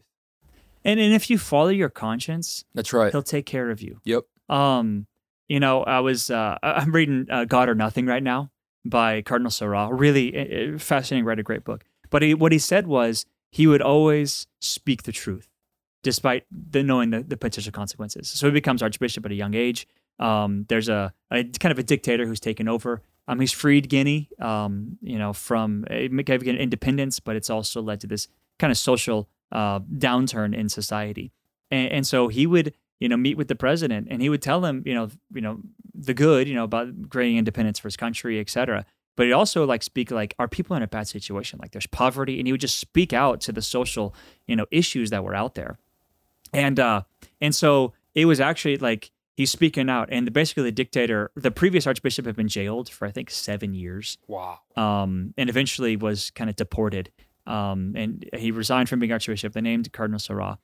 And 0.84 0.98
and 0.98 1.12
if 1.12 1.28
you 1.28 1.38
follow 1.38 1.68
your 1.68 1.88
conscience, 1.88 2.64
That's 2.74 2.92
right. 2.92 3.12
He'll 3.12 3.22
take 3.22 3.46
care 3.46 3.70
of 3.70 3.82
you. 3.82 4.00
Yep. 4.04 4.24
Um, 4.48 5.06
you 5.48 5.60
know, 5.60 5.82
I 5.82 6.00
was 6.00 6.30
uh, 6.30 6.58
I'm 6.62 6.92
reading 6.92 7.26
uh, 7.30 7.44
God 7.44 7.68
or 7.68 7.74
Nothing 7.74 8.06
right 8.06 8.22
now 8.22 8.50
by 8.84 9.22
Cardinal 9.22 9.50
Sarah. 9.50 9.92
Really 9.92 10.74
uh, 10.74 10.78
fascinating. 10.78 11.24
Read 11.24 11.38
a 11.38 11.42
great 11.42 11.64
book. 11.64 11.84
But 12.10 12.22
he, 12.22 12.34
what 12.34 12.52
he 12.52 12.58
said 12.58 12.86
was 12.86 13.26
he 13.50 13.66
would 13.66 13.82
always 13.82 14.46
speak 14.60 15.04
the 15.04 15.12
truth, 15.12 15.48
despite 16.02 16.44
the 16.50 16.82
knowing 16.82 17.10
the, 17.10 17.22
the 17.22 17.36
potential 17.36 17.72
consequences. 17.72 18.28
So 18.28 18.46
he 18.46 18.52
becomes 18.52 18.82
archbishop 18.82 19.24
at 19.24 19.32
a 19.32 19.34
young 19.34 19.54
age. 19.54 19.86
Um, 20.18 20.66
there's 20.68 20.88
a, 20.88 21.12
a 21.30 21.44
kind 21.44 21.72
of 21.72 21.78
a 21.78 21.82
dictator 21.82 22.26
who's 22.26 22.40
taken 22.40 22.68
over. 22.68 23.02
Um, 23.28 23.40
he's 23.40 23.52
freed 23.52 23.88
Guinea, 23.88 24.28
um, 24.40 24.98
you 25.00 25.18
know, 25.18 25.32
from 25.32 25.84
uh, 25.90 25.94
independence, 25.94 27.20
but 27.20 27.36
it's 27.36 27.50
also 27.50 27.80
led 27.80 28.00
to 28.00 28.06
this 28.06 28.28
kind 28.58 28.70
of 28.70 28.78
social 28.78 29.28
uh, 29.52 29.80
downturn 29.80 30.54
in 30.54 30.68
society. 30.68 31.32
And, 31.70 31.92
and 31.92 32.06
so 32.06 32.28
he 32.28 32.46
would, 32.46 32.74
you 32.98 33.08
know, 33.08 33.16
meet 33.16 33.36
with 33.36 33.48
the 33.48 33.54
president, 33.54 34.08
and 34.10 34.20
he 34.22 34.28
would 34.28 34.42
tell 34.42 34.64
him, 34.64 34.82
you 34.86 34.94
know, 34.94 35.08
you 35.32 35.40
know, 35.40 35.60
the 35.94 36.14
good, 36.14 36.48
you 36.48 36.54
know, 36.54 36.64
about 36.64 37.10
gaining 37.10 37.38
independence 37.38 37.78
for 37.78 37.88
his 37.88 37.96
country, 37.96 38.40
et 38.40 38.50
cetera. 38.50 38.84
But 39.14 39.26
he'd 39.26 39.32
also 39.32 39.66
like 39.66 39.82
speak 39.82 40.10
like, 40.10 40.34
are 40.38 40.48
people 40.48 40.74
in 40.74 40.82
a 40.82 40.86
bad 40.86 41.06
situation? 41.06 41.58
Like 41.60 41.72
there's 41.72 41.86
poverty, 41.86 42.38
and 42.38 42.46
he 42.46 42.52
would 42.52 42.62
just 42.62 42.78
speak 42.78 43.12
out 43.12 43.40
to 43.42 43.52
the 43.52 43.62
social, 43.62 44.14
you 44.46 44.56
know, 44.56 44.66
issues 44.70 45.10
that 45.10 45.22
were 45.22 45.34
out 45.34 45.54
there. 45.54 45.78
And 46.52 46.80
uh, 46.80 47.02
and 47.40 47.54
so 47.54 47.92
it 48.14 48.24
was 48.26 48.40
actually 48.40 48.78
like 48.78 49.10
he's 49.36 49.50
speaking 49.50 49.88
out, 49.88 50.08
and 50.12 50.32
basically 50.32 50.64
the 50.64 50.72
dictator, 50.72 51.30
the 51.34 51.50
previous 51.50 51.86
archbishop, 51.86 52.26
had 52.26 52.36
been 52.36 52.48
jailed 52.48 52.88
for 52.88 53.06
I 53.06 53.10
think 53.10 53.30
seven 53.30 53.74
years 53.74 54.18
Wow. 54.26 54.58
um, 54.76 55.34
and 55.36 55.48
eventually 55.50 55.96
was 55.96 56.30
kind 56.30 56.48
of 56.50 56.56
deported. 56.56 57.10
Um, 57.46 57.94
and 57.96 58.28
he 58.36 58.50
resigned 58.52 58.88
from 58.88 59.00
being 59.00 59.10
archbishop. 59.12 59.52
They 59.52 59.60
named 59.60 59.92
Cardinal 59.92 60.20
Sarah. 60.20 60.58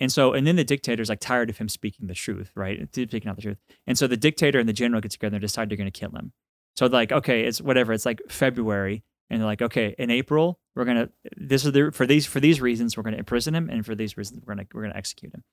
And 0.00 0.10
so, 0.10 0.32
and 0.32 0.44
then 0.44 0.56
the 0.56 0.64
dictator's 0.64 1.08
like 1.08 1.20
tired 1.20 1.48
of 1.50 1.58
him 1.58 1.68
speaking 1.68 2.08
the 2.08 2.14
truth, 2.14 2.50
right? 2.56 2.88
Speaking 2.92 3.28
out 3.28 3.36
the 3.36 3.42
truth. 3.42 3.58
And 3.86 3.96
so 3.96 4.08
the 4.08 4.16
dictator 4.16 4.58
and 4.58 4.68
the 4.68 4.72
general 4.72 5.00
get 5.00 5.12
together 5.12 5.36
and 5.36 5.40
decide 5.40 5.68
they're 5.70 5.76
going 5.78 5.90
to 5.90 5.96
kill 6.00 6.10
him. 6.10 6.32
So 6.76 6.86
like, 6.86 7.12
okay, 7.12 7.42
it's 7.44 7.60
whatever. 7.60 7.92
It's 7.92 8.04
like 8.04 8.20
February, 8.28 9.04
and 9.30 9.40
they're 9.40 9.46
like, 9.46 9.62
okay, 9.62 9.94
in 9.96 10.10
April 10.10 10.58
we're 10.74 10.84
gonna. 10.84 11.10
This 11.36 11.64
is 11.64 11.70
the 11.70 11.92
for 11.92 12.04
these 12.04 12.26
for 12.26 12.40
these 12.40 12.60
reasons 12.60 12.96
we're 12.96 13.04
going 13.04 13.12
to 13.12 13.18
imprison 13.20 13.54
him, 13.54 13.70
and 13.70 13.86
for 13.86 13.94
these 13.94 14.16
reasons 14.16 14.42
we're 14.44 14.56
gonna 14.56 14.66
we're 14.74 14.82
gonna 14.82 14.96
execute 14.96 15.32
him. 15.32 15.44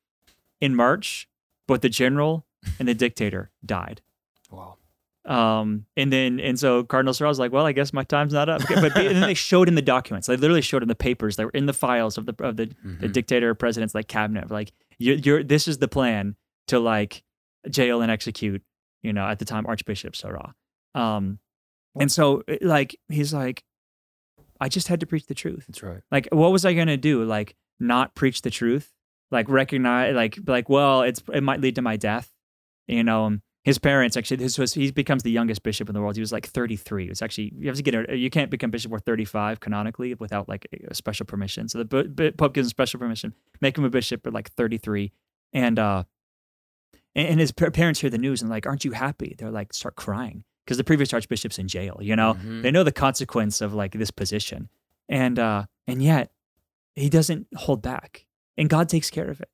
In 0.60 0.76
March, 0.76 1.30
both 1.72 1.82
the 1.82 1.90
general 1.90 2.46
and 2.80 2.88
the 2.88 2.94
dictator 2.94 3.50
died. 3.66 4.02
Wow. 4.50 4.78
Um, 5.26 5.86
and 5.96 6.12
then 6.12 6.40
and 6.40 6.60
so 6.60 6.84
Cardinal 6.84 7.14
Sarah 7.14 7.30
was 7.30 7.38
like, 7.40 7.52
"Well, 7.52 7.66
I 7.66 7.72
guess 7.74 7.94
my 7.94 8.04
time's 8.04 8.34
not 8.34 8.50
up." 8.50 8.62
But 8.68 8.98
and 8.98 9.16
then 9.16 9.22
they 9.22 9.34
showed 9.36 9.68
in 9.68 9.76
the 9.76 9.82
documents. 9.82 10.28
They 10.28 10.36
literally 10.36 10.62
showed 10.64 10.82
in 10.82 10.88
the 10.90 10.96
papers. 10.96 11.36
They 11.36 11.46
were 11.46 11.52
in 11.52 11.68
the 11.68 11.74
files 11.74 12.18
of 12.18 12.26
the 12.26 12.36
of 12.44 12.58
the, 12.58 12.66
the 12.84 13.08
Mhm. 13.08 13.14
dictator 13.14 13.54
president's 13.56 13.94
like 13.96 14.08
cabinet. 14.08 14.50
Like, 14.52 14.72
you're, 14.98 15.18
you're 15.18 15.44
this 15.44 15.68
is 15.68 15.78
the 15.78 15.88
plan 15.88 16.36
to 16.68 16.80
like 16.80 17.24
jail 17.70 18.02
and 18.02 18.12
execute. 18.12 18.64
You 19.04 19.14
know, 19.14 19.26
at 19.26 19.40
the 19.40 19.46
time 19.46 19.66
Archbishop 19.68 20.16
Sarah. 20.16 20.54
Um, 20.96 21.40
and 22.00 22.12
so 22.12 22.44
like 22.62 23.00
he's 23.08 23.32
like, 23.34 23.64
I 24.60 24.70
just 24.70 24.88
had 24.88 25.00
to 25.02 25.06
preach 25.06 25.28
the 25.28 25.36
truth. 25.36 25.66
That's 25.68 25.84
right. 25.84 26.02
Like, 26.12 26.28
what 26.32 26.52
was 26.52 26.66
I 26.66 26.74
gonna 26.74 26.98
do? 26.98 27.24
Like, 27.24 27.56
not 27.80 28.16
preach 28.16 28.42
the 28.42 28.50
truth? 28.52 28.92
Like, 29.32 29.50
recognize? 29.50 30.14
Like, 30.16 30.38
like, 30.46 30.70
well, 30.70 31.02
it's 31.04 31.24
it 31.34 31.42
might 31.44 31.62
lead 31.62 31.76
to 31.76 31.82
my 31.82 31.98
death. 31.98 32.30
You 32.88 33.04
know, 33.04 33.26
um, 33.26 33.42
his 33.64 33.78
parents 33.80 34.18
actually. 34.18 34.38
This 34.38 34.58
was 34.58 34.74
he 34.74 34.92
becomes 34.92 35.24
the 35.24 35.32
youngest 35.32 35.64
bishop 35.64 35.88
in 35.88 35.94
the 35.96 36.02
world. 36.02 36.16
He 36.16 36.22
was 36.22 36.32
like 36.32 36.48
33. 36.48 37.10
It's 37.10 37.22
actually 37.22 37.54
you 37.58 37.68
have 37.68 37.78
to 37.78 37.84
get 37.84 38.18
you 38.18 38.30
can't 38.30 38.50
become 38.52 38.72
bishop 38.72 38.90
before 38.90 39.00
35 39.00 39.60
canonically 39.60 40.14
without 40.16 40.50
like 40.50 40.68
a 40.90 40.94
special 40.96 41.26
permission. 41.26 41.70
So 41.70 41.84
the 41.84 42.34
pope 42.38 42.54
gives 42.54 42.66
him 42.68 42.70
special 42.70 43.00
permission, 43.00 43.34
make 43.62 43.78
him 43.78 43.84
a 43.86 43.90
bishop 43.90 44.26
at 44.28 44.34
like 44.34 44.50
33, 44.52 45.12
and 45.54 45.78
uh, 45.80 46.04
and, 47.16 47.28
and 47.30 47.40
his 47.40 47.52
pa- 47.52 47.70
parents 47.70 48.00
hear 48.02 48.10
the 48.10 48.18
news 48.18 48.42
and 48.42 48.50
like, 48.50 48.66
aren't 48.66 48.84
you 48.84 48.92
happy? 48.92 49.36
They're 49.38 49.52
like, 49.52 49.74
start 49.74 49.96
crying 49.96 50.44
because 50.66 50.78
the 50.78 50.84
previous 50.84 51.14
archbishop's 51.14 51.60
in 51.60 51.68
jail. 51.68 52.00
You 52.02 52.16
know, 52.16 52.34
Mhm. 52.34 52.64
they 52.64 52.72
know 52.72 52.84
the 52.84 52.92
consequence 52.92 53.62
of 53.62 53.74
like 53.74 53.94
this 53.94 54.12
position, 54.12 54.70
and 55.08 55.38
uh, 55.40 55.66
and 55.88 56.02
yet 56.02 56.32
he 56.96 57.10
doesn't 57.10 57.48
hold 57.56 57.82
back, 57.82 58.26
and 58.62 58.70
God 58.70 58.88
takes 58.88 59.10
care 59.10 59.28
of 59.28 59.42
it. 59.42 59.50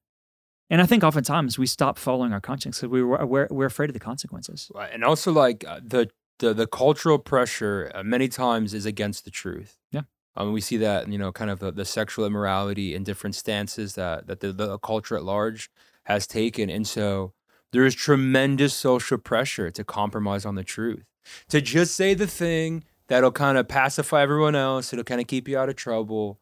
And 0.70 0.82
I 0.82 0.86
think 0.86 1.02
oftentimes 1.02 1.58
we 1.58 1.66
stop 1.66 1.98
following 1.98 2.34
our 2.34 2.42
conscience 2.42 2.80
because 2.80 2.92
we 2.92 3.02
were 3.02 3.26
we're, 3.26 3.48
we're 3.50 3.68
afraid 3.68 3.90
of 3.90 3.94
the 3.94 4.02
consequences. 4.02 4.70
Right. 4.76 4.92
And 4.94 5.02
also 5.06 5.32
like 5.32 5.64
uh, 5.66 5.80
the 5.82 6.10
the 6.40 6.54
the 6.54 6.68
cultural 6.68 7.18
pressure 7.18 7.90
uh, 7.96 8.04
many 8.04 8.28
times 8.28 8.74
is 8.74 8.86
against 8.86 9.24
the 9.24 9.32
truth. 9.32 9.78
Yeah. 9.94 10.02
Um, 10.36 10.52
we 10.52 10.60
see 10.60 10.76
that 10.78 11.08
you 11.08 11.18
know 11.18 11.32
kind 11.32 11.50
of 11.50 11.60
the, 11.60 11.72
the 11.72 11.86
sexual 11.86 12.26
immorality 12.26 12.94
in 12.94 13.06
different 13.06 13.36
stances 13.36 13.96
that 13.96 14.28
that 14.28 14.42
the, 14.42 14.52
the 14.52 14.78
culture 14.80 15.16
at 15.16 15.24
large 15.24 15.72
has 16.04 16.28
taken, 16.28 16.70
and 16.70 16.86
so 16.86 17.32
there 17.72 17.86
is 17.86 17.96
tremendous 17.96 18.74
social 18.74 19.18
pressure 19.18 19.72
to 19.72 19.84
compromise 19.86 20.46
on 20.46 20.56
the 20.56 20.64
truth, 20.66 21.06
to 21.48 21.62
just 21.62 21.96
say 21.96 22.14
the 22.14 22.28
thing 22.28 22.84
that'll 23.08 23.32
kind 23.32 23.58
of 23.58 23.70
pacify 23.70 24.22
everyone 24.22 24.56
else. 24.56 24.92
It'll 24.92 25.06
kind 25.06 25.22
of 25.22 25.28
keep 25.28 25.48
you 25.48 25.58
out 25.58 25.70
of 25.70 25.78
trouble. 25.78 26.42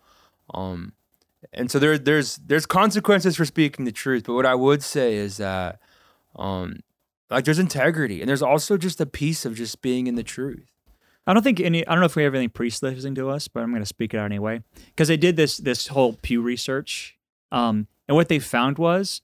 Um, 0.51 0.93
and 1.53 1.69
so 1.69 1.79
there, 1.79 1.97
there's 1.97 2.37
there's 2.37 2.65
consequences 2.65 3.35
for 3.35 3.45
speaking 3.45 3.85
the 3.85 3.91
truth. 3.91 4.23
But 4.25 4.33
what 4.33 4.45
I 4.45 4.55
would 4.55 4.83
say 4.83 5.15
is 5.15 5.37
that 5.37 5.79
um, 6.35 6.79
like 7.29 7.45
there's 7.45 7.59
integrity 7.59 8.21
and 8.21 8.29
there's 8.29 8.41
also 8.41 8.77
just 8.77 9.01
a 9.01 9.05
piece 9.05 9.45
of 9.45 9.55
just 9.55 9.81
being 9.81 10.07
in 10.07 10.15
the 10.15 10.23
truth. 10.23 10.71
I 11.27 11.33
don't 11.33 11.43
think 11.43 11.59
any. 11.59 11.85
I 11.87 11.91
don't 11.91 12.01
know 12.01 12.05
if 12.05 12.15
we 12.15 12.23
have 12.23 12.35
any 12.35 12.47
priests 12.47 12.83
listening 12.83 13.15
to 13.15 13.29
us, 13.29 13.47
but 13.47 13.63
I'm 13.63 13.71
going 13.71 13.81
to 13.81 13.87
speak 13.87 14.13
it 14.13 14.17
out 14.17 14.25
anyway 14.25 14.61
because 14.87 15.07
they 15.07 15.17
did 15.17 15.35
this 15.35 15.57
this 15.57 15.87
whole 15.87 16.13
Pew 16.13 16.41
research, 16.41 17.17
um, 17.51 17.87
and 18.07 18.15
what 18.15 18.29
they 18.29 18.37
found 18.37 18.77
was, 18.77 19.21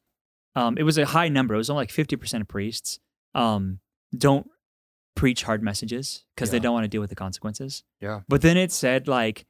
um, 0.55 0.77
it 0.79 0.83
was 0.83 0.97
a 0.97 1.05
high 1.05 1.29
number. 1.29 1.53
It 1.53 1.57
was 1.57 1.69
only 1.69 1.81
like 1.81 1.91
50 1.91 2.15
percent 2.15 2.41
of 2.41 2.47
priests 2.47 2.99
um, 3.33 3.79
don't 4.15 4.49
preach 5.15 5.43
hard 5.43 5.61
messages 5.61 6.23
because 6.35 6.51
they 6.51 6.59
don't 6.59 6.73
want 6.73 6.83
to 6.83 6.87
deal 6.87 7.01
with 7.01 7.09
the 7.09 7.15
consequences. 7.15 7.83
Yeah. 7.99 8.21
But 8.27 8.41
then 8.41 8.57
it 8.57 8.71
said 8.71 9.07
like, 9.07 9.45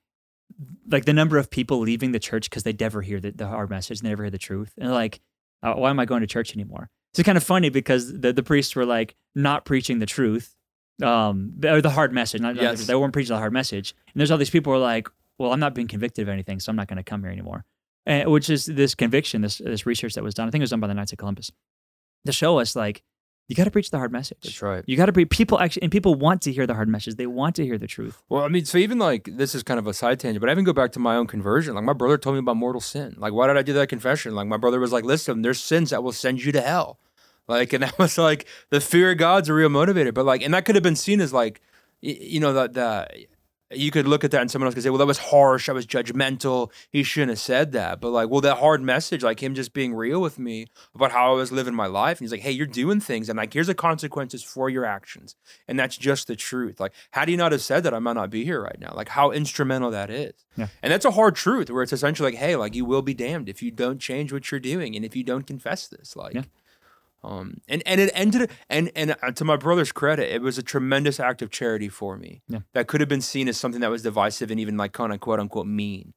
like 0.89 1.05
the 1.05 1.13
number 1.13 1.37
of 1.37 1.49
people 1.49 1.79
leaving 1.79 2.11
the 2.11 2.19
church 2.19 2.49
because 2.49 2.63
they 2.63 2.73
never 2.73 3.01
hear 3.01 3.19
the, 3.19 3.31
the 3.31 3.47
hard 3.47 3.69
message, 3.69 4.01
they 4.01 4.09
never 4.09 4.23
hear 4.23 4.31
the 4.31 4.37
truth, 4.37 4.73
and 4.77 4.91
like, 4.91 5.19
uh, 5.63 5.73
why 5.73 5.89
am 5.89 5.99
I 5.99 6.05
going 6.05 6.21
to 6.21 6.27
church 6.27 6.53
anymore? 6.55 6.89
It's 7.13 7.23
kind 7.23 7.37
of 7.37 7.43
funny 7.43 7.69
because 7.69 8.19
the 8.21 8.31
the 8.33 8.43
priests 8.43 8.75
were 8.75 8.85
like 8.85 9.15
not 9.35 9.65
preaching 9.65 9.99
the 9.99 10.05
truth, 10.05 10.55
um, 11.03 11.53
or 11.65 11.81
the 11.81 11.89
hard 11.89 12.13
message. 12.13 12.41
Not, 12.41 12.55
Yes. 12.55 12.87
they 12.87 12.95
weren't 12.95 13.13
preaching 13.13 13.33
the 13.33 13.39
hard 13.39 13.53
message. 13.53 13.93
And 14.13 14.19
there's 14.19 14.31
all 14.31 14.37
these 14.37 14.49
people 14.49 14.71
who 14.71 14.77
are 14.77 14.81
like, 14.81 15.07
well, 15.37 15.51
I'm 15.53 15.59
not 15.59 15.73
being 15.75 15.87
convicted 15.87 16.23
of 16.23 16.29
anything, 16.29 16.59
so 16.59 16.69
I'm 16.69 16.75
not 16.75 16.87
going 16.87 16.97
to 16.97 17.03
come 17.03 17.21
here 17.23 17.31
anymore. 17.31 17.65
And, 18.05 18.29
which 18.31 18.49
is 18.49 18.65
this 18.65 18.95
conviction, 18.95 19.41
this 19.41 19.57
this 19.59 19.85
research 19.85 20.13
that 20.15 20.23
was 20.23 20.33
done. 20.33 20.47
I 20.47 20.51
think 20.51 20.61
it 20.61 20.63
was 20.63 20.69
done 20.71 20.79
by 20.79 20.87
the 20.87 20.93
Knights 20.93 21.11
of 21.11 21.17
Columbus 21.17 21.51
to 22.25 22.31
show 22.31 22.59
us 22.59 22.75
like 22.75 23.03
you 23.47 23.55
got 23.55 23.65
to 23.65 23.71
preach 23.71 23.91
the 23.91 23.97
hard 23.97 24.11
message. 24.11 24.37
That's 24.43 24.61
right. 24.61 24.83
You 24.87 24.95
got 24.95 25.07
to 25.07 25.13
preach. 25.13 25.29
People 25.29 25.59
actually, 25.59 25.83
and 25.83 25.91
people 25.91 26.15
want 26.15 26.41
to 26.43 26.53
hear 26.53 26.65
the 26.65 26.73
hard 26.73 26.87
message. 26.87 27.15
They 27.15 27.27
want 27.27 27.55
to 27.57 27.65
hear 27.65 27.77
the 27.77 27.87
truth. 27.87 28.21
Well, 28.29 28.43
I 28.43 28.47
mean, 28.47 28.63
so 28.63 28.77
even 28.77 28.97
like 28.97 29.29
this 29.33 29.53
is 29.53 29.61
kind 29.61 29.77
of 29.77 29.87
a 29.87 29.93
side 29.93 30.19
tangent, 30.19 30.39
but 30.39 30.49
I 30.49 30.53
even 30.53 30.63
go 30.63 30.73
back 30.73 30.93
to 30.93 30.99
my 30.99 31.15
own 31.15 31.27
conversion. 31.27 31.75
Like 31.75 31.83
my 31.83 31.93
brother 31.93 32.17
told 32.17 32.35
me 32.35 32.39
about 32.39 32.55
mortal 32.55 32.81
sin. 32.81 33.15
Like, 33.17 33.33
why 33.33 33.47
did 33.47 33.57
I 33.57 33.61
do 33.61 33.73
that 33.73 33.89
confession? 33.89 34.35
Like 34.35 34.47
my 34.47 34.57
brother 34.57 34.79
was 34.79 34.93
like, 34.93 35.03
"Listen, 35.03 35.41
there's 35.41 35.59
sins 35.59 35.89
that 35.89 36.01
will 36.01 36.13
send 36.13 36.43
you 36.43 36.51
to 36.53 36.61
hell." 36.61 36.97
Like, 37.47 37.73
and 37.73 37.83
that 37.83 37.97
was 37.99 38.17
like 38.17 38.47
the 38.69 38.79
fear 38.79 39.11
of 39.11 39.17
God's 39.17 39.49
a 39.49 39.53
real 39.53 39.69
motivator. 39.69 40.13
But 40.13 40.25
like, 40.25 40.41
and 40.41 40.53
that 40.53 40.63
could 40.63 40.75
have 40.75 40.83
been 40.83 40.95
seen 40.95 41.19
as 41.19 41.33
like, 41.33 41.61
you 41.99 42.39
know, 42.39 42.53
that 42.53 42.73
that 42.73 43.13
you 43.73 43.91
could 43.91 44.07
look 44.07 44.23
at 44.23 44.31
that 44.31 44.41
and 44.41 44.51
someone 44.51 44.67
else 44.67 44.73
could 44.75 44.83
say, 44.83 44.89
"Well, 44.89 44.99
that 44.99 45.05
was 45.05 45.17
harsh. 45.17 45.69
I 45.69 45.71
was 45.73 45.85
judgmental. 45.85 46.71
He 46.89 47.03
shouldn't 47.03 47.31
have 47.31 47.39
said 47.39 47.71
that." 47.71 48.01
But 48.01 48.09
like, 48.11 48.29
well, 48.29 48.41
that 48.41 48.57
hard 48.57 48.81
message, 48.81 49.23
like 49.23 49.41
him 49.41 49.55
just 49.55 49.73
being 49.73 49.93
real 49.93 50.21
with 50.21 50.37
me 50.39 50.67
about 50.95 51.11
how 51.11 51.31
I 51.31 51.35
was 51.35 51.51
living 51.51 51.73
my 51.73 51.87
life, 51.87 52.19
and 52.19 52.25
he's 52.25 52.31
like, 52.31 52.41
"Hey, 52.41 52.51
you're 52.51 52.67
doing 52.67 52.99
things, 52.99 53.29
and 53.29 53.37
like, 53.37 53.53
here's 53.53 53.67
the 53.67 53.75
consequences 53.75 54.43
for 54.43 54.69
your 54.69 54.85
actions." 54.85 55.35
and 55.67 55.79
that's 55.79 55.97
just 55.97 56.27
the 56.27 56.35
truth. 56.35 56.79
Like, 56.79 56.93
had 57.11 57.27
he 57.29 57.35
not 57.35 57.51
have 57.51 57.61
said 57.61 57.83
that, 57.83 57.93
I 57.93 57.99
might 57.99 58.13
not 58.13 58.29
be 58.29 58.43
here 58.43 58.61
right 58.61 58.79
now. 58.79 58.93
Like, 58.95 59.09
how 59.09 59.31
instrumental 59.31 59.91
that 59.91 60.09
is. 60.09 60.33
Yeah. 60.57 60.67
And 60.83 60.91
that's 60.91 61.05
a 61.05 61.11
hard 61.11 61.35
truth 61.35 61.69
where 61.69 61.83
it's 61.83 61.93
essentially 61.93 62.31
like, 62.31 62.39
hey, 62.39 62.55
like 62.55 62.75
you 62.75 62.83
will 62.85 63.01
be 63.01 63.13
damned 63.13 63.47
if 63.47 63.61
you 63.63 63.71
don't 63.71 63.99
change 63.99 64.33
what 64.33 64.51
you're 64.51 64.59
doing 64.59 64.95
and 64.95 65.05
if 65.05 65.15
you 65.15 65.23
don't 65.23 65.47
confess 65.47 65.87
this. 65.87 66.15
Like, 66.15 66.33
Yeah. 66.33 66.43
Um, 67.23 67.61
and 67.67 67.83
and 67.85 68.01
it 68.01 68.11
ended, 68.13 68.49
and 68.69 68.91
and 68.95 69.15
uh, 69.21 69.31
to 69.31 69.45
my 69.45 69.55
brother's 69.55 69.91
credit, 69.91 70.33
it 70.33 70.41
was 70.41 70.57
a 70.57 70.63
tremendous 70.63 71.19
act 71.19 71.41
of 71.41 71.51
charity 71.51 71.87
for 71.87 72.17
me. 72.17 72.41
Yeah. 72.47 72.59
That 72.73 72.87
could 72.87 72.99
have 72.99 73.09
been 73.09 73.21
seen 73.21 73.47
as 73.47 73.57
something 73.57 73.81
that 73.81 73.91
was 73.91 74.01
divisive 74.01 74.49
and 74.49 74.59
even 74.59 74.77
like 74.77 74.91
kind 74.93 75.13
of 75.13 75.19
quote 75.19 75.39
unquote 75.39 75.67
mean. 75.67 76.13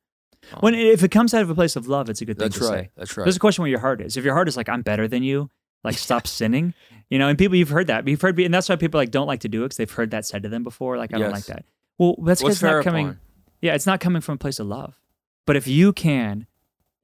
Um, 0.52 0.60
When 0.60 0.74
if 0.74 1.02
it 1.02 1.10
comes 1.10 1.34
out 1.34 1.42
of 1.42 1.50
a 1.50 1.54
place 1.54 1.76
of 1.76 1.86
love, 1.88 2.08
it's 2.08 2.20
a 2.20 2.24
good 2.24 2.38
thing 2.38 2.48
that's 2.48 2.58
to 2.58 2.64
right. 2.64 2.84
say. 2.84 2.90
That's 2.96 3.16
right. 3.16 3.24
There's 3.24 3.36
a 3.36 3.40
question 3.40 3.62
where 3.62 3.70
your 3.70 3.80
heart 3.80 4.00
is. 4.00 4.16
If 4.16 4.24
your 4.24 4.34
heart 4.34 4.48
is 4.48 4.56
like, 4.56 4.68
I'm 4.68 4.82
better 4.82 5.06
than 5.06 5.22
you, 5.22 5.50
like 5.82 5.98
stop 5.98 6.26
sinning, 6.26 6.72
you 7.10 7.18
know, 7.18 7.28
and 7.28 7.38
people, 7.38 7.56
you've 7.56 7.68
heard 7.68 7.88
that. 7.88 8.08
You've 8.08 8.20
heard, 8.20 8.38
and 8.40 8.52
that's 8.52 8.68
why 8.68 8.76
people 8.76 8.98
like 8.98 9.10
don't 9.10 9.26
like 9.26 9.40
to 9.40 9.48
do 9.48 9.62
it 9.62 9.66
because 9.66 9.76
they've 9.76 9.90
heard 9.90 10.10
that 10.12 10.24
said 10.24 10.42
to 10.44 10.48
them 10.48 10.64
before. 10.64 10.96
Like, 10.96 11.14
I 11.14 11.18
don't 11.18 11.32
like 11.32 11.46
that. 11.46 11.64
Well, 11.98 12.16
that's 12.24 12.42
because 12.42 12.62
not 12.62 12.82
coming. 12.82 13.08
upon? 13.08 13.20
Yeah, 13.60 13.74
it's 13.74 13.86
not 13.86 14.00
coming 14.00 14.20
from 14.20 14.34
a 14.34 14.38
place 14.38 14.58
of 14.58 14.66
love. 14.66 14.98
But 15.46 15.56
if 15.56 15.66
you 15.66 15.92
can 15.92 16.46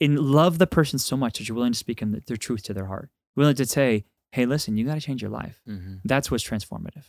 and 0.01 0.19
love 0.19 0.59
the 0.59 0.67
person 0.67 0.99
so 0.99 1.17
much 1.17 1.39
that 1.39 1.49
you're 1.49 1.57
willing 1.57 1.73
to 1.73 1.79
speak 1.79 2.01
in 2.01 2.13
the, 2.13 2.23
their 2.27 2.37
truth 2.37 2.63
to 2.65 2.75
their 2.75 2.87
heart, 2.87 3.11
willing 3.37 3.55
to 3.57 3.67
say, 3.67 4.05
"Hey, 4.33 4.47
listen, 4.47 4.77
you 4.77 4.85
got 4.87 4.95
to 4.95 5.01
change 5.01 5.23
your 5.23 5.31
life." 5.31 5.61
Mm-hmm. 5.69 5.97
That's 6.05 6.31
what's 6.31 6.45
transformative. 6.45 7.05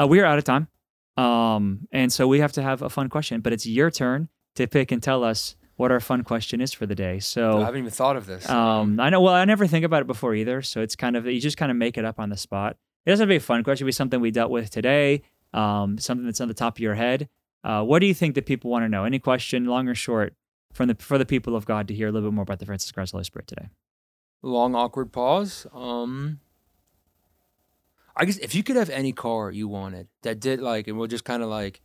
Uh, 0.00 0.06
we 0.06 0.20
are 0.20 0.24
out 0.24 0.38
of 0.38 0.44
time, 0.44 0.68
um, 1.16 1.88
and 1.92 2.12
so 2.12 2.26
we 2.28 2.40
have 2.40 2.52
to 2.52 2.62
have 2.62 2.82
a 2.82 2.88
fun 2.90 3.08
question. 3.08 3.40
But 3.40 3.52
it's 3.52 3.66
your 3.66 3.90
turn 3.90 4.28
to 4.56 4.66
pick 4.66 4.92
and 4.92 5.02
tell 5.02 5.24
us 5.24 5.56
what 5.76 5.92
our 5.92 6.00
fun 6.00 6.24
question 6.24 6.60
is 6.60 6.72
for 6.72 6.86
the 6.86 6.94
day. 6.94 7.20
So 7.20 7.58
I 7.58 7.64
haven't 7.64 7.80
even 7.80 7.90
thought 7.90 8.16
of 8.16 8.26
this. 8.26 8.48
um, 8.48 8.98
I 9.00 9.10
know. 9.10 9.20
Well, 9.20 9.34
I 9.34 9.44
never 9.44 9.66
think 9.66 9.84
about 9.84 10.02
it 10.02 10.06
before 10.06 10.34
either. 10.34 10.62
So 10.62 10.80
it's 10.80 10.96
kind 10.96 11.16
of 11.16 11.26
you 11.26 11.40
just 11.40 11.56
kind 11.56 11.70
of 11.70 11.76
make 11.76 11.96
it 11.96 12.04
up 12.04 12.18
on 12.18 12.28
the 12.30 12.36
spot. 12.36 12.76
It 13.06 13.10
doesn't 13.10 13.22
have 13.24 13.28
to 13.28 13.32
be 13.32 13.36
a 13.36 13.40
fun 13.40 13.64
question. 13.64 13.84
It 13.84 13.88
be 13.88 13.92
something 13.92 14.20
we 14.20 14.30
dealt 14.30 14.50
with 14.50 14.70
today. 14.70 15.22
Um, 15.54 15.96
something 15.98 16.26
that's 16.26 16.40
on 16.40 16.48
the 16.48 16.54
top 16.54 16.76
of 16.76 16.80
your 16.80 16.94
head. 16.94 17.28
Uh, 17.64 17.82
what 17.82 18.00
do 18.00 18.06
you 18.06 18.14
think 18.14 18.34
that 18.34 18.44
people 18.44 18.70
want 18.70 18.84
to 18.84 18.88
know? 18.88 19.04
Any 19.04 19.18
question, 19.18 19.64
long 19.64 19.88
or 19.88 19.94
short, 19.94 20.34
from 20.72 20.88
the 20.88 20.94
for 20.96 21.16
the 21.16 21.24
people 21.26 21.56
of 21.56 21.64
God 21.64 21.88
to 21.88 21.94
hear 21.94 22.08
a 22.08 22.12
little 22.12 22.28
bit 22.30 22.34
more 22.34 22.42
about 22.42 22.58
the 22.58 22.66
Francis 22.66 22.92
Christ 22.92 23.12
Holy 23.12 23.24
Spirit 23.24 23.46
today? 23.46 23.68
Long 24.42 24.74
awkward 24.74 25.12
pause. 25.12 25.66
Um, 25.72 26.40
I 28.16 28.24
guess 28.24 28.38
if 28.38 28.54
you 28.54 28.62
could 28.62 28.76
have 28.76 28.90
any 28.90 29.12
car 29.12 29.50
you 29.50 29.68
wanted 29.68 30.08
that 30.22 30.40
did 30.40 30.60
like, 30.60 30.88
and 30.88 30.98
we'll 30.98 31.08
just 31.08 31.24
kind 31.24 31.42
of 31.42 31.48
like, 31.48 31.80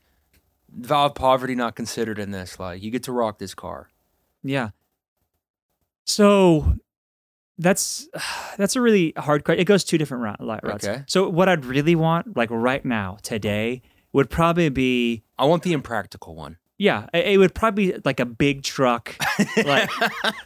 vow 0.75 1.05
of 1.05 1.15
poverty 1.15 1.55
not 1.55 1.75
considered 1.75 2.19
in 2.19 2.31
this. 2.31 2.59
Like, 2.59 2.81
you 2.81 2.91
get 2.91 3.03
to 3.03 3.11
rock 3.11 3.39
this 3.39 3.53
car. 3.53 3.89
Yeah. 4.43 4.69
So 6.05 6.75
that's 7.57 8.07
that's 8.57 8.75
a 8.75 8.81
really 8.81 9.13
hard 9.17 9.43
question. 9.43 9.61
It 9.61 9.65
goes 9.65 9.83
two 9.83 9.97
different 9.97 10.23
routes. 10.23 10.41
Okay. 10.85 11.03
So 11.07 11.29
what 11.29 11.49
I'd 11.49 11.65
really 11.65 11.95
want, 11.95 12.35
like 12.35 12.49
right 12.51 12.83
now, 12.83 13.17
today, 13.21 13.81
would 14.11 14.29
probably 14.29 14.69
be 14.69 15.23
I 15.37 15.45
want 15.45 15.63
the 15.63 15.73
impractical 15.73 16.35
one. 16.35 16.57
Yeah, 16.83 17.07
it, 17.13 17.27
it 17.27 17.37
would 17.37 17.55
probably 17.55 17.93
be 17.93 17.97
like 18.03 18.19
a 18.19 18.25
big 18.25 18.61
truck, 18.61 19.15
like 19.65 19.89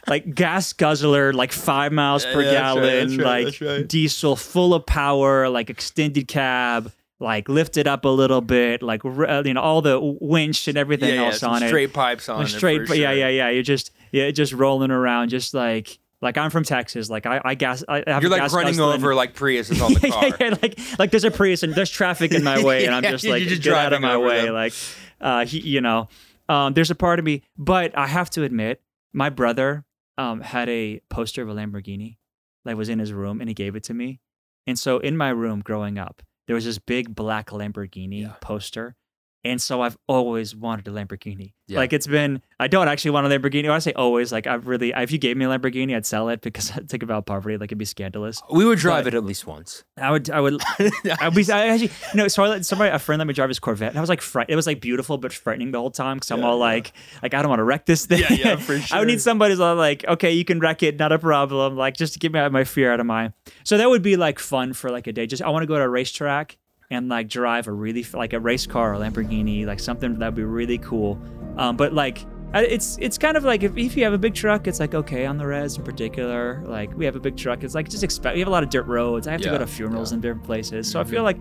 like 0.06 0.34
gas 0.36 0.72
guzzler, 0.72 1.32
like 1.32 1.50
five 1.50 1.90
miles 1.90 2.24
per 2.24 2.42
Yeah, 2.42 2.52
that's 2.52 2.76
right, 2.76 2.82
gallon, 2.82 3.08
that's 3.08 3.18
right, 3.18 3.44
like 3.46 3.60
right. 3.60 3.88
diesel, 3.88 4.36
full 4.36 4.72
of 4.72 4.86
power, 4.86 5.48
like 5.48 5.68
extended 5.68 6.28
cab. 6.28 6.92
Like 7.20 7.48
lift 7.48 7.76
it 7.76 7.88
up 7.88 8.04
a 8.04 8.08
little 8.08 8.40
bit, 8.40 8.80
like 8.80 9.04
uh, 9.04 9.42
you 9.44 9.52
know 9.52 9.60
all 9.60 9.82
the 9.82 9.98
winch 10.00 10.68
and 10.68 10.78
everything 10.78 11.08
yeah, 11.08 11.22
yeah, 11.22 11.26
else 11.26 11.42
on 11.42 11.64
it. 11.64 11.66
straight 11.66 11.92
pipes 11.92 12.28
on 12.28 12.42
it. 12.42 12.46
straight, 12.46 12.86
for 12.86 12.94
yeah, 12.94 13.08
sure. 13.08 13.18
yeah, 13.18 13.28
yeah. 13.28 13.48
You're 13.48 13.64
just, 13.64 13.90
yeah, 14.12 14.30
just 14.30 14.52
rolling 14.52 14.92
around, 14.92 15.30
just 15.30 15.52
like, 15.52 15.98
like 16.20 16.38
I'm 16.38 16.50
from 16.50 16.62
Texas. 16.62 17.10
Like 17.10 17.26
I, 17.26 17.40
I 17.44 17.54
gas, 17.56 17.82
I 17.88 18.04
have 18.06 18.22
You're 18.22 18.30
like 18.30 18.42
gas 18.42 18.54
running 18.54 18.76
guzzler 18.76 18.94
over 18.94 19.16
like 19.16 19.34
Priuses 19.34 19.84
on 19.84 19.94
the 20.00 20.08
car. 20.08 20.28
yeah, 20.28 20.36
yeah, 20.38 20.56
like, 20.62 20.78
like 21.00 21.10
there's 21.10 21.24
a 21.24 21.32
Prius 21.32 21.64
and 21.64 21.74
there's 21.74 21.90
traffic 21.90 22.30
in 22.30 22.44
my 22.44 22.62
way, 22.64 22.86
and 22.86 22.94
I'm 22.94 23.02
just 23.02 23.24
like, 23.24 23.42
just 23.42 23.62
get 23.62 23.72
out 23.72 23.92
of 23.92 24.00
my 24.00 24.16
way. 24.16 24.44
them. 24.44 24.54
Like, 24.54 24.74
uh, 25.20 25.44
he, 25.44 25.58
you 25.58 25.80
know, 25.80 26.08
um, 26.48 26.74
there's 26.74 26.90
a 26.90 26.94
part 26.94 27.18
of 27.18 27.24
me, 27.24 27.42
but 27.56 27.96
I 27.96 28.06
have 28.06 28.30
to 28.30 28.42
admit, 28.44 28.82
my 29.12 29.30
brother, 29.30 29.84
um, 30.16 30.40
had 30.40 30.68
a 30.68 31.00
poster 31.08 31.42
of 31.42 31.48
a 31.48 31.54
Lamborghini, 31.54 32.16
like 32.64 32.76
was 32.76 32.88
in 32.88 32.98
his 32.98 33.12
room, 33.12 33.40
and 33.40 33.48
he 33.48 33.54
gave 33.54 33.76
it 33.76 33.84
to 33.84 33.94
me. 33.94 34.20
And 34.66 34.78
so 34.78 34.98
in 34.98 35.16
my 35.16 35.30
room 35.30 35.60
growing 35.60 35.98
up, 35.98 36.22
there 36.46 36.54
was 36.54 36.64
this 36.64 36.78
big 36.78 37.14
black 37.14 37.48
Lamborghini 37.50 38.22
Yeah. 38.22 38.34
poster. 38.40 38.96
And 39.44 39.62
so 39.62 39.80
I've 39.82 39.96
always 40.08 40.54
wanted 40.54 40.88
a 40.88 40.90
Lamborghini. 40.90 41.52
Yeah. 41.68 41.78
Like 41.78 41.92
it's 41.92 42.06
been, 42.08 42.42
I 42.58 42.66
don't 42.66 42.88
actually 42.88 43.12
want 43.12 43.26
a 43.26 43.30
Lamborghini. 43.38 43.64
When 43.64 43.72
I 43.72 43.78
say 43.78 43.92
always, 43.92 44.32
like 44.32 44.46
I've 44.48 44.66
really, 44.66 44.92
if 44.96 45.12
you 45.12 45.18
gave 45.18 45.36
me 45.36 45.44
a 45.44 45.48
Lamborghini, 45.48 45.94
I'd 45.94 46.06
sell 46.06 46.28
it 46.28 46.40
because 46.40 46.70
I 46.76 46.80
think 46.80 47.02
about 47.04 47.26
poverty. 47.26 47.56
Like 47.56 47.68
it'd 47.68 47.78
be 47.78 47.84
scandalous. 47.84 48.42
We 48.50 48.64
would 48.64 48.78
drive 48.80 49.04
But- 49.04 49.14
it 49.14 49.16
at 49.18 49.24
least 49.24 49.46
once. 49.46 49.84
I 49.96 50.10
would, 50.10 50.28
I 50.28 50.40
would, 50.40 50.60
I'd 51.20 51.34
be, 51.34 51.50
I 51.52 51.68
actually, 51.68 51.90
no, 52.14 52.26
so 52.26 52.42
I 52.42 52.48
let 52.48 52.66
somebody, 52.66 52.90
a 52.90 52.98
friend 52.98 53.18
let 53.20 53.26
me 53.28 53.34
drive 53.34 53.48
his 53.48 53.58
Corvette, 53.60 53.90
and 53.90 53.98
I 53.98 54.00
was 54.00 54.08
like, 54.10 54.20
fright, 54.20 54.46
it 54.48 54.56
was 54.56 54.66
like 54.66 54.80
beautiful 54.80 55.18
but 55.18 55.32
frightening 55.32 55.70
the 55.70 55.78
whole 55.78 55.90
time 55.90 56.16
because 56.16 56.30
I'm 56.32 56.40
Yeah, 56.40 56.46
all 56.46 56.56
yeah. 56.58 56.64
like, 56.64 56.92
like 57.22 57.34
I 57.34 57.40
don't 57.42 57.48
want 57.48 57.60
to 57.60 57.64
wreck 57.64 57.86
this 57.86 58.06
thing. 58.06 58.20
Yeah, 58.20 58.32
yeah, 58.32 58.56
for 58.56 58.72
I 58.92 58.98
would 58.98 59.06
need 59.06 59.14
sure. 59.14 59.18
somebody 59.20 59.52
who's 59.52 59.60
all 59.60 59.76
like, 59.76 60.04
okay, 60.06 60.32
you 60.32 60.44
can 60.44 60.58
wreck 60.58 60.82
it, 60.82 60.98
not 60.98 61.12
a 61.12 61.18
problem, 61.18 61.76
like 61.76 61.96
just 61.96 62.12
to 62.14 62.18
get 62.18 62.32
me 62.32 62.40
out 62.40 62.46
of 62.46 62.52
my 62.52 62.64
fear 62.64 62.92
out 62.92 62.98
of 63.00 63.06
my. 63.06 63.32
So 63.64 63.78
that 63.78 63.88
would 63.88 64.02
be 64.02 64.16
like 64.16 64.38
fun 64.40 64.72
for 64.72 64.90
like 64.90 65.06
a 65.06 65.12
day. 65.12 65.26
Just 65.26 65.42
I 65.42 65.48
want 65.50 65.62
to 65.62 65.66
go 65.68 65.76
to 65.76 65.82
a 65.82 65.88
racetrack 65.88 66.56
and 66.90 67.08
like 67.08 67.28
drive 67.28 67.66
a 67.66 67.72
really 67.72 68.04
like 68.14 68.32
a 68.32 68.40
race 68.40 68.66
car 68.66 68.94
or 68.94 68.98
Lamborghini, 68.98 69.66
like 69.66 69.80
something 69.80 70.18
that 70.18 70.26
would 70.26 70.34
be 70.34 70.44
really 70.44 70.78
cool. 70.78 71.20
Um, 71.56 71.76
but 71.76 71.92
like. 71.92 72.24
It's 72.54 72.96
it's 72.98 73.18
kind 73.18 73.36
of 73.36 73.44
like 73.44 73.62
if, 73.62 73.76
if 73.76 73.94
you 73.94 74.04
have 74.04 74.14
a 74.14 74.18
big 74.18 74.32
truck, 74.32 74.66
it's 74.66 74.80
like 74.80 74.94
okay 74.94 75.26
on 75.26 75.36
the 75.36 75.46
res 75.46 75.76
in 75.76 75.84
particular. 75.84 76.62
Like 76.64 76.96
we 76.96 77.04
have 77.04 77.14
a 77.14 77.20
big 77.20 77.36
truck, 77.36 77.62
it's 77.62 77.74
like 77.74 77.90
just 77.90 78.02
expect. 78.02 78.32
We 78.32 78.40
have 78.40 78.48
a 78.48 78.50
lot 78.50 78.62
of 78.62 78.70
dirt 78.70 78.86
roads. 78.86 79.28
I 79.28 79.32
have 79.32 79.42
to 79.42 79.50
go 79.50 79.58
to 79.58 79.66
funerals 79.66 80.12
yeah. 80.12 80.14
in 80.14 80.20
different 80.22 80.44
places, 80.44 80.90
so 80.90 80.98
I 80.98 81.04
feel 81.04 81.24
like 81.24 81.36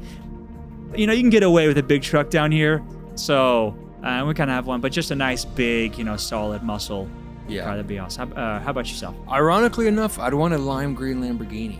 you 0.97 1.07
know 1.07 1.13
you 1.13 1.21
can 1.21 1.29
get 1.29 1.43
away 1.43 1.69
with 1.69 1.77
a 1.77 1.83
big 1.83 2.01
truck 2.01 2.29
down 2.29 2.51
here. 2.51 2.83
So 3.15 3.73
uh, 4.03 4.25
we 4.27 4.33
kind 4.33 4.49
of 4.49 4.55
have 4.55 4.67
one, 4.67 4.81
but 4.81 4.91
just 4.91 5.11
a 5.11 5.15
nice 5.15 5.45
big, 5.45 5.97
you 5.97 6.03
know, 6.03 6.17
solid 6.17 6.61
muscle. 6.61 7.09
Yeah. 7.47 7.63
That'd 7.63 7.87
be 7.87 7.99
awesome. 7.99 8.31
How, 8.31 8.41
uh, 8.41 8.59
how 8.59 8.71
about 8.71 8.89
yourself? 8.89 9.15
Ironically 9.29 9.87
enough, 9.87 10.19
I'd 10.19 10.33
want 10.33 10.53
a 10.53 10.57
lime 10.57 10.93
green 10.93 11.21
Lamborghini. 11.21 11.79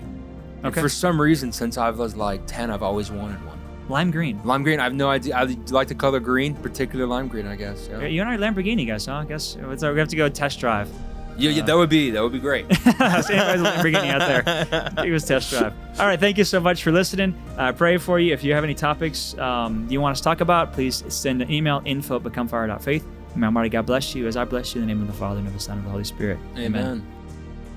And 0.64 0.74
For 0.74 0.90
some 0.90 1.20
reason, 1.22 1.52
since 1.52 1.78
I 1.78 1.90
was 1.92 2.16
like 2.16 2.42
10, 2.48 2.72
I've 2.72 2.84
always 2.84 3.12
wanted 3.12 3.44
one. 3.46 3.58
Lime 3.90 4.12
green. 4.12 4.42
Lime 4.44 4.64
green, 4.64 4.80
I 4.80 4.84
have 4.84 4.94
no 4.94 5.10
idea. 5.10 5.36
I 5.38 5.44
like 5.70 5.88
the 5.88 5.96
color 5.96 6.20
green, 6.20 6.56
particular 6.56 7.06
lime 7.06 7.28
green, 7.30 7.48
I 7.48 7.56
guess. 7.56 7.88
Yeah, 7.90 8.06
You 8.06 8.22
and 8.22 8.30
I 8.30 8.36
are 8.36 8.38
Lamborghini 8.38 8.86
guys, 8.86 9.06
huh? 9.06 9.14
I 9.16 9.26
guess 9.26 9.56
uh, 9.56 9.92
we 9.94 10.00
have 10.00 10.10
to 10.10 10.16
go 10.16 10.28
test 10.28 10.60
drive. 10.60 10.90
yeah, 11.38 11.52
yeah 11.52 11.64
that 11.64 11.78
would 11.78 11.90
be 11.90 12.10
that 12.12 12.22
would 12.22 12.34
be 12.34 12.40
great. 12.40 12.66
so 12.84 12.90
anybody's 12.90 13.62
Lamborghini 13.62 14.10
out 14.10 14.28
there, 14.28 14.92
take 14.98 15.14
us 15.14 15.24
test 15.26 15.52
drive. 15.52 15.74
All 16.00 16.06
right, 16.06 16.20
thank 16.20 16.38
you 16.38 16.44
so 16.44 16.60
much 16.60 16.84
for 16.84 16.92
listening. 16.92 17.34
I 17.58 17.72
pray 17.72 17.98
for 17.98 18.20
you. 18.20 18.34
If 18.34 18.44
you 18.44 18.54
have 18.56 18.66
any 18.66 18.76
topics 18.76 19.38
um, 19.38 19.88
you 19.90 20.02
want 20.02 20.14
us 20.14 20.20
to 20.20 20.24
talk 20.26 20.42
about, 20.42 20.74
please 20.74 21.04
send 21.08 21.42
an 21.42 21.50
email 21.50 21.82
info 21.86 22.18
at 22.18 22.24
becomefire.faith. 22.24 23.06
May 23.36 23.46
Almighty 23.46 23.70
God 23.70 23.86
bless 23.86 24.16
you 24.16 24.28
as 24.28 24.36
I 24.36 24.44
bless 24.46 24.74
you 24.76 24.82
in 24.82 24.88
the 24.88 24.94
name 24.94 25.02
of 25.02 25.08
the 25.08 25.14
Father 25.14 25.38
and 25.40 25.48
of 25.48 25.54
the 25.54 25.60
Son 25.60 25.74
and 25.78 25.82
of 25.82 25.86
the 25.86 25.92
Holy 25.92 26.04
Spirit. 26.04 26.40
Amen. 26.58 27.06